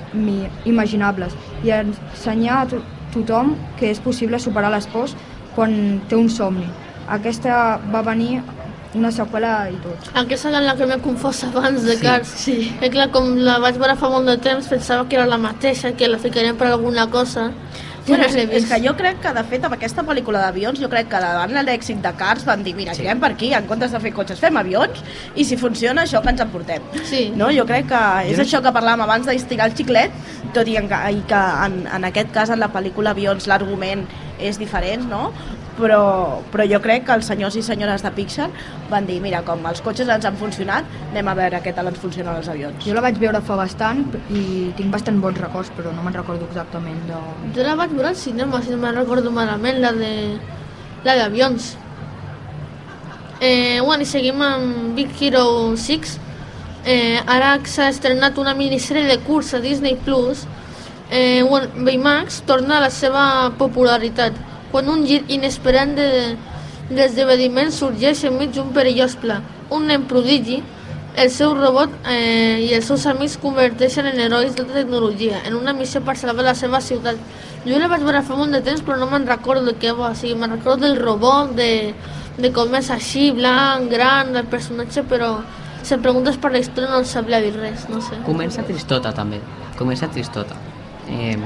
imaginables 0.64 1.37
i 1.62 1.70
ensenyar 1.70 2.62
a 2.62 2.66
to 2.66 2.81
tothom 3.12 3.55
que 3.78 3.91
és 3.91 4.01
possible 4.01 4.39
superar 4.39 4.70
les 4.70 4.87
pors 4.87 5.14
quan 5.55 6.01
té 6.09 6.16
un 6.16 6.28
somni. 6.31 6.66
Aquesta 7.11 7.78
va 7.92 8.02
venir 8.06 8.40
una 8.94 9.11
seqüela 9.14 9.68
i 9.70 9.76
tot. 9.84 10.08
Aquesta 10.18 10.48
era 10.50 10.61
la 10.64 10.74
que 10.78 10.86
m'he 10.86 10.98
confós 11.02 11.44
abans 11.46 11.84
de 11.86 11.96
Sí. 11.96 12.02
Cars. 12.02 12.28
Sí. 12.46 12.56
I 12.82 12.88
clar, 12.90 13.11
com 13.14 13.36
la 13.38 13.58
vaig 13.62 13.76
veure 13.78 13.94
fa 13.96 14.08
molt 14.11 14.26
de 14.26 14.36
temps, 14.38 14.66
pensava 14.66 15.06
que 15.08 15.16
era 15.16 15.26
la 15.26 15.38
mateixa, 15.38 15.92
que 15.92 16.08
la 16.08 16.18
ficarem 16.18 16.56
per 16.56 16.68
alguna 16.72 17.06
cosa. 17.11 17.50
Bueno, 18.06 18.24
és, 18.24 18.34
és 18.34 18.64
que 18.66 18.78
jo 18.82 18.94
crec 18.96 19.20
que, 19.20 19.30
de 19.36 19.42
fet, 19.44 19.62
amb 19.64 19.74
aquesta 19.76 20.02
pel·lícula 20.02 20.40
d'avions, 20.40 20.80
jo 20.80 20.88
crec 20.88 21.06
que 21.12 21.18
davant 21.20 21.52
de 21.52 21.62
l'èxit 21.62 22.00
de 22.02 22.11
Cars 22.18 22.44
van 22.48 22.64
dir, 22.64 22.74
mira, 22.74 22.94
Sí. 22.94 23.02
girem 23.02 23.20
per 23.20 23.30
aquí, 23.32 23.52
en 23.54 23.66
comptes 23.68 23.92
de 23.92 24.00
fer 24.00 24.12
cotxes, 24.12 24.40
fem 24.40 24.56
avions, 24.56 25.02
i 25.36 25.44
si 25.44 25.56
funciona, 25.56 26.02
això 26.02 26.22
que 26.22 26.30
ens 26.30 26.40
emportem. 26.40 26.82
Sí. 27.04 27.30
No? 27.36 27.50
Jo 27.52 27.66
crec 27.66 27.86
que 27.86 28.00
és 28.30 28.36
Jo 28.38 28.42
això 28.42 28.62
que 28.62 28.72
parlàvem 28.72 29.02
abans 29.02 29.26
d'estirar 29.26 29.66
el 29.68 29.76
xiclet, 29.76 30.11
tot 30.54 30.66
i, 30.66 30.76
en, 30.78 30.86
i 30.86 31.22
que 31.28 31.34
en, 31.66 31.86
en 31.86 32.04
aquest 32.04 32.32
cas, 32.32 32.50
en 32.50 32.58
la 32.58 32.72
pel·lícula 32.72 33.11
Avions, 33.11 33.46
l'argument 33.46 34.06
és 34.40 34.58
diferent, 34.58 35.06
no? 35.08 35.30
Però, 35.78 36.42
però 36.52 36.64
jo 36.68 36.80
crec 36.82 37.06
que 37.06 37.14
els 37.14 37.28
senyors 37.30 37.54
i 37.56 37.62
senyores 37.64 38.02
de 38.04 38.10
Pixar 38.12 38.48
van 38.90 39.06
dir, 39.08 39.20
mira, 39.22 39.40
com 39.46 39.62
els 39.70 39.80
cotxes 39.84 40.10
ens 40.12 40.26
han 40.28 40.36
funcionat, 40.36 40.88
anem 41.12 41.30
a 41.30 41.34
veure 41.38 41.60
què 41.64 41.72
tal 41.76 41.88
ens 41.88 42.00
funcionen 42.02 42.36
els 42.36 42.50
avions. 42.52 42.80
Jo 42.84 42.96
la 42.96 43.04
vaig 43.06 43.20
veure 43.22 43.40
fa 43.46 43.56
bastant 43.60 44.02
i 44.28 44.42
tinc 44.76 44.92
bastant 44.92 45.20
bons 45.22 45.38
records, 45.40 45.70
però 45.76 45.94
no 45.94 46.04
me'n 46.04 46.18
recordo 46.18 46.48
exactament 46.50 47.00
de... 47.08 47.20
Jo 47.56 47.64
la 47.64 47.76
vaig 47.78 47.94
veure 47.94 48.12
al 48.12 48.18
cinema, 48.18 48.60
si 48.60 48.74
no 48.74 48.80
me'n 48.82 48.98
recordo 48.98 49.32
malament, 49.32 49.80
la 49.80 49.94
de 49.96 50.12
la 51.04 51.16
d'avions. 51.16 51.76
Eh, 53.40 53.80
bueno, 53.80 54.04
i 54.04 54.06
seguim 54.06 54.42
amb 54.44 54.96
Big 54.98 55.14
Hero 55.22 55.76
6. 55.76 56.18
Eh, 56.84 57.20
ara 57.28 57.54
s'ha 57.68 57.88
estrenat 57.92 58.38
una 58.40 58.52
minissèrie 58.56 59.06
de 59.08 59.16
curs 59.24 59.54
a 59.54 59.60
Disney 59.64 59.96
Plus, 60.04 60.46
eh, 61.10 61.42
bueno, 61.42 61.68
Baymax 61.76 62.42
torna 62.46 62.78
a 62.78 62.80
la 62.80 62.90
seva 62.90 63.52
popularitat 63.58 64.36
quan 64.70 64.88
un 64.88 65.06
gir 65.06 65.22
inesperat 65.28 65.94
de, 65.96 66.10
d'esdeveniments 66.90 67.80
sorgeix 67.82 68.24
enmig 68.26 68.54
d'un 68.56 68.72
perillós 68.74 69.16
pla. 69.20 69.40
Un 69.70 69.86
nen 69.90 70.06
prodigi, 70.10 70.60
el 71.16 71.30
seu 71.34 71.54
robot 71.56 71.92
eh, 72.08 72.62
i 72.66 72.72
els 72.74 72.86
seus 72.86 73.04
amics 73.10 73.36
converteixen 73.42 74.06
en 74.06 74.18
herois 74.22 74.54
de 74.56 74.64
tecnologia 74.64 75.40
en 75.46 75.56
una 75.58 75.74
missió 75.74 76.02
per 76.06 76.16
salvar 76.18 76.46
la 76.46 76.54
seva 76.54 76.80
ciutat. 76.80 77.18
Jo 77.66 77.78
la 77.78 77.90
vaig 77.90 78.04
veure 78.06 78.22
fa 78.24 78.36
molt 78.38 78.54
de 78.54 78.62
temps 78.64 78.82
però 78.86 78.98
no 78.98 79.10
me'n 79.10 79.26
recordo 79.28 79.66
de 79.66 79.76
què 79.78 79.94
va, 79.96 80.12
o 80.12 80.18
sigui, 80.18 80.36
me'n 80.38 80.54
recordo 80.56 80.86
del 80.86 81.00
robot, 81.00 81.54
de, 81.58 81.92
de 82.38 82.52
com 82.54 82.74
és 82.78 82.90
així, 82.94 83.30
blanc, 83.36 83.90
gran, 83.90 84.32
del 84.36 84.46
personatge, 84.50 85.04
però 85.10 85.34
si 85.82 85.94
em 85.96 86.02
preguntes 86.04 86.38
per 86.40 86.52
la 86.54 86.62
història 86.62 86.90
no 86.92 87.02
en 87.02 87.08
sabria 87.08 87.40
dir 87.42 87.52
res, 87.56 87.88
no 87.90 88.00
sé. 88.04 88.20
Comença 88.26 88.64
tristota 88.66 89.12
també, 89.16 89.40
comença 89.78 90.08
tristota. 90.12 90.56
Eh, 91.10 91.36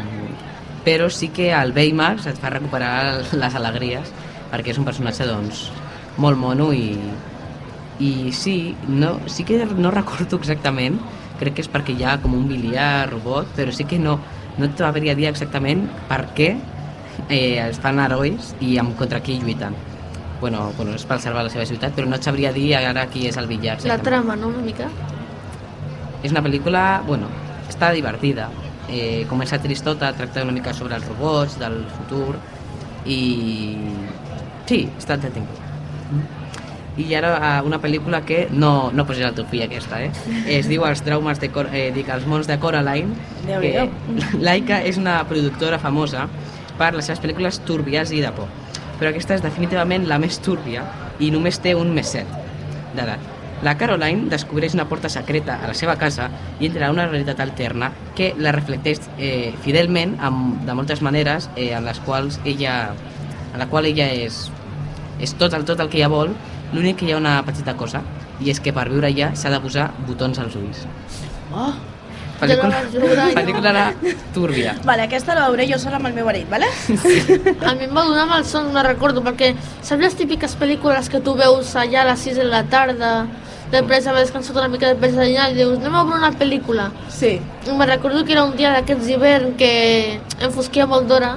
però 0.84 1.08
sí 1.10 1.30
que 1.32 1.50
el 1.56 1.72
Baymax 1.72 2.28
et 2.30 2.40
fa 2.40 2.52
recuperar 2.52 3.24
les 3.32 3.56
alegries 3.56 4.10
perquè 4.52 4.74
és 4.74 4.78
un 4.78 4.86
personatge 4.86 5.26
doncs 5.26 5.68
molt 6.20 6.38
mono 6.38 6.70
i, 6.76 6.92
i 7.98 8.30
sí, 8.32 8.74
no, 8.88 9.16
sí 9.26 9.46
que 9.48 9.64
no 9.64 9.90
recordo 9.90 10.38
exactament, 10.38 11.00
crec 11.40 11.56
que 11.56 11.64
és 11.64 11.70
perquè 11.70 11.96
hi 11.96 12.04
ha 12.06 12.18
com 12.22 12.36
un 12.36 12.46
biliar 12.50 13.08
robot, 13.10 13.50
però 13.56 13.74
sí 13.74 13.86
que 13.88 13.98
no, 13.98 14.18
no 14.58 14.68
et 14.68 14.78
sabria 14.78 15.16
dir 15.18 15.26
exactament 15.30 15.88
per 16.10 16.20
què 16.36 16.52
eh, 17.28 17.58
es 17.64 17.80
fan 17.82 17.98
herois 18.02 18.54
i 18.62 18.76
amb 18.78 18.94
contra 18.98 19.22
qui 19.24 19.40
lluiten. 19.40 19.74
Bueno, 20.40 20.66
bueno, 20.76 20.94
és 20.98 21.06
per 21.08 21.20
salvar 21.22 21.46
la 21.46 21.50
seva 21.52 21.64
ciutat, 21.66 21.94
però 21.96 22.06
no 22.10 22.18
et 22.18 22.26
sabria 22.26 22.52
dir 22.52 22.74
ara 22.76 23.06
qui 23.10 23.26
és 23.30 23.38
el 23.40 23.48
billar. 23.48 23.78
La 23.88 23.98
trama, 24.02 24.36
no?, 24.36 24.50
una 24.52 24.62
mica. 24.62 24.90
És 26.22 26.32
una 26.34 26.42
pel·lícula, 26.44 27.02
bueno, 27.06 27.30
està 27.70 27.90
divertida. 27.94 28.50
Eh, 28.88 29.24
comença 29.30 29.58
tristota, 29.62 30.12
tracta 30.12 30.44
una 30.44 30.52
mica 30.52 30.74
sobre 30.76 30.96
els 30.98 31.06
robots, 31.08 31.58
del 31.60 31.84
futur, 31.96 32.36
i... 33.06 33.18
Sí, 34.68 34.84
està 34.98 35.18
entretingut. 35.18 35.60
I 36.96 37.08
ara 37.18 37.32
eh, 37.34 37.62
una 37.66 37.80
pel·lícula 37.82 38.20
que 38.26 38.44
no, 38.52 38.90
no 38.94 39.06
posis 39.08 39.26
el 39.26 39.34
teu 39.34 39.48
fill 39.50 39.64
aquesta, 39.66 40.00
eh? 40.04 40.10
Es 40.58 40.68
diu 40.70 40.84
Els 40.86 41.02
traumes 41.04 41.40
de 41.42 41.50
Cor 41.54 41.70
eh, 41.72 41.88
dic, 41.94 42.10
Els 42.12 42.26
mons 42.30 42.48
de 42.50 42.58
Coraline, 42.62 43.16
que. 43.48 43.88
Laika 44.46 44.80
és 44.86 45.00
una 45.00 45.18
productora 45.28 45.80
famosa 45.82 46.28
per 46.78 46.92
les 46.94 47.08
seves 47.08 47.22
pel·lícules 47.24 47.60
túrbies 47.66 48.14
i 48.14 48.22
de 48.24 48.32
por. 48.36 48.50
Però 49.00 49.10
aquesta 49.10 49.34
és 49.34 49.42
definitivament 49.42 50.06
la 50.10 50.20
més 50.22 50.38
túrbia 50.42 50.86
i 51.18 51.32
només 51.34 51.58
té 51.62 51.74
un 51.74 51.90
meset 51.94 52.30
d'edat. 52.94 53.33
La 53.64 53.78
Caroline 53.80 54.28
descobreix 54.28 54.74
una 54.76 54.84
porta 54.90 55.08
secreta 55.08 55.56
a 55.62 55.70
la 55.70 55.74
seva 55.78 55.94
casa 56.00 56.28
i 56.60 56.68
entra 56.68 56.88
a 56.88 56.92
una 56.92 57.06
realitat 57.08 57.40
alterna 57.40 57.90
que 58.16 58.34
la 58.36 58.52
reflecteix 58.52 59.00
eh, 59.16 59.54
fidelment 59.64 60.18
amb, 60.20 60.60
de 60.66 60.74
moltes 60.76 61.00
maneres 61.00 61.48
eh, 61.56 61.70
en 61.72 61.88
les 61.88 62.00
quals 62.04 62.40
ella, 62.44 62.92
en 63.52 63.62
la 63.62 63.68
qual 63.72 63.88
ella 63.88 64.10
és, 64.12 64.44
és 65.16 65.32
tot 65.40 65.56
el, 65.56 65.64
tot 65.64 65.80
el 65.80 65.88
que 65.88 66.02
ella 66.02 66.12
vol, 66.12 66.34
l'únic 66.74 67.00
que 67.00 67.08
hi 67.08 67.16
ha 67.16 67.22
una 67.22 67.38
petita 67.46 67.76
cosa, 67.80 68.04
i 68.44 68.52
és 68.52 68.60
que 68.60 68.74
per 68.76 68.90
viure 68.90 69.08
allà 69.08 69.32
s'ha 69.38 69.52
de 69.54 69.60
posar 69.64 69.88
botons 70.04 70.40
als 70.42 70.60
ulls. 70.60 70.86
Oh. 71.54 71.72
Pel·lícula, 72.34 72.80
jo. 72.90 73.00
pel·lícula 73.32 73.84
túrbia. 74.34 74.74
Vale, 74.84 75.04
aquesta 75.06 75.36
la 75.38 75.46
veuré 75.46 75.68
jo 75.70 75.78
sola 75.78 76.00
amb 76.00 76.10
el 76.10 76.16
meu 76.16 76.26
marit, 76.26 76.48
vale? 76.50 76.66
A 77.62 77.74
mi 77.78 77.86
em 77.86 77.94
va 77.94 78.02
donar 78.08 78.26
malsons, 78.28 78.72
me 78.74 78.82
recordo, 78.84 79.22
perquè 79.24 79.52
saps 79.80 80.02
les 80.02 80.18
típiques 80.18 80.56
pel·lícules 80.60 81.08
que 81.12 81.22
tu 81.24 81.36
veus 81.38 81.70
allà 81.78 82.02
a 82.02 82.08
les 82.10 82.26
6 82.26 82.42
de 82.42 82.48
la 82.50 82.64
tarda, 82.68 83.12
després 83.72 84.06
haver 84.06 84.24
descansat 84.24 84.56
una 84.60 84.68
mica 84.72 84.92
després 84.92 85.16
d'allà 85.18 85.48
i 85.50 85.58
dius, 85.58 85.78
anem 85.80 85.96
a 85.96 86.04
veure 86.04 86.20
una 86.20 86.32
pel·lícula. 86.38 86.90
Sí. 87.12 87.36
I 87.66 87.76
me 87.78 87.86
recordo 87.88 88.24
que 88.24 88.36
era 88.36 88.44
un 88.44 88.56
dia 88.56 88.72
d'aquests 88.76 89.08
d'hivern 89.08 89.54
que 89.60 89.74
enfosquia 90.44 90.86
molt 90.90 91.08
d'hora 91.10 91.36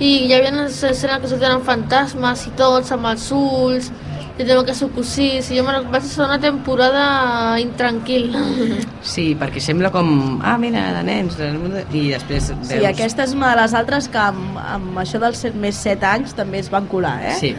i 0.00 0.12
hi 0.26 0.32
havia 0.32 0.52
unes 0.54 0.78
escenes 0.82 1.20
que 1.20 1.28
sortien 1.28 1.58
amb 1.58 1.66
fantasmes 1.66 2.46
i 2.48 2.54
tots, 2.56 2.92
amb 2.94 3.10
els 3.10 3.26
ulls, 3.36 3.90
i 4.40 4.46
també 4.46 4.62
que 4.70 4.74
sucosís, 4.74 5.50
i 5.52 5.58
jo 5.58 5.64
me 5.66 5.74
recordo, 5.74 5.92
vaig 5.92 6.06
ser 6.08 6.24
una 6.24 6.38
temporada 6.40 7.04
intranquil. 7.60 8.30
Sí, 9.10 9.30
perquè 9.40 9.60
sembla 9.64 9.88
com, 9.92 10.40
ah, 10.44 10.56
mira, 10.60 10.82
de 10.92 11.02
nens, 11.04 11.38
i 11.40 12.02
després 12.12 12.50
veus... 12.52 12.68
Sí, 12.68 12.80
aquesta 12.84 13.24
és 13.24 13.32
una 13.36 13.52
de 13.52 13.60
les 13.62 13.74
altres 13.76 14.08
que 14.12 14.20
amb, 14.20 14.58
amb 14.60 15.00
això 15.00 15.20
dels 15.22 15.40
set, 15.40 15.56
més 15.56 15.78
7 15.80 16.08
anys 16.08 16.36
també 16.36 16.60
es 16.60 16.68
van 16.72 16.88
colar, 16.88 17.16
eh? 17.32 17.36
Sí, 17.40 17.54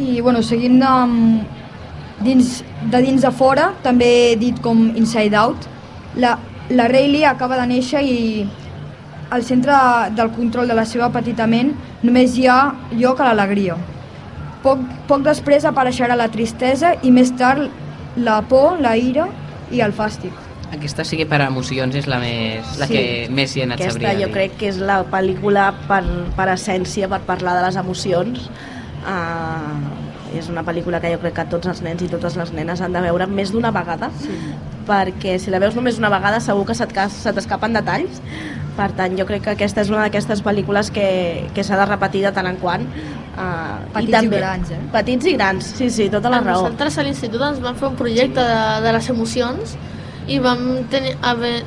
I 0.00 0.20
bueno, 0.24 0.40
seguint 0.40 0.80
amb 0.88 1.59
dins, 2.24 2.62
de 2.90 3.02
dins 3.02 3.22
de 3.22 3.30
fora, 3.32 3.70
també 3.82 4.36
dit 4.40 4.58
com 4.62 4.90
Inside 4.96 5.36
Out, 5.36 5.66
la, 6.16 6.38
la 6.70 6.88
Rayleigh 6.88 7.26
acaba 7.30 7.56
de 7.60 7.66
néixer 7.70 8.02
i 8.04 8.16
al 9.30 9.44
centre 9.46 9.72
del 10.16 10.30
control 10.34 10.66
de 10.68 10.74
la 10.74 10.84
seva 10.84 11.08
petita 11.14 11.46
ment 11.46 11.72
només 12.02 12.36
hi 12.38 12.48
ha 12.50 12.72
lloc 12.98 13.20
a 13.20 13.28
l'alegria. 13.30 13.76
Poc, 14.64 14.80
poc 15.08 15.22
després 15.24 15.64
apareixerà 15.64 16.16
la 16.18 16.28
tristesa 16.28 16.94
i 17.06 17.10
més 17.14 17.30
tard 17.38 17.70
la 18.20 18.40
por, 18.42 18.80
la 18.82 18.96
ira 18.98 19.28
i 19.70 19.80
el 19.80 19.94
fàstic. 19.96 20.34
Aquesta 20.74 21.02
sí 21.06 21.16
que 21.18 21.24
per 21.26 21.40
emocions 21.42 21.94
és 21.98 22.06
la 22.06 22.18
més 22.22 22.76
la 22.78 22.86
Sí. 22.86 22.92
que 22.94 23.28
més 23.34 23.54
hi 23.56 23.62
ha 23.62 23.64
anat 23.64 23.80
Aquesta 23.80 23.92
sabria 23.98 24.12
jo 24.18 24.26
dir. 24.26 24.34
crec 24.34 24.56
que 24.58 24.68
és 24.68 24.76
la 24.78 25.00
pel·lícula 25.10 25.72
per, 25.88 26.02
per 26.36 26.48
essència, 26.52 27.08
per 27.08 27.20
parlar 27.26 27.56
de 27.58 27.64
les 27.66 27.76
emocions. 27.76 28.50
Uh, 29.06 30.09
és 30.38 30.48
una 30.48 30.62
pel·lícula 30.66 31.00
que 31.00 31.10
jo 31.12 31.18
crec 31.22 31.34
que 31.34 31.44
tots 31.52 31.66
els 31.70 31.82
nens 31.82 32.02
i 32.02 32.08
totes 32.08 32.36
les 32.36 32.52
nenes 32.52 32.80
han 32.80 32.92
de 32.92 33.00
veure 33.00 33.26
més 33.26 33.52
d'una 33.52 33.70
vegada, 33.74 34.10
sí. 34.20 34.30
perquè 34.86 35.38
si 35.38 35.50
la 35.50 35.58
veus 35.62 35.74
només 35.76 35.98
una 35.98 36.08
vegada 36.10 36.40
segur 36.40 36.64
que 36.66 36.74
se't 36.74 36.92
cas- 36.92 37.12
se 37.12 37.32
t'escapen 37.32 37.72
detalls. 37.76 38.20
Per 38.76 38.92
tant, 38.96 39.16
jo 39.18 39.26
crec 39.26 39.42
que 39.44 39.50
aquesta 39.50 39.82
és 39.82 39.90
una 39.90 40.04
d'aquestes 40.06 40.40
pel·lícules 40.46 40.90
que, 40.94 41.46
que 41.54 41.64
s'ha 41.66 41.76
de 41.76 41.84
repetir 41.90 42.22
de 42.24 42.30
tant 42.32 42.46
en 42.46 42.56
quant. 42.56 42.86
Uh, 43.36 43.80
Petits 43.92 44.22
i 44.22 44.28
grans, 44.28 44.70
eh? 44.70 44.78
Petits 44.92 45.26
i 45.26 45.32
grans, 45.36 45.64
sí, 45.76 45.90
sí, 45.90 46.08
tota 46.10 46.30
la 46.30 46.38
a 46.38 46.44
raó. 46.44 46.62
nosaltres 46.62 46.96
a 46.98 47.02
l'institut 47.02 47.42
ens 47.42 47.60
van 47.60 47.76
fer 47.76 47.88
un 47.88 47.96
projecte 47.96 48.40
de, 48.40 48.60
de 48.84 48.92
les 48.92 49.08
emocions 49.10 49.76
i 50.28 50.38
vam 50.38 50.62
tenir, 50.90 51.14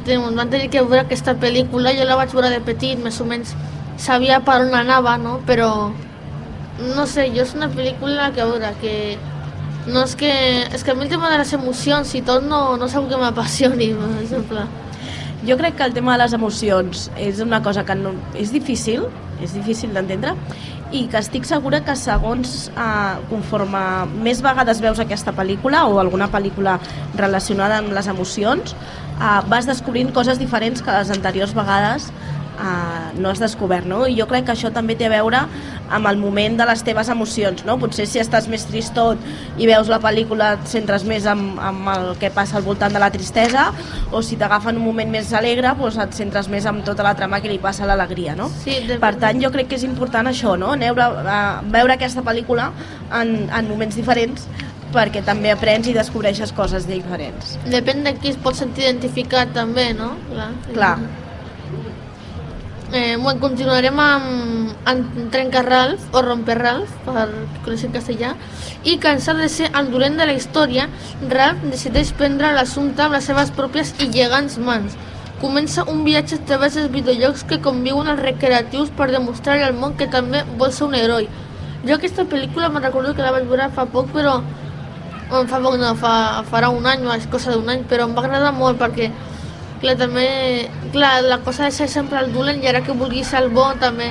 ten- 0.06 0.22
vam 0.36 0.50
tenir 0.50 0.70
que 0.70 0.82
veure 0.82 1.02
aquesta 1.06 1.36
pel·lícula, 1.36 1.94
jo 1.98 2.06
la 2.06 2.16
vaig 2.16 2.32
veure 2.34 2.50
de 2.50 2.60
petit, 2.62 2.98
més 3.04 3.20
o 3.22 3.26
menys 3.26 3.54
sabia 3.98 4.40
per 4.42 4.62
on 4.66 4.74
anava, 4.76 5.18
no? 5.18 5.40
però 5.48 5.92
no 6.80 7.06
sé, 7.08 7.28
jo 7.36 7.44
és 7.46 7.54
una 7.56 7.70
pel·lícula 7.70 8.32
que 8.34 8.42
a 8.42 8.48
veure, 8.50 8.72
que 8.82 8.96
no 9.88 10.06
és 10.08 10.16
que, 10.16 10.32
és 10.74 10.84
que 10.84 10.92
a 10.92 10.96
mi 10.96 11.06
el 11.06 11.12
tema 11.12 11.30
de 11.30 11.38
les 11.42 11.54
emocions 11.54 12.14
i 12.16 12.24
tot 12.26 12.46
no, 12.48 12.78
no 12.78 12.88
és 12.88 12.96
una 12.96 13.10
que 13.12 13.20
m'apassioni, 13.22 13.92
per 14.00 14.12
exemple. 14.22 14.66
Jo 15.44 15.58
crec 15.60 15.76
que 15.76 15.84
el 15.84 15.94
tema 15.94 16.16
de 16.16 16.24
les 16.24 16.34
emocions 16.34 17.10
és 17.20 17.42
una 17.44 17.62
cosa 17.62 17.84
que 17.84 17.96
no, 18.00 18.14
és 18.40 18.54
difícil, 18.54 19.10
és 19.44 19.54
difícil 19.54 19.92
d'entendre, 19.94 20.38
i 20.94 21.08
que 21.10 21.18
estic 21.18 21.46
segura 21.50 21.82
que 21.84 21.96
segons, 21.98 22.70
eh, 22.70 23.16
conforme 23.30 23.82
més 24.24 24.44
vegades 24.46 24.80
veus 24.82 25.02
aquesta 25.02 25.34
pel·lícula 25.36 25.88
o 25.90 25.98
alguna 26.00 26.30
pel·lícula 26.32 26.78
relacionada 27.18 27.80
amb 27.82 27.92
les 27.98 28.08
emocions, 28.08 28.76
eh, 29.18 29.40
vas 29.50 29.68
descobrint 29.68 30.14
coses 30.14 30.40
diferents 30.40 30.82
que 30.82 30.94
les 30.94 31.12
anteriors 31.12 31.54
vegades 31.58 32.12
eh, 32.60 33.20
no 33.20 33.30
has 33.30 33.40
descobert, 33.40 33.86
no? 33.86 34.06
I 34.08 34.16
jo 34.20 34.28
crec 34.30 34.46
que 34.46 34.54
això 34.54 34.72
també 34.74 34.96
té 34.96 35.06
a 35.08 35.10
veure 35.14 35.44
amb 35.94 36.08
el 36.10 36.18
moment 36.18 36.56
de 36.58 36.66
les 36.66 36.84
teves 36.84 37.10
emocions, 37.10 37.66
no? 37.66 37.78
Potser 37.82 38.06
si 38.10 38.20
estàs 38.22 38.48
més 38.50 38.66
tristot 38.70 39.18
i 39.58 39.68
veus 39.70 39.90
la 39.92 40.00
pel·lícula 40.02 40.54
et 40.58 40.68
centres 40.72 41.04
més 41.06 41.26
amb, 41.30 41.60
amb 41.60 41.90
el 41.94 42.08
que 42.22 42.32
passa 42.34 42.58
al 42.58 42.64
voltant 42.66 42.94
de 42.94 43.00
la 43.04 43.12
tristesa 43.14 43.72
o 44.12 44.22
si 44.26 44.38
t'agafen 44.40 44.78
un 44.78 44.86
moment 44.86 45.10
més 45.12 45.32
alegre 45.34 45.74
doncs 45.80 45.98
et 45.98 46.14
centres 46.18 46.48
més 46.50 46.66
amb 46.66 46.84
tota 46.86 47.04
la 47.04 47.14
trama 47.16 47.42
que 47.42 47.50
li 47.52 47.60
passa 47.60 47.84
a 47.84 47.88
l'alegria, 47.88 48.36
no? 48.36 48.50
Sí, 48.64 48.80
de- 48.88 49.00
Per 49.00 49.16
tant, 49.20 49.42
jo 49.42 49.52
crec 49.52 49.68
que 49.70 49.76
és 49.76 49.84
important 49.84 50.28
això, 50.28 50.58
no? 50.58 50.76
Neure, 50.76 51.08
uh, 51.08 51.62
veure 51.72 51.94
aquesta 51.94 52.22
pel·lícula 52.24 52.72
en, 53.12 53.50
en 53.52 53.68
moments 53.70 53.96
diferents 53.96 54.48
perquè 54.94 55.24
també 55.26 55.50
aprens 55.50 55.88
i 55.90 55.94
descobreixes 55.96 56.52
coses 56.54 56.86
diferents. 56.86 57.56
Depèn 57.66 58.04
de 58.06 58.14
qui 58.22 58.30
es 58.30 58.38
pot 58.38 58.54
sentir 58.56 58.84
identificat 58.86 59.50
també, 59.56 59.92
no? 59.98 60.12
Clar. 60.32 60.50
Clar. 60.74 60.98
Eh, 62.96 63.18
bueno, 63.18 63.40
continuarem 63.42 63.98
amb, 64.00 64.74
amb 64.86 65.32
Trenca 65.34 65.64
Ralph 65.66 66.14
o 66.14 66.22
Romper 66.22 66.60
Ralph, 66.60 66.92
per 67.08 67.24
conèixer 67.66 67.88
en 67.90 67.96
castellà, 67.96 68.30
i 68.86 69.00
cansat 69.02 69.40
de 69.42 69.48
ser 69.50 69.72
el 69.80 69.90
dolent 69.90 70.20
de 70.20 70.28
la 70.30 70.36
història, 70.38 70.86
Ralph 71.32 71.64
decideix 71.72 72.12
prendre 72.20 72.52
l'assumpte 72.54 73.02
amb 73.02 73.18
les 73.18 73.26
seves 73.26 73.50
pròpies 73.58 73.96
i 73.98 74.12
gegants 74.14 74.60
mans. 74.62 74.94
Comença 75.42 75.88
un 75.90 76.04
viatge 76.06 76.38
a 76.38 76.46
través 76.52 76.78
dels 76.78 76.94
videojocs 76.94 77.48
que 77.50 77.64
conviuen 77.66 78.14
als 78.14 78.22
recreatius 78.22 78.94
per 78.94 79.10
demostrar 79.10 79.58
al 79.64 79.74
món 79.74 79.98
que 79.98 80.06
també 80.06 80.46
vol 80.62 80.70
ser 80.70 80.86
un 80.92 80.94
heroi. 80.94 81.32
Jo 81.90 81.98
aquesta 81.98 82.30
pel·lícula 82.30 82.70
me'n 82.70 82.86
recordo 82.86 83.18
que 83.18 83.26
la 83.26 83.34
vaig 83.34 83.50
veure 83.50 83.74
fa 83.74 83.90
poc, 83.90 84.14
però 84.14 84.38
Bueno, 85.34 85.48
fa 85.50 85.58
poc 85.64 85.80
no, 85.82 85.96
fa, 85.98 86.44
farà 86.46 86.68
un 86.70 86.86
any 86.86 87.08
o 87.10 87.14
cosa 87.32 87.54
d'un 87.56 87.70
any, 87.72 87.80
però 87.90 88.06
em 88.06 88.12
va 88.14 88.22
agradar 88.22 88.52
molt 88.54 88.78
perquè 88.78 89.08
clar, 89.84 89.98
també, 90.00 90.28
clar, 90.94 91.18
la 91.28 91.42
cosa 91.46 91.68
de 91.68 91.72
ser 91.76 91.90
sempre 91.92 92.20
el 92.24 92.32
dolent 92.34 92.64
i 92.64 92.70
ara 92.72 92.82
que 92.86 92.96
vulgui 92.96 93.24
ser 93.28 93.44
el 93.44 93.52
bo 93.54 93.70
també 93.82 94.10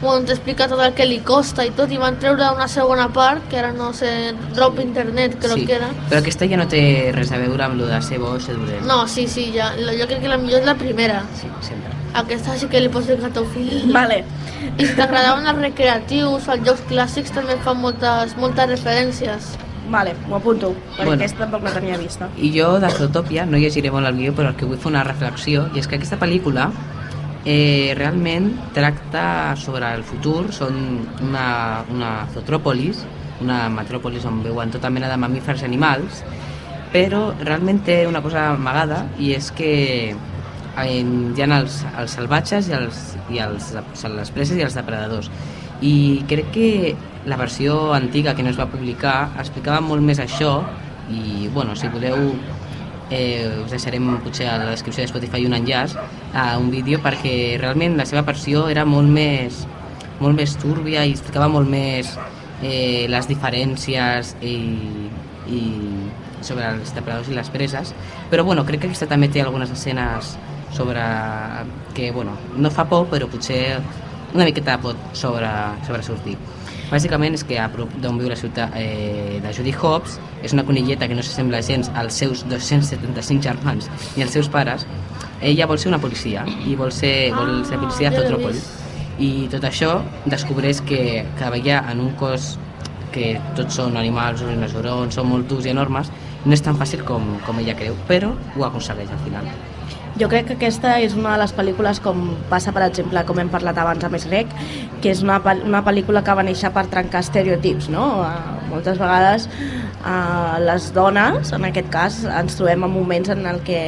bueno, 0.00 0.24
t'explica 0.24 0.64
tot 0.64 0.80
el 0.80 0.94
que 0.96 1.04
li 1.04 1.18
costa 1.28 1.60
i 1.68 1.70
tot 1.76 1.90
i 1.92 1.98
van 2.00 2.14
treure 2.22 2.46
una 2.56 2.66
segona 2.72 3.10
part 3.12 3.44
que 3.50 3.58
ara 3.60 3.72
no 3.76 3.90
sé, 3.92 4.32
drop 4.56 4.78
internet 4.80 5.34
crec 5.42 5.58
sí, 5.58 5.66
que 5.68 5.74
era 5.76 5.90
però 6.08 6.22
aquesta 6.22 6.48
ja 6.48 6.56
no 6.56 6.64
té 6.72 6.80
res 7.12 7.32
a 7.36 7.40
veure 7.42 7.66
amb 7.66 7.76
lo 7.82 7.88
de 7.90 8.00
ser 8.02 8.18
bo 8.18 8.30
o 8.38 8.40
ser 8.40 8.56
dolent. 8.56 8.86
no, 8.88 9.02
sí, 9.06 9.26
sí, 9.28 9.50
ja, 9.54 9.74
jo 9.76 10.06
crec 10.08 10.22
que 10.24 10.32
la 10.32 10.38
millor 10.40 10.62
és 10.62 10.66
la 10.70 10.76
primera 10.80 11.20
Sí, 11.36 11.52
sempre. 11.68 11.92
aquesta 12.14 12.56
sí 12.56 12.66
que 12.72 12.80
li 12.80 12.88
pots 12.88 13.12
ficar 13.12 13.28
teu 13.36 13.44
fill 13.52 13.92
Vale. 13.92 14.22
i 14.78 14.86
si 14.86 14.94
t'agradaven 14.96 15.46
els 15.52 15.60
recreatius, 15.68 16.48
els 16.48 16.64
jocs 16.64 16.86
clàssics 16.88 17.36
també 17.36 17.60
fan 17.66 17.76
moltes, 17.84 18.32
moltes 18.40 18.72
referències 18.72 19.52
Vale, 19.90 20.14
m'ho 20.28 20.36
apunto, 20.36 20.70
perquè 20.94 21.04
Bueno. 21.04 21.14
aquesta 21.18 21.38
tampoc 21.44 21.64
la 21.64 21.72
tenia 21.74 21.96
vista. 21.98 22.28
I 22.38 22.52
jo 22.54 22.78
de 22.78 22.90
Zootopia 22.90 23.44
no 23.46 23.58
llegiré 23.58 23.90
molt 23.90 24.06
el 24.06 24.16
guió, 24.16 24.32
però 24.32 24.48
el 24.52 24.56
que 24.56 24.64
vull 24.64 24.78
fer 24.78 24.90
una 24.92 25.02
reflexió, 25.02 25.66
i 25.74 25.80
és 25.80 25.88
que 25.88 25.96
aquesta 25.96 26.18
pel·lícula 26.20 26.70
eh, 27.44 27.92
realment 27.96 28.52
tracta 28.72 29.56
sobre 29.56 29.88
el 29.94 30.04
futur, 30.04 30.52
són 30.52 31.00
una, 31.22 31.84
una 31.90 32.12
zotròpolis, 32.34 33.02
una 33.40 33.68
metròpolis 33.72 34.24
on 34.28 34.42
viuen 34.44 34.70
tota 34.70 34.90
mena 34.90 35.08
de 35.08 35.16
mamífers 35.16 35.62
i 35.62 35.64
animals, 35.64 36.22
però 36.92 37.30
realment 37.40 37.82
té 37.86 38.06
una 38.06 38.20
cosa 38.22 38.50
amagada 38.52 39.06
i 39.18 39.32
és 39.32 39.50
que 39.50 39.72
eh, 40.10 41.02
hi 41.36 41.42
ha 41.42 41.58
els, 41.58 41.84
els 41.98 42.10
salvatges 42.18 42.68
i, 42.68 42.72
els, 42.76 43.16
i 43.30 43.38
els, 43.38 43.72
les 44.04 44.30
preses 44.30 44.58
i 44.58 44.62
els 44.62 44.74
depredadors 44.74 45.30
i 45.80 46.22
crec 46.28 46.50
que 46.52 46.68
la 47.26 47.36
versió 47.36 47.92
antiga 47.94 48.34
que 48.34 48.42
no 48.42 48.50
es 48.50 48.58
va 48.58 48.70
publicar 48.70 49.30
explicava 49.38 49.80
molt 49.84 50.02
més 50.02 50.20
això 50.22 50.60
i 51.10 51.48
bueno, 51.52 51.74
si 51.76 51.88
voleu 51.90 52.30
eh, 53.10 53.50
us 53.64 53.70
deixarem 53.74 54.06
potser 54.24 54.48
a 54.48 54.56
la 54.62 54.70
descripció 54.70 55.02
de 55.02 55.10
Spotify 55.10 55.44
un 55.46 55.56
enllaç 55.58 55.96
a 56.32 56.56
un 56.58 56.70
vídeo 56.70 57.00
perquè 57.02 57.58
realment 57.60 57.98
la 57.98 58.06
seva 58.06 58.22
versió 58.22 58.68
era 58.70 58.86
molt 58.86 59.10
més 59.10 59.64
molt 60.20 60.36
més 60.36 60.54
túrbia 60.60 61.04
i 61.04 61.14
explicava 61.16 61.48
molt 61.48 61.68
més 61.68 62.14
eh, 62.62 63.06
les 63.08 63.28
diferències 63.28 64.34
i, 64.44 64.56
i 65.48 65.60
sobre 66.44 66.68
els 66.74 66.92
depredadors 66.96 67.30
i 67.32 67.36
les 67.36 67.50
preses. 67.52 67.94
Però 68.30 68.44
bueno, 68.44 68.64
crec 68.68 68.82
que 68.82 68.90
aquesta 68.90 69.08
també 69.10 69.30
té 69.32 69.42
algunes 69.42 69.72
escenes 69.72 70.36
sobre 70.76 71.02
que 71.96 72.10
bueno, 72.12 72.36
no 72.56 72.70
fa 72.70 72.86
por 72.88 73.08
però 73.10 73.28
potser 73.32 73.80
una 74.34 74.46
miqueta 74.46 74.78
pot 74.78 75.16
sobre, 75.18 75.50
sobresortir 75.86 76.36
bàsicament 76.90 77.36
és 77.38 77.44
que 77.46 77.58
a 77.62 77.68
prop 77.72 77.92
d'on 78.02 78.18
viu 78.18 78.30
la 78.30 78.38
ciutat 78.38 78.74
eh, 78.78 79.38
de 79.42 79.52
Judy 79.56 79.74
Hobbs 79.76 80.18
és 80.42 80.54
una 80.56 80.64
conilleta 80.66 81.08
que 81.08 81.16
no 81.16 81.22
s'assembla 81.22 81.62
gens 81.66 81.90
als 81.94 82.18
seus 82.22 82.44
275 82.50 83.42
germans 83.46 83.90
ni 84.16 84.24
als 84.26 84.34
seus 84.36 84.50
pares 84.50 84.86
ella 85.40 85.68
vol 85.70 85.78
ser 85.78 85.92
una 85.92 86.00
policia 86.02 86.44
i 86.66 86.76
vol 86.76 86.92
ser, 86.92 87.30
vol 87.36 87.62
ser 87.68 87.78
policia 87.78 88.12
Zootrópolis 88.14 88.64
vist. 88.64 89.20
i 89.20 89.30
tot 89.52 89.64
això 89.68 90.00
descobreix 90.26 90.82
que 90.88 91.24
treballar 91.38 91.84
en 91.92 92.02
un 92.06 92.12
cos 92.20 92.56
que 93.10 93.34
tots 93.58 93.80
són 93.80 93.98
animals, 93.98 94.44
mesurons, 94.60 95.18
són 95.18 95.28
molt 95.32 95.50
durs 95.50 95.66
i 95.66 95.74
enormes, 95.74 96.12
no 96.44 96.54
és 96.56 96.62
tan 96.64 96.78
fàcil 96.78 97.04
com, 97.06 97.34
com 97.46 97.58
ella 97.62 97.76
creu, 97.78 97.98
però 98.08 98.32
ho 98.56 98.66
aconsegueix 98.70 99.10
al 99.10 99.22
final. 99.26 99.52
Jo 100.20 100.28
crec 100.28 100.50
que 100.50 100.54
aquesta 100.58 100.98
és 101.00 101.14
una 101.16 101.30
de 101.32 101.40
les 101.40 101.52
pel·lícules 101.56 101.98
com 102.04 102.34
passa, 102.50 102.74
per 102.76 102.82
exemple, 102.84 103.22
com 103.24 103.38
hem 103.40 103.48
parlat 103.48 103.78
abans 103.80 104.04
amb 104.04 104.18
Esrec, 104.18 104.50
que 105.00 105.14
és 105.14 105.22
una, 105.24 105.38
una 105.64 105.80
pel·lícula 105.86 106.20
que 106.26 106.34
va 106.36 106.44
néixer 106.44 106.68
per 106.74 106.82
trencar 106.92 107.22
estereotips, 107.24 107.88
no? 107.88 108.04
Uh, 108.20 108.58
moltes 108.68 109.00
vegades 109.00 109.46
uh, 109.48 110.58
les 110.60 110.90
dones, 110.92 111.54
en 111.56 111.64
aquest 111.70 111.88
cas, 111.94 112.18
ens 112.28 112.58
trobem 112.58 112.84
en 112.84 112.92
moments 112.92 113.32
en 113.32 113.48
el 113.48 113.62
que 113.64 113.80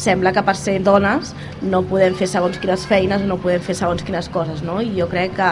sembla 0.00 0.32
que 0.32 0.44
per 0.46 0.56
ser 0.56 0.78
dones 0.86 1.34
no 1.60 1.82
podem 1.90 2.16
fer 2.16 2.30
segons 2.32 2.56
quines 2.62 2.88
feines 2.88 3.26
no 3.28 3.36
podem 3.42 3.60
fer 3.68 3.76
segons 3.76 4.06
quines 4.08 4.32
coses, 4.32 4.64
no? 4.64 4.80
I 4.80 4.94
jo 4.96 5.10
crec 5.12 5.36
que 5.36 5.50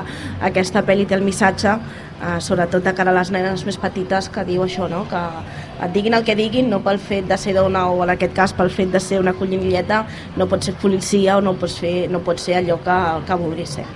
aquesta 0.49 0.81
pel·li 0.89 1.05
té 1.05 1.19
el 1.19 1.29
missatge 1.29 1.77
uh, 1.77 2.39
sobretot 2.41 2.89
de 2.89 2.97
cara 2.97 3.13
a 3.13 3.19
les 3.21 3.35
nenes 3.37 3.67
més 3.69 3.77
petites 3.85 4.33
que 4.33 4.49
diu 4.49 4.65
això, 4.65 4.89
no? 4.89 5.05
que 5.13 5.23
et 5.83 5.93
diguin 5.95 6.15
el 6.15 6.25
que 6.25 6.37
diguin, 6.39 6.71
no 6.71 6.81
pel 6.85 7.01
fet 7.03 7.29
de 7.31 7.39
ser 7.41 7.57
dona 7.59 7.89
o 7.91 8.03
en 8.05 8.15
aquest 8.15 8.35
cas 8.37 8.55
pel 8.57 8.71
fet 8.71 8.93
de 8.95 9.01
ser 9.03 9.21
una 9.21 9.35
collinilleta, 9.35 10.05
no 10.37 10.49
pots 10.51 10.71
ser 10.71 10.77
policia 10.83 11.39
o 11.39 11.45
no 11.45 11.57
pots, 11.59 11.79
fer, 11.83 12.11
no 12.11 12.23
pots 12.23 12.49
ser 12.49 12.61
allò 12.61 12.79
que, 12.85 12.99
que 13.27 13.39
vulguis 13.41 13.79
ser. 13.79 13.87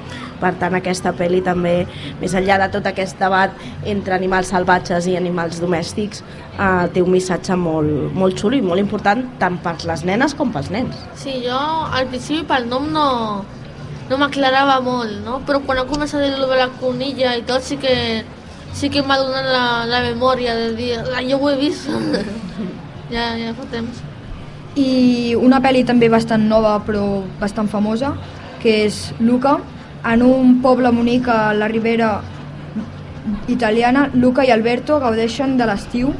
Per 0.40 0.52
tant, 0.60 0.74
aquesta 0.76 1.14
pel·li 1.16 1.40
també, 1.44 1.86
més 2.20 2.34
enllà 2.36 2.58
de 2.60 2.68
tot 2.74 2.86
aquest 2.90 3.16
debat 3.20 3.54
entre 3.88 4.16
animals 4.16 4.50
salvatges 4.52 5.08
i 5.08 5.16
animals 5.16 5.62
domèstics, 5.62 6.22
eh, 6.52 6.88
té 6.92 7.04
un 7.04 7.12
missatge 7.14 7.56
molt, 7.56 8.12
molt 8.12 8.36
xulo 8.40 8.58
i 8.58 8.64
molt 8.64 8.82
important 8.82 9.24
tant 9.40 9.56
per 9.64 9.78
les 9.88 10.04
nenes 10.04 10.36
com 10.36 10.52
pels 10.52 10.68
nens. 10.74 11.06
Sí, 11.16 11.38
jo 11.46 11.56
al 11.56 12.10
principi 12.12 12.44
pel 12.50 12.68
nom 12.68 12.90
no, 12.92 13.06
no 14.10 14.20
m'aclarava 14.20 14.80
molt, 14.84 15.22
no? 15.24 15.40
Però 15.48 15.62
quan 15.64 15.80
ha 15.80 15.88
començat 15.88 16.20
a 16.20 16.26
dir 16.26 16.36
de 16.36 16.60
la 16.60 16.68
conilla 16.82 17.32
i 17.38 17.46
tot 17.48 17.64
sí 17.64 17.80
que, 17.80 17.96
sí 18.76 18.90
que 18.92 19.00
m'ha 19.02 19.16
donat 19.16 19.46
la, 19.48 19.64
la 19.88 20.02
memòria 20.04 20.54
de 20.54 20.74
dir, 20.76 20.98
"Ah, 21.00 21.22
jo 21.24 21.38
ho 21.40 21.50
he 21.50 21.56
vist. 21.56 21.88
ja, 23.14 23.32
ja 23.40 23.54
fa 23.56 23.64
temps. 23.72 24.02
I 24.76 25.34
una 25.40 25.62
pel·li 25.64 25.84
també 25.88 26.10
bastant 26.12 26.44
nova 26.48 26.76
però 26.84 27.24
bastant 27.40 27.68
famosa, 27.72 28.12
que 28.60 28.84
és 28.84 29.14
Luca. 29.18 29.58
En 30.04 30.22
un 30.22 30.60
poble 30.62 30.90
bonic 30.92 31.28
a 31.28 31.54
la 31.54 31.68
ribera 31.68 32.20
italiana, 33.48 34.10
Luca 34.14 34.44
i 34.44 34.50
Alberto 34.50 35.00
gaudeixen 35.00 35.56
de 35.56 35.66
l'estiu 35.66 36.12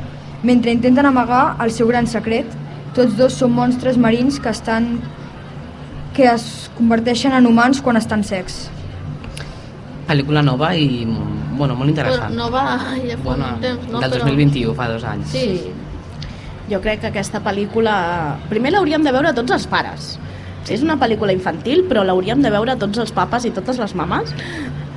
mentre 0.43 0.73
intenten 0.73 1.07
amagar 1.07 1.57
el 1.63 1.71
seu 1.71 1.87
gran 1.87 2.07
secret. 2.07 2.47
Tots 2.95 3.17
dos 3.17 3.35
són 3.35 3.53
monstres 3.53 3.99
marins 3.99 4.41
que 4.41 4.49
estan 4.49 5.01
que 6.15 6.25
es 6.25 6.71
converteixen 6.79 7.35
en 7.37 7.47
humans 7.47 7.83
quan 7.83 7.97
estan 8.01 8.25
secs. 8.25 8.71
Pel·lícula 10.09 10.41
nova 10.43 10.73
i 10.75 11.05
bueno, 11.57 11.75
molt 11.75 11.91
interessant. 11.91 12.35
no 12.37 12.51
va, 12.51 12.79
ja 13.03 13.17
fa 13.17 13.23
bueno, 13.25 13.51
un 13.55 13.61
temps, 13.61 13.89
no? 13.91 14.01
del 14.01 14.11
Però- 14.13 14.25
2021, 14.25 14.75
fa 14.75 14.89
dos 14.93 15.05
anys. 15.05 15.29
Sí, 15.35 15.73
Jo 16.69 16.81
crec 16.83 16.99
que 17.01 17.07
aquesta 17.13 17.39
pel·lícula... 17.39 17.93
Primer 18.51 18.73
l'hauríem 18.73 19.05
de 19.07 19.13
veure 19.15 19.31
tots 19.37 19.53
els 19.55 19.67
pares. 19.71 20.17
És 20.69 20.83
una 20.83 20.97
pel·lícula 20.99 21.31
infantil, 21.31 21.85
però 21.87 22.03
l'hauríem 22.03 22.43
de 22.43 22.51
veure 22.51 22.75
tots 22.77 22.99
els 22.99 23.13
papes 23.15 23.45
i 23.47 23.53
totes 23.55 23.79
les 23.79 23.95
mames, 23.95 24.33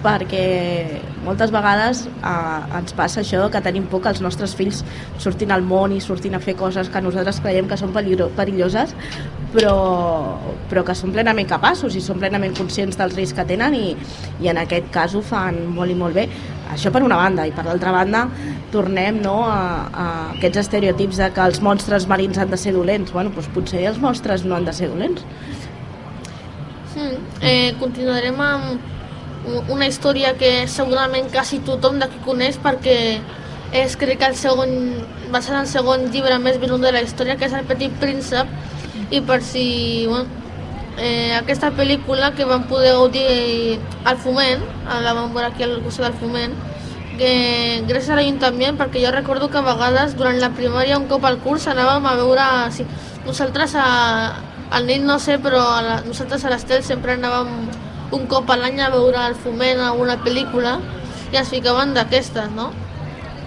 perquè 0.01 0.99
moltes 1.25 1.51
vegades 1.53 2.07
eh, 2.07 2.77
ens 2.79 2.95
passa 2.97 3.21
això 3.21 3.43
que 3.53 3.61
tenim 3.61 3.85
por 3.91 4.01
que 4.01 4.09
els 4.09 4.21
nostres 4.25 4.55
fills 4.57 4.81
surtin 5.21 5.51
al 5.51 5.61
món 5.61 5.93
i 5.93 5.99
surtin 6.01 6.33
a 6.33 6.39
fer 6.41 6.55
coses 6.57 6.89
que 6.89 7.01
nosaltres 7.05 7.41
creiem 7.43 7.67
que 7.69 7.77
són 7.77 7.93
perilloses, 7.93 8.95
però, 9.53 9.75
però 10.69 10.83
que 10.85 10.95
són 10.97 11.13
plenament 11.15 11.47
capaços 11.49 11.95
i 11.97 12.03
són 12.03 12.19
plenament 12.21 12.55
conscients 12.57 12.97
dels 12.99 13.15
riscs 13.17 13.37
que 13.37 13.45
tenen 13.49 13.75
i, 13.77 13.95
i 14.43 14.51
en 14.51 14.59
aquest 14.61 14.91
cas 14.93 15.15
ho 15.15 15.23
fan 15.25 15.61
molt 15.75 15.93
i 15.93 15.97
molt 15.97 16.17
bé. 16.17 16.27
Això 16.69 16.91
per 16.93 17.01
una 17.01 17.17
banda, 17.17 17.47
i 17.49 17.53
per 17.55 17.65
l'altra 17.65 17.93
banda 17.95 18.27
tornem 18.73 19.23
no, 19.23 19.39
a, 19.49 19.89
a 19.89 20.05
aquests 20.35 20.61
estereotips 20.65 21.23
de 21.23 21.31
que 21.33 21.47
els 21.49 21.63
monstres 21.65 22.05
marins 22.09 22.37
han 22.37 22.51
de 22.51 22.59
ser 22.61 22.75
dolents. 22.77 23.13
Bueno, 23.15 23.33
doncs 23.33 23.49
potser 23.55 23.81
els 23.89 23.97
monstres 24.01 24.45
no 24.45 24.59
han 24.59 24.69
de 24.69 24.75
ser 24.77 24.91
dolents. 24.91 25.25
Mm, 26.95 27.17
eh, 27.41 27.73
continuarem 27.81 28.39
amb 28.43 28.95
una 29.71 29.87
història 29.87 30.35
que 30.37 30.67
segurament 30.67 31.29
quasi 31.33 31.61
tothom 31.65 31.97
d'aquí 32.01 32.19
coneix 32.25 32.59
perquè 32.61 32.97
és 33.71 33.95
crec 34.01 34.19
que 34.19 34.27
el 34.29 34.35
segon, 34.37 34.71
va 35.33 35.41
ser 35.45 35.55
el 35.57 35.67
segon 35.69 36.09
llibre 36.13 36.37
més 36.41 36.57
venut 36.61 36.81
de 36.81 36.91
la 36.91 37.03
història 37.05 37.37
que 37.37 37.45
és 37.45 37.53
El 37.53 37.67
petit 37.69 37.93
príncep 38.01 38.49
i 39.11 39.21
per 39.21 39.41
si 39.41 40.05
bueno, 40.07 40.27
eh, 40.97 41.33
aquesta 41.37 41.71
pel·lícula 41.71 42.33
que 42.35 42.45
vam 42.45 42.67
poder 42.69 42.93
gaudir 42.93 43.79
al 44.05 44.17
Foment, 44.17 44.61
la 44.85 45.13
vam 45.13 45.33
veure 45.33 45.49
aquí 45.49 45.63
al 45.65 45.79
costat 45.83 46.09
del 46.09 46.19
Foment 46.19 46.57
que 47.19 47.83
gràcies 47.87 48.13
a 48.13 48.17
l'Ajuntament 48.17 48.77
perquè 48.79 49.01
jo 49.03 49.11
recordo 49.11 49.49
que 49.51 49.59
a 49.59 49.65
vegades 49.65 50.15
durant 50.15 50.39
la 50.39 50.53
primària 50.55 50.97
un 50.97 51.07
cop 51.11 51.25
al 51.27 51.39
curs 51.43 51.67
anàvem 51.67 52.05
a 52.07 52.15
veure 52.15 52.45
si 52.71 52.85
nosaltres 53.25 53.75
a, 53.75 53.87
al 54.71 54.87
nit 54.87 55.03
no 55.03 55.17
sé 55.19 55.35
però 55.43 55.59
a 55.75 55.81
la, 55.83 55.97
nosaltres 56.07 56.45
a 56.45 56.53
l'Estel 56.53 56.85
sempre 56.87 57.17
anàvem 57.17 57.51
un 58.15 58.23
cop 58.31 58.49
a 58.49 58.57
l'any 58.57 58.79
a 58.81 58.91
veure 58.93 59.19
al 59.19 59.35
Foment 59.35 59.83
alguna 59.83 60.15
pel·lícula 60.23 60.77
i 61.33 61.41
ens 61.41 61.51
ficaven 61.51 61.91
d'aquestes 61.97 62.55
no? 62.55 62.71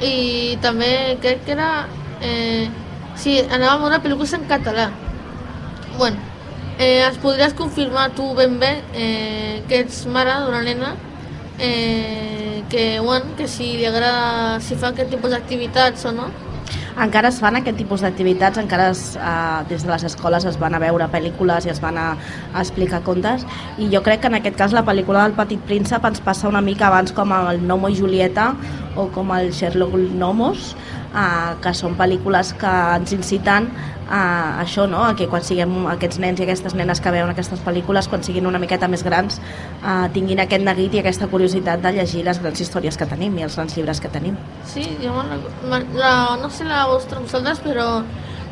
i 0.05 0.59
també 0.63 1.17
crec 1.23 1.47
que 1.47 1.57
era 1.57 1.71
eh, 2.21 2.69
sí, 3.17 3.41
anàvem 3.41 3.73
a 3.73 3.83
veure 3.87 4.03
pel·lícules 4.05 4.37
en 4.37 4.47
català 4.53 4.91
bueno, 6.03 6.17
eh, 6.81 7.05
ens 7.07 7.19
podries 7.23 7.53
confirmar 7.55 8.11
tu 8.17 8.25
ben 8.35 8.57
bé 8.59 8.73
eh, 8.93 9.63
que 9.69 9.85
ets 9.85 10.01
mare 10.11 10.33
d'una 10.43 10.63
nena 10.67 10.97
eh, 11.61 12.65
que, 12.69 12.99
bueno, 12.99 13.37
que 13.37 13.47
si 13.47 13.77
li 13.77 13.85
agrada, 13.87 14.59
si 14.59 14.75
fa 14.75 14.91
aquest 14.91 15.13
tipus 15.15 15.31
d'activitats 15.31 16.09
o 16.11 16.13
no. 16.17 16.27
Encara 17.05 17.31
es 17.31 17.39
fan 17.39 17.55
aquest 17.61 17.79
tipus 17.79 18.03
d'activitats, 18.03 18.59
encara 18.59 18.89
es, 18.91 19.05
eh, 19.15 19.61
des 19.71 19.87
de 19.87 19.93
les 19.93 20.03
escoles 20.09 20.45
es 20.51 20.59
van 20.59 20.75
a 20.75 20.81
veure 20.83 21.07
pel·lícules 21.13 21.69
i 21.69 21.71
es 21.71 21.79
van 21.85 22.01
a, 22.01 22.09
a 22.51 22.65
explicar 22.65 23.05
contes 23.07 23.47
i 23.79 23.87
jo 23.93 24.03
crec 24.03 24.25
que 24.25 24.33
en 24.33 24.41
aquest 24.41 24.59
cas 24.59 24.75
la 24.75 24.83
pel·lícula 24.83 25.23
del 25.23 25.37
Petit 25.39 25.63
Príncep 25.71 26.03
ens 26.11 26.19
passa 26.19 26.51
una 26.51 26.65
mica 26.67 26.89
abans 26.91 27.15
com 27.15 27.31
el 27.37 27.63
Nomo 27.63 27.93
i 27.95 28.01
Julieta 28.01 28.57
o 28.99 29.07
com 29.15 29.31
el 29.39 29.55
Sherlock 29.55 29.95
Gnomos 30.17 30.75
eh, 31.15 31.55
que 31.63 31.73
són 31.77 31.97
pel·lícules 31.99 32.53
que 32.59 32.73
ens 32.97 33.13
inciten 33.17 33.69
a 34.13 34.61
això, 34.61 34.85
no? 34.91 35.05
a 35.07 35.15
que 35.17 35.29
quan 35.31 35.45
siguem 35.45 35.87
aquests 35.95 36.19
nens 36.21 36.41
i 36.41 36.45
aquestes 36.45 36.75
nenes 36.77 37.01
que 37.01 37.13
veuen 37.15 37.31
aquestes 37.33 37.63
pel·lícules, 37.65 38.09
quan 38.13 38.25
siguin 38.25 38.49
una 38.51 38.61
miqueta 38.61 38.89
més 38.91 39.05
grans, 39.07 39.39
eh, 39.81 40.09
tinguin 40.13 40.43
aquest 40.45 40.65
neguit 40.67 40.99
i 40.99 41.01
aquesta 41.01 41.29
curiositat 41.33 41.81
de 41.85 41.95
llegir 41.97 42.25
les 42.27 42.41
grans 42.43 42.61
històries 42.61 42.99
que 42.99 43.09
tenim 43.09 43.39
i 43.39 43.47
els 43.47 43.57
grans 43.57 43.77
llibres 43.77 44.03
que 44.03 44.13
tenim. 44.13 44.37
Sí, 44.69 44.85
jo 45.01 45.15
la, 45.71 46.13
no 46.43 46.51
sé 46.51 46.69
la 46.69 46.85
vostra 46.91 47.23
vosaltres, 47.25 47.63
però 47.65 48.03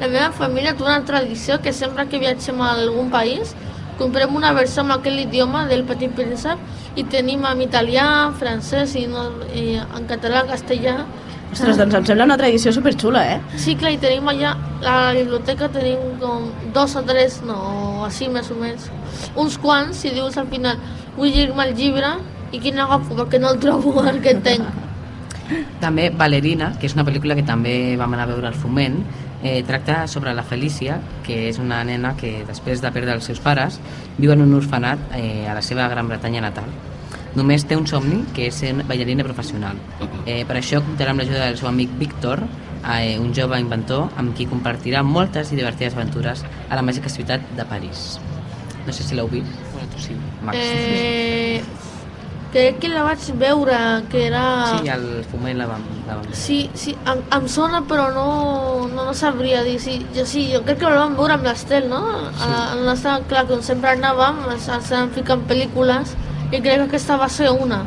la 0.00 0.08
meva 0.08 0.30
família 0.32 0.72
té 0.72 0.86
una 0.86 1.02
tradició 1.04 1.60
que 1.60 1.74
sempre 1.76 2.08
que 2.08 2.22
viatgem 2.22 2.62
a 2.64 2.72
algun 2.78 3.10
país 3.12 3.52
comprem 4.00 4.32
una 4.36 4.54
versió 4.56 4.80
amb 4.80 4.94
aquell 4.94 5.18
idioma 5.20 5.66
del 5.68 5.84
Petit 5.84 6.14
Príncep 6.16 6.96
i 6.96 7.04
tenim 7.12 7.44
en 7.44 7.60
italià, 7.60 8.06
en 8.28 8.36
francès 8.40 8.96
i, 8.96 9.04
no, 9.10 9.26
i 9.52 9.74
en 9.82 10.08
català, 10.08 10.46
castellà. 10.48 11.02
Ostres, 11.50 11.76
doncs 11.78 11.96
em 11.98 12.04
sembla 12.06 12.26
una 12.28 12.36
tradició 12.38 12.72
superxula, 12.72 13.24
eh? 13.34 13.38
Sí, 13.58 13.74
clar, 13.78 13.90
i 13.96 13.98
tenim 14.02 14.28
allà, 14.30 14.52
a 14.80 14.82
la 14.84 15.14
biblioteca 15.16 15.68
tenim 15.74 16.18
com 16.20 16.46
dos 16.74 16.94
o 16.96 17.02
tres, 17.06 17.40
no, 17.46 17.56
així 18.06 18.28
més 18.30 18.50
o 18.54 18.58
menys. 18.58 18.86
Uns 19.34 19.58
quants, 19.58 19.98
si 20.04 20.12
dius 20.14 20.38
al 20.38 20.46
final, 20.52 20.78
vull 21.16 21.32
llegir-me 21.32 21.66
el 21.66 21.74
llibre, 21.74 22.12
i 22.54 22.60
quin 22.62 22.78
agafo, 22.82 23.16
perquè 23.18 23.40
no 23.42 23.50
el 23.50 23.58
trobo 23.62 24.04
el 24.06 24.20
que 24.22 24.36
tenc. 24.44 24.70
També 25.82 26.10
Valerina, 26.14 26.70
que 26.78 26.86
és 26.86 26.94
una 26.94 27.04
pel·lícula 27.06 27.34
que 27.34 27.46
també 27.46 27.96
vam 27.98 28.14
anar 28.14 28.28
a 28.28 28.30
veure 28.30 28.46
al 28.50 28.58
Foment, 28.58 29.00
eh, 29.42 29.64
tracta 29.66 30.04
sobre 30.06 30.34
la 30.34 30.44
Felícia, 30.46 31.00
que 31.26 31.48
és 31.48 31.58
una 31.58 31.82
nena 31.84 32.14
que 32.16 32.44
després 32.46 32.82
de 32.84 32.92
perdre 32.94 33.16
els 33.18 33.26
seus 33.26 33.42
pares 33.42 33.80
viu 34.18 34.30
en 34.36 34.46
un 34.46 34.54
orfenat 34.54 35.02
eh, 35.18 35.48
a 35.48 35.56
la 35.58 35.66
seva 35.66 35.88
Gran 35.90 36.08
Bretanya 36.08 36.46
natal. 36.46 36.70
Només 37.38 37.62
té 37.68 37.76
un 37.78 37.86
somni, 37.86 38.24
que 38.34 38.48
és 38.50 38.56
ser 38.62 38.72
ballarina 38.88 39.22
professional. 39.26 39.78
Eh, 40.26 40.42
per 40.48 40.56
això 40.58 40.80
comptarà 40.82 41.14
amb 41.14 41.22
l'ajuda 41.22 41.44
del 41.46 41.58
seu 41.60 41.68
amic 41.70 41.92
Víctor, 42.00 42.42
eh, 42.82 43.18
un 43.18 43.30
jove 43.36 43.60
inventor 43.60 44.08
amb 44.18 44.34
qui 44.36 44.48
compartirà 44.50 45.04
moltes 45.06 45.52
i 45.52 45.60
divertides 45.60 45.94
aventures 45.94 46.42
a 46.68 46.78
la 46.78 46.82
màgica 46.82 47.12
ciutat 47.12 47.44
de 47.56 47.66
París. 47.70 48.18
No 48.86 48.92
sé 48.92 49.04
si 49.04 49.14
l'heu 49.14 49.28
vist. 49.30 49.52
Bueno, 49.74 49.88
tu 49.94 50.02
sí, 50.02 50.16
Max. 50.42 50.58
Eh, 50.58 51.62
crec 52.50 52.80
que 52.82 52.88
la 52.90 53.04
vaig 53.06 53.26
veure, 53.38 53.76
que 54.10 54.24
era... 54.26 54.42
Sí, 54.72 54.88
al 54.90 55.04
Foment 55.30 55.60
la 55.60 55.68
vam, 55.70 55.84
la 56.08 56.16
vam 56.16 56.24
veure. 56.24 56.38
Sí, 56.40 56.58
sí, 56.74 56.96
em, 57.06 57.22
em 57.36 57.46
sona 57.52 57.84
però 57.86 58.08
no, 58.16 58.26
no, 58.90 59.04
no 59.06 59.14
sabria 59.14 59.62
dir. 59.62 59.76
Sí, 59.78 60.00
jo, 60.16 60.26
sí, 60.26 60.48
jo 60.50 60.64
crec 60.66 60.80
que 60.80 60.90
la 60.90 61.04
vam 61.04 61.14
veure 61.20 61.36
amb 61.38 61.46
l'Estel, 61.46 61.86
no? 61.92 62.02
Sí. 62.40 62.48
A, 62.48 63.14
a 63.14 63.20
clar, 63.30 63.46
com 63.46 63.62
sempre 63.62 63.94
anàvem, 63.94 64.42
ens, 64.50 64.66
ens 64.66 64.90
anàvem 64.90 65.14
ficant 65.20 65.46
pel·lícules 65.46 66.16
i 66.50 66.58
crec 66.58 66.80
que 66.80 66.86
aquesta 66.88 67.16
va 67.16 67.28
ser 67.30 67.50
una. 67.64 67.84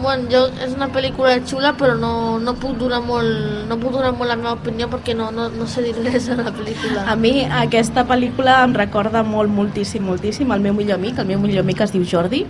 Bueno, 0.00 0.28
jo, 0.32 0.46
és 0.64 0.72
una 0.72 0.88
pel·lícula 0.92 1.34
xula 1.44 1.74
però 1.76 1.94
no, 1.98 2.38
no, 2.40 2.54
puc 2.60 2.78
donar 2.80 3.02
molt, 3.04 3.66
no 3.68 3.76
puc 3.80 3.92
donar 3.98 4.14
molt 4.16 4.32
la 4.32 4.38
meva 4.40 4.54
opinió 4.56 4.88
perquè 4.92 5.14
no, 5.16 5.28
no, 5.34 5.48
no 5.52 5.68
sé 5.68 5.84
dir 5.84 5.92
res 5.98 6.30
de 6.30 6.38
la 6.38 6.52
pel·lícula. 6.56 7.04
A 7.10 7.16
mi 7.20 7.44
aquesta 7.44 8.06
pel·lícula 8.08 8.60
em 8.64 8.76
recorda 8.76 9.22
molt, 9.26 9.52
moltíssim, 9.52 10.04
moltíssim 10.08 10.52
el 10.56 10.64
meu 10.64 10.76
millor 10.76 10.96
amic. 10.96 11.20
El 11.20 11.28
meu 11.32 11.42
millor 11.42 11.66
amic 11.66 11.84
es 11.84 11.92
diu 11.92 12.06
Jordi. 12.08 12.46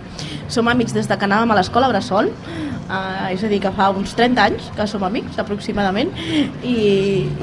Som 0.51 0.71
amics 0.71 0.95
des 0.95 1.11
de 1.11 1.17
que 1.17 1.27
anàvem 1.27 1.51
a 1.51 1.59
l'escola 1.59 1.91
Bressol. 1.91 2.31
Uh, 2.91 3.29
és 3.31 3.39
a 3.39 3.47
dir, 3.47 3.61
que 3.63 3.69
fa 3.71 3.85
uns 3.95 4.11
30 4.17 4.41
anys 4.43 4.65
que 4.75 4.83
som 4.89 5.03
amics, 5.07 5.37
aproximadament, 5.39 6.09
i, 6.67 6.73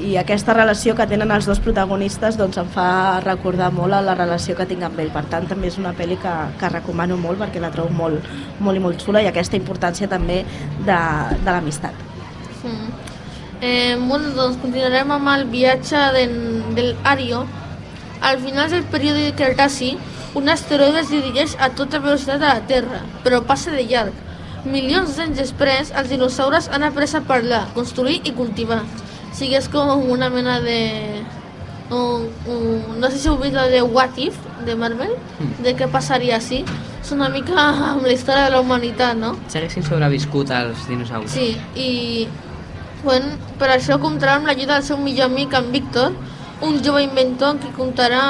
i 0.04 0.10
aquesta 0.20 0.52
relació 0.52 0.92
que 0.92 1.06
tenen 1.08 1.30
els 1.32 1.48
dos 1.48 1.62
protagonistes 1.64 2.36
doncs, 2.36 2.58
em 2.60 2.68
fa 2.74 2.88
recordar 3.24 3.70
molt 3.72 3.96
la 4.04 4.12
relació 4.18 4.58
que 4.58 4.66
tinc 4.68 4.84
amb 4.84 5.00
ell. 5.00 5.08
Per 5.14 5.22
tant, 5.32 5.46
també 5.48 5.70
és 5.70 5.78
una 5.80 5.94
pel·li 5.96 6.18
que, 6.20 6.34
que 6.60 6.68
recomano 6.74 7.16
molt 7.16 7.40
perquè 7.40 7.62
la 7.64 7.72
trobo 7.72 7.96
molt, 7.96 8.28
molt 8.60 8.76
i 8.76 8.82
molt 8.84 9.00
xula 9.00 9.22
i 9.24 9.30
aquesta 9.30 9.56
importància 9.56 9.97
també 10.06 10.44
de, 10.86 11.00
de 11.42 11.50
l'amistat. 11.50 11.94
Mm. 12.62 12.92
Eh, 13.60 13.96
bueno, 13.98 14.30
doncs 14.36 14.60
continuarem 14.62 15.10
amb 15.10 15.32
el 15.32 15.48
viatge 15.50 16.04
de, 16.14 16.26
del 16.76 16.94
Ario. 17.02 17.46
Al 18.20 18.38
final 18.38 18.70
del 18.70 18.84
període 18.84 19.32
Cretaci, 19.34 19.96
un 20.38 20.48
asteroide 20.48 21.00
es 21.00 21.10
dirigeix 21.10 21.56
a 21.58 21.70
tota 21.74 21.98
velocitat 21.98 22.42
a 22.42 22.54
la 22.58 22.66
Terra, 22.70 23.02
però 23.24 23.42
passa 23.46 23.74
de 23.74 23.82
llarg. 23.88 24.14
Milions 24.68 25.16
d'anys 25.16 25.38
després, 25.38 25.90
els 25.96 26.10
dinosaures 26.10 26.68
han 26.74 26.84
après 26.86 27.14
a 27.14 27.22
parlar, 27.26 27.64
construir 27.74 28.20
i 28.24 28.34
cultivar. 28.36 28.82
O 28.82 29.34
sigui, 29.34 29.56
és 29.58 29.68
com 29.70 30.10
una 30.10 30.30
mena 30.30 30.58
de... 30.60 30.78
Un, 31.88 32.26
un, 32.52 32.98
no 33.00 33.08
sé 33.08 33.16
si 33.16 33.30
heu 33.30 33.38
vist 33.40 33.54
la 33.56 33.64
de 33.72 33.80
What 33.80 34.18
If, 34.20 34.36
de 34.66 34.74
Marvel, 34.76 35.14
de 35.64 35.72
què 35.78 35.88
passaria 35.90 36.40
si. 36.44 36.64
És 37.08 37.12
una 37.16 37.30
mica 37.32 37.56
amb 37.56 38.02
la 38.04 38.12
història 38.12 38.44
de 38.44 38.50
la 38.52 38.58
humanitat, 38.60 39.16
no? 39.16 39.30
S'haguessin 39.48 39.84
sobreviscut 39.86 40.50
els 40.52 40.82
dinosaures. 40.90 41.32
Sí, 41.32 41.54
i 41.80 42.28
bueno, 43.00 43.30
per 43.56 43.70
això 43.72 43.96
comptarà 44.02 44.34
amb 44.36 44.50
l'ajuda 44.50 44.74
del 44.76 44.84
seu 44.84 44.98
millor 45.00 45.30
amic, 45.30 45.54
en 45.56 45.70
Víctor, 45.72 46.12
un 46.66 46.76
jove 46.84 47.00
inventor 47.06 47.56
qui 47.62 47.70
comptarà 47.72 48.20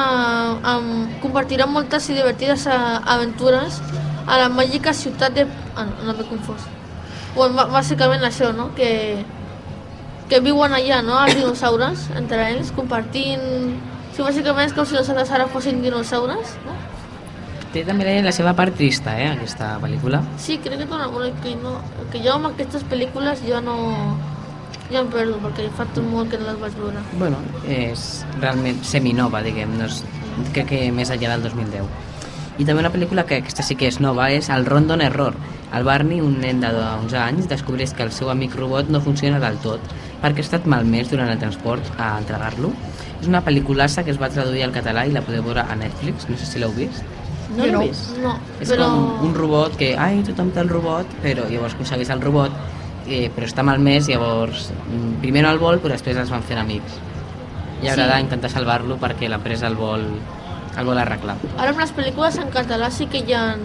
amb, 0.75 1.17
compartirà 1.25 1.67
moltes 1.67 2.07
i 2.13 2.15
divertides 2.21 2.69
aventures 2.71 3.81
a 4.29 4.39
la 4.45 4.49
màgica 4.53 4.93
ciutat 4.95 5.35
de... 5.35 5.47
Ah, 5.75 5.87
no, 5.89 6.13
no 6.13 6.15
m'he 6.19 6.27
confós. 6.29 6.63
bueno, 7.35 7.55
bà- 7.59 7.67
bàsicament 7.73 8.23
això, 8.29 8.53
no? 8.55 8.69
Que, 8.77 9.25
que 10.29 10.39
viuen 10.45 10.73
allà, 10.77 11.01
no? 11.03 11.19
Els 11.25 11.35
dinosaures, 11.41 12.07
entre 12.15 12.47
ells, 12.53 12.71
compartint... 12.77 13.43
Sí, 14.15 14.23
bàsicament 14.23 14.69
és 14.71 14.77
com 14.77 14.87
si 14.87 14.95
nosaltres 14.99 15.31
ara 15.35 15.47
fossin 15.51 15.83
dinosaures, 15.83 16.55
no? 16.67 16.79
Té 17.73 17.83
també 17.85 18.17
la 18.25 18.33
seva 18.33 18.55
part 18.57 18.73
trista, 18.77 19.13
eh, 19.21 19.29
aquesta 19.35 19.75
pel·lícula. 19.83 20.23
Sí, 20.41 20.57
crec 20.65 20.79
que 20.79 20.87
té 20.87 20.95
una 20.97 21.09
bona 21.13 21.29
que 21.43 21.55
no... 21.61 21.77
Que 22.13 22.23
jo 22.25 22.39
amb 22.39 22.49
aquestes 22.53 22.87
pel·lícules 22.89 23.45
jo 23.45 23.61
no... 23.65 23.77
Jo 24.89 25.03
em 25.03 25.11
perdo, 25.13 25.37
perquè 25.43 25.67
fa 25.77 25.85
tot 25.93 26.07
molt 26.09 26.31
que 26.33 26.41
no 26.41 26.47
les 26.49 26.57
vaig 26.63 26.77
veure. 26.81 27.03
Bueno, 27.21 27.43
és 27.69 28.25
realment 28.39 28.81
seminova, 28.89 29.43
diguem, 29.45 29.75
no 29.77 29.85
és, 29.85 30.01
crec 30.55 30.71
que 30.71 30.81
més 30.97 31.13
enllà 31.13 31.35
del 31.35 31.45
2010. 31.51 31.91
I 32.59 32.65
també 32.65 32.81
una 32.81 32.93
pel·lícula 32.95 33.27
que 33.29 33.43
aquesta 33.43 33.63
sí 33.63 33.77
que 33.77 33.91
és 33.93 34.01
nova 34.01 34.31
és 34.33 34.49
El 34.49 34.65
Rondon 34.67 35.05
Error. 35.05 35.37
El 35.77 35.85
Barney, 35.85 36.23
un 36.25 36.39
nen 36.41 36.65
de 36.65 36.73
11 36.73 37.21
anys, 37.21 37.51
descobreix 37.53 37.93
que 37.93 38.07
el 38.09 38.15
seu 38.17 38.33
amic 38.33 38.57
robot 38.57 38.89
no 38.89 39.05
funciona 39.05 39.39
del 39.45 39.61
tot 39.61 39.85
perquè 40.23 40.43
ha 40.43 40.47
estat 40.47 40.67
malmès 40.67 41.11
durant 41.13 41.31
el 41.31 41.39
transport 41.39 41.93
a 41.99 42.17
entregar-lo. 42.19 42.73
És 43.19 43.29
una 43.31 43.43
pel·liculassa 43.45 44.05
que 44.07 44.13
es 44.15 44.21
va 44.21 44.31
traduir 44.33 44.65
al 44.67 44.75
català 44.75 45.05
i 45.07 45.15
la 45.15 45.23
podeu 45.27 45.45
veure 45.47 45.65
a 45.67 45.77
Netflix, 45.79 46.29
no 46.31 46.39
sé 46.39 46.47
si 46.49 46.63
l'heu 46.63 46.75
vist. 46.75 47.05
No 47.57 47.63
Jo 47.63 47.67
l'he 47.67 47.73
no. 47.73 47.81
vist. 47.87 48.11
No, 48.23 48.35
És 48.61 48.69
però... 48.71 48.89
com 48.93 49.29
un 49.29 49.35
robot 49.35 49.77
que, 49.81 49.95
ai, 49.97 50.21
tothom 50.27 50.51
té 50.53 50.61
el 50.61 50.69
robot, 50.69 51.07
però 51.23 51.47
llavors 51.49 51.75
aconsegueix 51.75 52.11
el 52.13 52.21
robot, 52.21 52.53
eh, 53.09 53.31
però 53.35 53.47
està 53.49 53.65
malmès, 53.65 54.09
llavors 54.13 54.69
mm, 54.75 55.15
primer 55.23 55.43
no 55.47 55.51
el 55.55 55.59
vol, 55.63 55.79
però 55.81 55.95
després 55.97 56.17
es 56.21 56.29
van 56.31 56.43
fent 56.45 56.61
amics. 56.61 56.99
I 57.83 57.89
haurà 57.89 58.09
Sí. 58.09 58.13
d'intentar 58.17 58.51
salvar-lo 58.51 58.99
perquè 59.01 59.29
l'empresa 59.31 59.67
el 59.71 59.77
vol, 59.77 60.05
el 60.77 60.85
vol 60.85 60.99
arreglar. 60.99 61.37
Ara 61.57 61.71
amb 61.71 61.79
les 61.81 61.93
pel·lícules 61.95 62.37
en 62.43 62.51
català 62.51 62.91
sí 62.91 63.07
que 63.07 63.19
hi 63.25 63.33
ha 63.33 63.57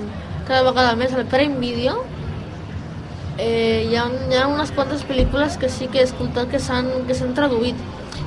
cada 0.47 0.63
vegada 0.63 0.95
més 0.95 1.13
al 1.13 1.25
Prime 1.25 1.55
Video 1.59 2.03
eh, 3.37 3.87
hi, 3.89 3.95
ha, 3.95 4.05
hi 4.29 4.35
ha 4.37 4.47
unes 4.47 4.71
quantes 4.75 5.03
pel·lícules 5.07 5.57
que 5.57 5.69
sí 5.69 5.87
que 5.87 5.99
he 6.01 6.03
escoltat 6.07 6.49
que 6.51 6.59
s'han 6.61 6.89
que 7.07 7.15
s'han 7.17 7.33
traduït 7.33 7.75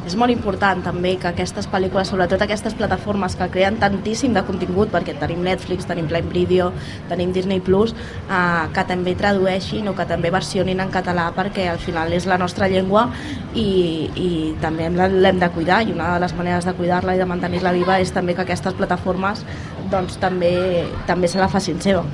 És 0.06 0.14
molt 0.14 0.30
important 0.30 0.84
també 0.86 1.16
que 1.18 1.26
aquestes 1.32 1.66
pel·lícules, 1.66 2.12
sobretot 2.12 2.42
aquestes 2.44 2.76
plataformes 2.78 3.34
que 3.34 3.48
creen 3.50 3.80
tantíssim 3.82 4.36
de 4.36 4.42
contingut, 4.46 4.92
perquè 4.92 5.16
tenim 5.18 5.42
Netflix, 5.42 5.88
tenim 5.88 6.06
Prime 6.06 6.30
Video, 6.30 6.68
tenim 7.10 7.32
Disney+, 7.34 7.58
Plus, 7.66 7.94
eh, 8.30 8.68
que 8.74 8.84
també 8.86 9.16
tradueixin 9.18 9.88
o 9.90 9.96
que 9.98 10.06
també 10.06 10.30
versionin 10.30 10.80
en 10.84 10.92
català 10.94 11.26
perquè 11.34 11.66
al 11.72 11.80
final 11.82 12.12
és 12.14 12.28
la 12.30 12.38
nostra 12.38 12.68
llengua 12.70 13.08
i, 13.54 14.06
i 14.14 14.28
també 14.62 14.86
l'hem 14.94 15.40
de 15.42 15.48
cuidar 15.56 15.80
i 15.82 15.94
una 15.96 16.12
de 16.14 16.20
les 16.22 16.36
maneres 16.38 16.68
de 16.68 16.74
cuidar-la 16.78 17.16
i 17.16 17.18
de 17.18 17.26
mantenir-la 17.26 17.74
viva 17.74 17.98
és 17.98 18.14
també 18.14 18.36
que 18.36 18.46
aquestes 18.46 18.78
plataformes 18.78 19.42
doncs, 19.90 20.20
també, 20.22 20.86
també 21.10 21.26
se 21.26 21.42
la 21.42 21.50
facin 21.50 21.82
seva. 21.82 22.04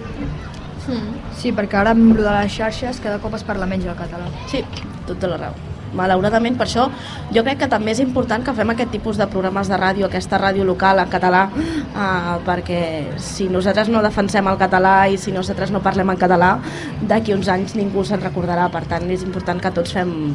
Sí, 1.39 1.53
perquè 1.53 1.79
ara 1.83 1.93
amb 1.93 2.17
de 2.17 2.25
les 2.25 2.57
xarxes 2.57 3.03
cada 3.05 3.21
cop 3.23 3.37
es 3.37 3.45
parla 3.47 3.69
menys 3.69 3.87
el 3.87 3.99
català. 3.99 4.33
Sí, 4.51 4.65
tota 5.07 5.31
la 5.35 5.45
raó. 5.45 5.72
Malauradament, 5.93 6.57
per 6.57 6.67
això 6.67 6.87
jo 7.35 7.43
crec 7.45 7.59
que 7.63 7.69
també 7.69 7.93
és 7.93 8.01
important 8.01 8.45
que 8.45 8.55
fem 8.57 8.73
aquest 8.73 8.93
tipus 8.95 9.21
de 9.21 9.27
programes 9.33 9.69
de 9.69 9.79
ràdio, 9.81 10.07
aquesta 10.07 10.41
ràdio 10.41 10.65
local 10.65 11.03
en 11.03 11.11
català, 11.13 11.43
eh, 11.57 12.33
perquè 12.47 12.83
si 13.21 13.49
nosaltres 13.53 13.89
no 13.93 14.03
defensem 14.03 14.49
el 14.49 14.59
català 14.61 14.97
i 15.09 15.19
si 15.19 15.33
nosaltres 15.33 15.71
no 15.71 15.83
parlem 15.85 16.11
en 16.11 16.19
català, 16.19 16.57
d'aquí 17.03 17.35
uns 17.35 17.49
anys 17.49 17.77
ningú 17.77 18.05
se'n 18.05 18.23
recordarà. 18.23 18.71
Per 18.73 18.85
tant, 18.89 19.11
és 19.11 19.23
important 19.23 19.61
que 19.61 19.71
tots 19.71 19.93
fem, 19.93 20.35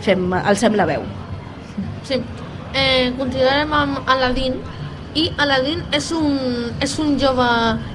fem 0.00 0.32
alcem 0.44 0.74
la 0.74 0.86
veu. 0.86 1.02
sí. 2.04 2.22
Eh, 2.74 3.12
continuarem 3.14 3.70
amb 3.72 4.08
Aladdin 4.10 4.56
i 5.14 5.28
Aladdin 5.38 5.84
és 5.94 6.08
un, 6.10 6.72
és 6.82 6.96
un 6.98 7.12
jove 7.22 7.46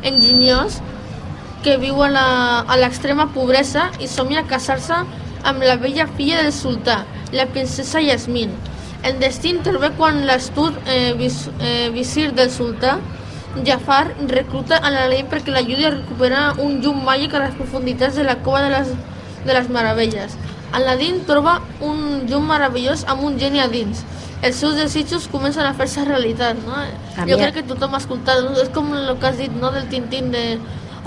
enginyós 0.08 0.78
que 1.66 1.76
viu 1.82 2.00
a 2.00 2.78
l'extrema 2.80 3.26
pobresa 3.36 3.90
i 4.00 4.08
somia 4.08 4.46
casar-se 4.48 5.02
amb 5.44 5.64
la 5.64 5.78
bella 5.78 6.08
filla 6.18 6.44
del 6.44 6.54
sultà, 6.54 7.04
la 7.32 7.46
princesa 7.48 8.02
Yasmin. 8.02 8.52
El 9.04 9.20
destí 9.22 9.54
intervé 9.54 9.92
quan 9.96 10.26
l'astut 10.28 10.76
eh, 10.86 11.14
vis, 11.20 11.48
eh, 11.60 11.90
visir 11.96 12.34
del 12.36 12.52
sultà, 12.52 12.98
Jafar, 13.66 14.14
recluta 14.30 14.78
a 14.78 14.92
l'Aladdin 14.92 15.30
perquè 15.32 15.54
l'ajudi 15.54 15.86
a 15.88 15.96
recuperar 15.96 16.44
un 16.62 16.80
llum 16.84 17.02
màgic 17.06 17.34
a 17.34 17.46
les 17.48 17.56
profunditats 17.58 18.20
de 18.20 18.24
la 18.28 18.38
cova 18.46 18.62
de 18.62 18.70
les, 18.76 18.92
de 19.46 19.54
les 19.56 19.70
meravelles. 19.70 20.36
Aladdin 20.72 21.24
troba 21.26 21.60
un 21.82 22.28
llum 22.30 22.46
meravellós 22.52 23.06
amb 23.10 23.24
un 23.26 23.40
geni 23.42 23.62
a 23.64 23.68
dins. 23.72 24.04
Els 24.46 24.60
seus 24.62 24.78
desitjos 24.78 25.26
comencen 25.28 25.66
a 25.66 25.74
fer-se 25.76 26.06
realitat, 26.06 26.60
no? 26.64 26.78
Jo 27.28 27.40
crec 27.40 27.58
que 27.58 27.66
tothom 27.68 27.96
ha 27.96 28.00
escoltat, 28.00 28.44
no? 28.46 28.54
és 28.62 28.70
com 28.76 28.94
el 28.96 29.10
que 29.20 29.28
has 29.28 29.40
dit, 29.42 29.56
no?, 29.60 29.74
del 29.76 29.90
Tintín 29.92 30.30
de 30.32 30.44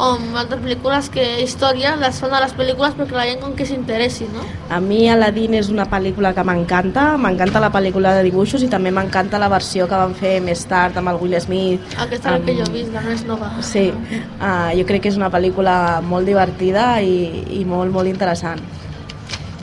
on 0.01 0.36
altres 0.40 0.61
pel·lícules 0.62 1.09
que 1.12 1.24
història 1.43 1.95
les 2.01 2.16
fan 2.20 2.32
a 2.32 2.40
les 2.40 2.55
pel·lícules 2.57 2.95
perquè 2.97 3.16
la 3.16 3.26
gent 3.28 3.40
com 3.43 3.53
que 3.57 3.66
s'interessi, 3.68 4.24
no? 4.32 4.45
A 4.72 4.80
mi 4.80 5.03
Aladdin 5.12 5.55
és 5.59 5.68
una 5.72 5.84
pel·lícula 5.90 6.32
que 6.34 6.45
m'encanta, 6.49 7.18
m'encanta 7.20 7.61
la 7.61 7.70
pel·lícula 7.74 8.14
de 8.16 8.22
dibuixos 8.24 8.64
i 8.64 8.70
també 8.72 8.90
m'encanta 8.90 9.38
la 9.38 9.51
versió 9.53 9.86
que 9.90 9.99
van 10.01 10.14
fer 10.16 10.38
més 10.40 10.64
tard 10.70 10.97
amb 10.97 11.12
el 11.12 11.20
Will 11.20 11.36
Smith. 11.40 11.80
Aquesta 11.99 12.16
és 12.16 12.40
la 12.40 12.45
que 12.47 12.53
amb- 12.53 12.59
jo 12.62 12.68
he 12.70 12.76
vist, 12.78 12.93
la 12.95 13.01
més 13.05 13.24
nova. 13.28 13.51
Sí, 13.61 13.90
uh, 13.93 14.70
jo 14.78 14.86
crec 14.88 15.03
que 15.03 15.09
és 15.12 15.16
una 15.20 15.30
pel·lícula 15.30 16.01
molt 16.03 16.26
divertida 16.26 17.01
i, 17.03 17.45
i 17.61 17.64
molt, 17.64 17.93
molt 17.93 18.09
interessant. 18.09 18.61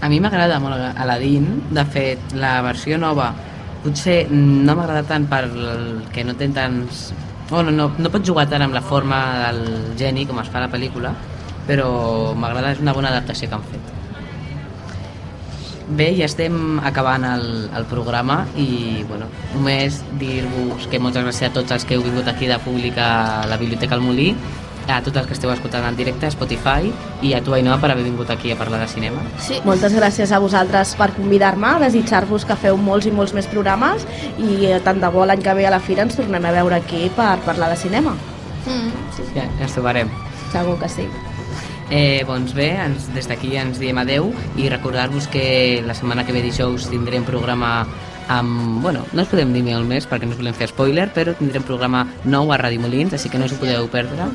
A 0.02 0.08
mi 0.08 0.20
m'agrada 0.24 0.60
molt 0.64 0.96
Aladdin, 0.96 1.64
de 1.72 1.84
fet, 1.86 2.20
la 2.34 2.62
versió 2.62 2.98
nova 2.98 3.34
potser 3.84 4.28
no 4.30 4.76
m'agrada 4.76 5.04
tant 5.08 5.26
per 5.28 5.46
el 5.50 6.06
que 6.14 6.24
no 6.24 6.34
té 6.36 6.48
tants... 6.54 7.10
Bueno, 7.50 7.72
no, 7.72 7.92
no 7.98 8.10
pots 8.14 8.30
jugar 8.30 8.46
tant 8.50 8.62
amb 8.62 8.76
la 8.78 8.82
forma 8.86 9.20
del 9.48 9.64
geni 9.98 10.28
com 10.30 10.38
es 10.42 10.50
fa 10.54 10.60
a 10.60 10.68
la 10.68 10.70
pel·lícula, 10.70 11.16
però 11.66 11.88
m'agrada, 12.38 12.76
és 12.76 12.84
una 12.84 12.94
bona 12.94 13.10
adaptació 13.10 13.50
que 13.50 13.58
han 13.58 13.66
fet. 13.72 13.96
Bé, 15.90 16.12
ja 16.14 16.28
estem 16.30 16.78
acabant 16.86 17.26
el, 17.26 17.48
el 17.74 17.88
programa 17.90 18.44
i 18.62 19.02
bueno, 19.10 19.26
només 19.56 20.04
dir-vos 20.22 20.86
que 20.92 21.02
moltes 21.02 21.26
gràcies 21.26 21.50
a 21.50 21.54
tots 21.56 21.74
els 21.74 21.88
que 21.90 21.98
heu 21.98 22.06
vingut 22.06 22.30
aquí 22.30 22.46
de 22.46 22.60
públic 22.62 23.00
a 23.02 23.48
la 23.50 23.58
Biblioteca 23.58 23.98
al 23.98 24.06
Molí, 24.06 24.36
a 24.90 25.02
tots 25.06 25.18
els 25.22 25.28
que 25.28 25.36
esteu 25.38 25.52
escoltant 25.54 25.86
en 25.86 25.96
directe 25.98 26.26
a 26.28 26.32
Spotify 26.34 26.92
i 27.22 27.34
a 27.38 27.42
tu, 27.46 27.54
Ainhoa, 27.54 27.78
per 27.82 27.92
haver 27.94 28.04
vingut 28.08 28.30
aquí 28.34 28.52
a 28.52 28.58
parlar 28.58 28.80
de 28.82 28.88
cinema. 28.92 29.22
Sí, 29.46 29.60
Moltes 29.66 29.94
gràcies 29.94 30.32
a 30.32 30.40
vosaltres 30.42 30.96
per 31.00 31.12
convidar-me, 31.18 31.76
desitjar-vos 31.86 32.46
que 32.46 32.58
feu 32.60 32.78
molts 32.78 33.06
i 33.10 33.14
molts 33.16 33.34
més 33.38 33.48
programes 33.52 34.06
i 34.38 34.74
tant 34.86 35.02
de 35.02 35.10
bo 35.14 35.26
l'any 35.26 35.44
que 35.46 35.54
ve 35.54 35.68
a 35.68 35.74
la 35.76 35.80
Fira 35.80 36.04
ens 36.08 36.18
tornem 36.18 36.46
a 36.46 36.54
veure 36.56 36.80
aquí 36.82 37.10
per 37.16 37.38
parlar 37.46 37.70
de 37.70 37.78
cinema. 37.78 38.16
mm, 38.66 38.90
sí. 39.16 39.24
Ja, 39.36 39.46
ja 39.58 39.68
ens 39.68 39.74
trobarem. 39.74 40.10
Segur 40.52 40.80
que 40.80 40.90
sí. 40.90 41.08
Eh, 41.92 42.24
doncs 42.28 42.54
bé, 42.54 42.76
ens, 42.78 43.08
des 43.16 43.26
d'aquí 43.28 43.56
ens 43.58 43.80
diem 43.82 43.98
adeu 43.98 44.30
i 44.58 44.70
recordar-vos 44.70 45.28
que 45.28 45.82
la 45.86 45.96
setmana 45.98 46.26
que 46.26 46.34
ve 46.34 46.44
dijous 46.46 46.86
tindrem 46.90 47.24
programa 47.26 47.88
amb... 48.30 48.82
Bueno, 48.82 49.04
no 49.12 49.26
us 49.26 49.32
podem 49.32 49.52
dir 49.54 49.64
molt 49.66 49.90
més 49.90 50.08
perquè 50.08 50.28
no 50.28 50.36
us 50.36 50.40
volem 50.40 50.56
fer 50.56 50.70
spoiler, 50.72 51.10
però 51.16 51.34
tindrem 51.38 51.66
programa 51.68 52.06
nou 52.24 52.54
a 52.54 52.60
Ràdio 52.62 52.82
Molins, 52.86 53.16
així 53.18 53.32
que 53.32 53.42
no 53.42 53.50
us 53.50 53.56
ho 53.56 53.60
podeu 53.62 53.90
perdre. 53.92 54.30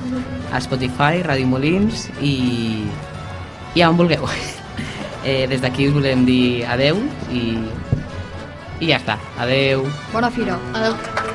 A 0.52 0.60
Spotify, 0.60 1.22
Ràdio 1.24 1.48
Molins 1.50 2.08
i... 2.20 2.34
i 3.74 3.86
on 3.86 3.96
vulgueu. 4.00 4.28
Eh, 5.24 5.46
des 5.48 5.62
d'aquí 5.62 5.86
us 5.88 5.94
volem 5.96 6.26
dir 6.28 6.66
adeu 6.68 6.98
i... 7.32 7.54
i 8.76 8.90
ja 8.90 8.98
està. 9.00 9.16
Adeu. 9.40 9.86
Bona 10.12 10.28
fira. 10.28 10.60
Adéu. 10.76 11.32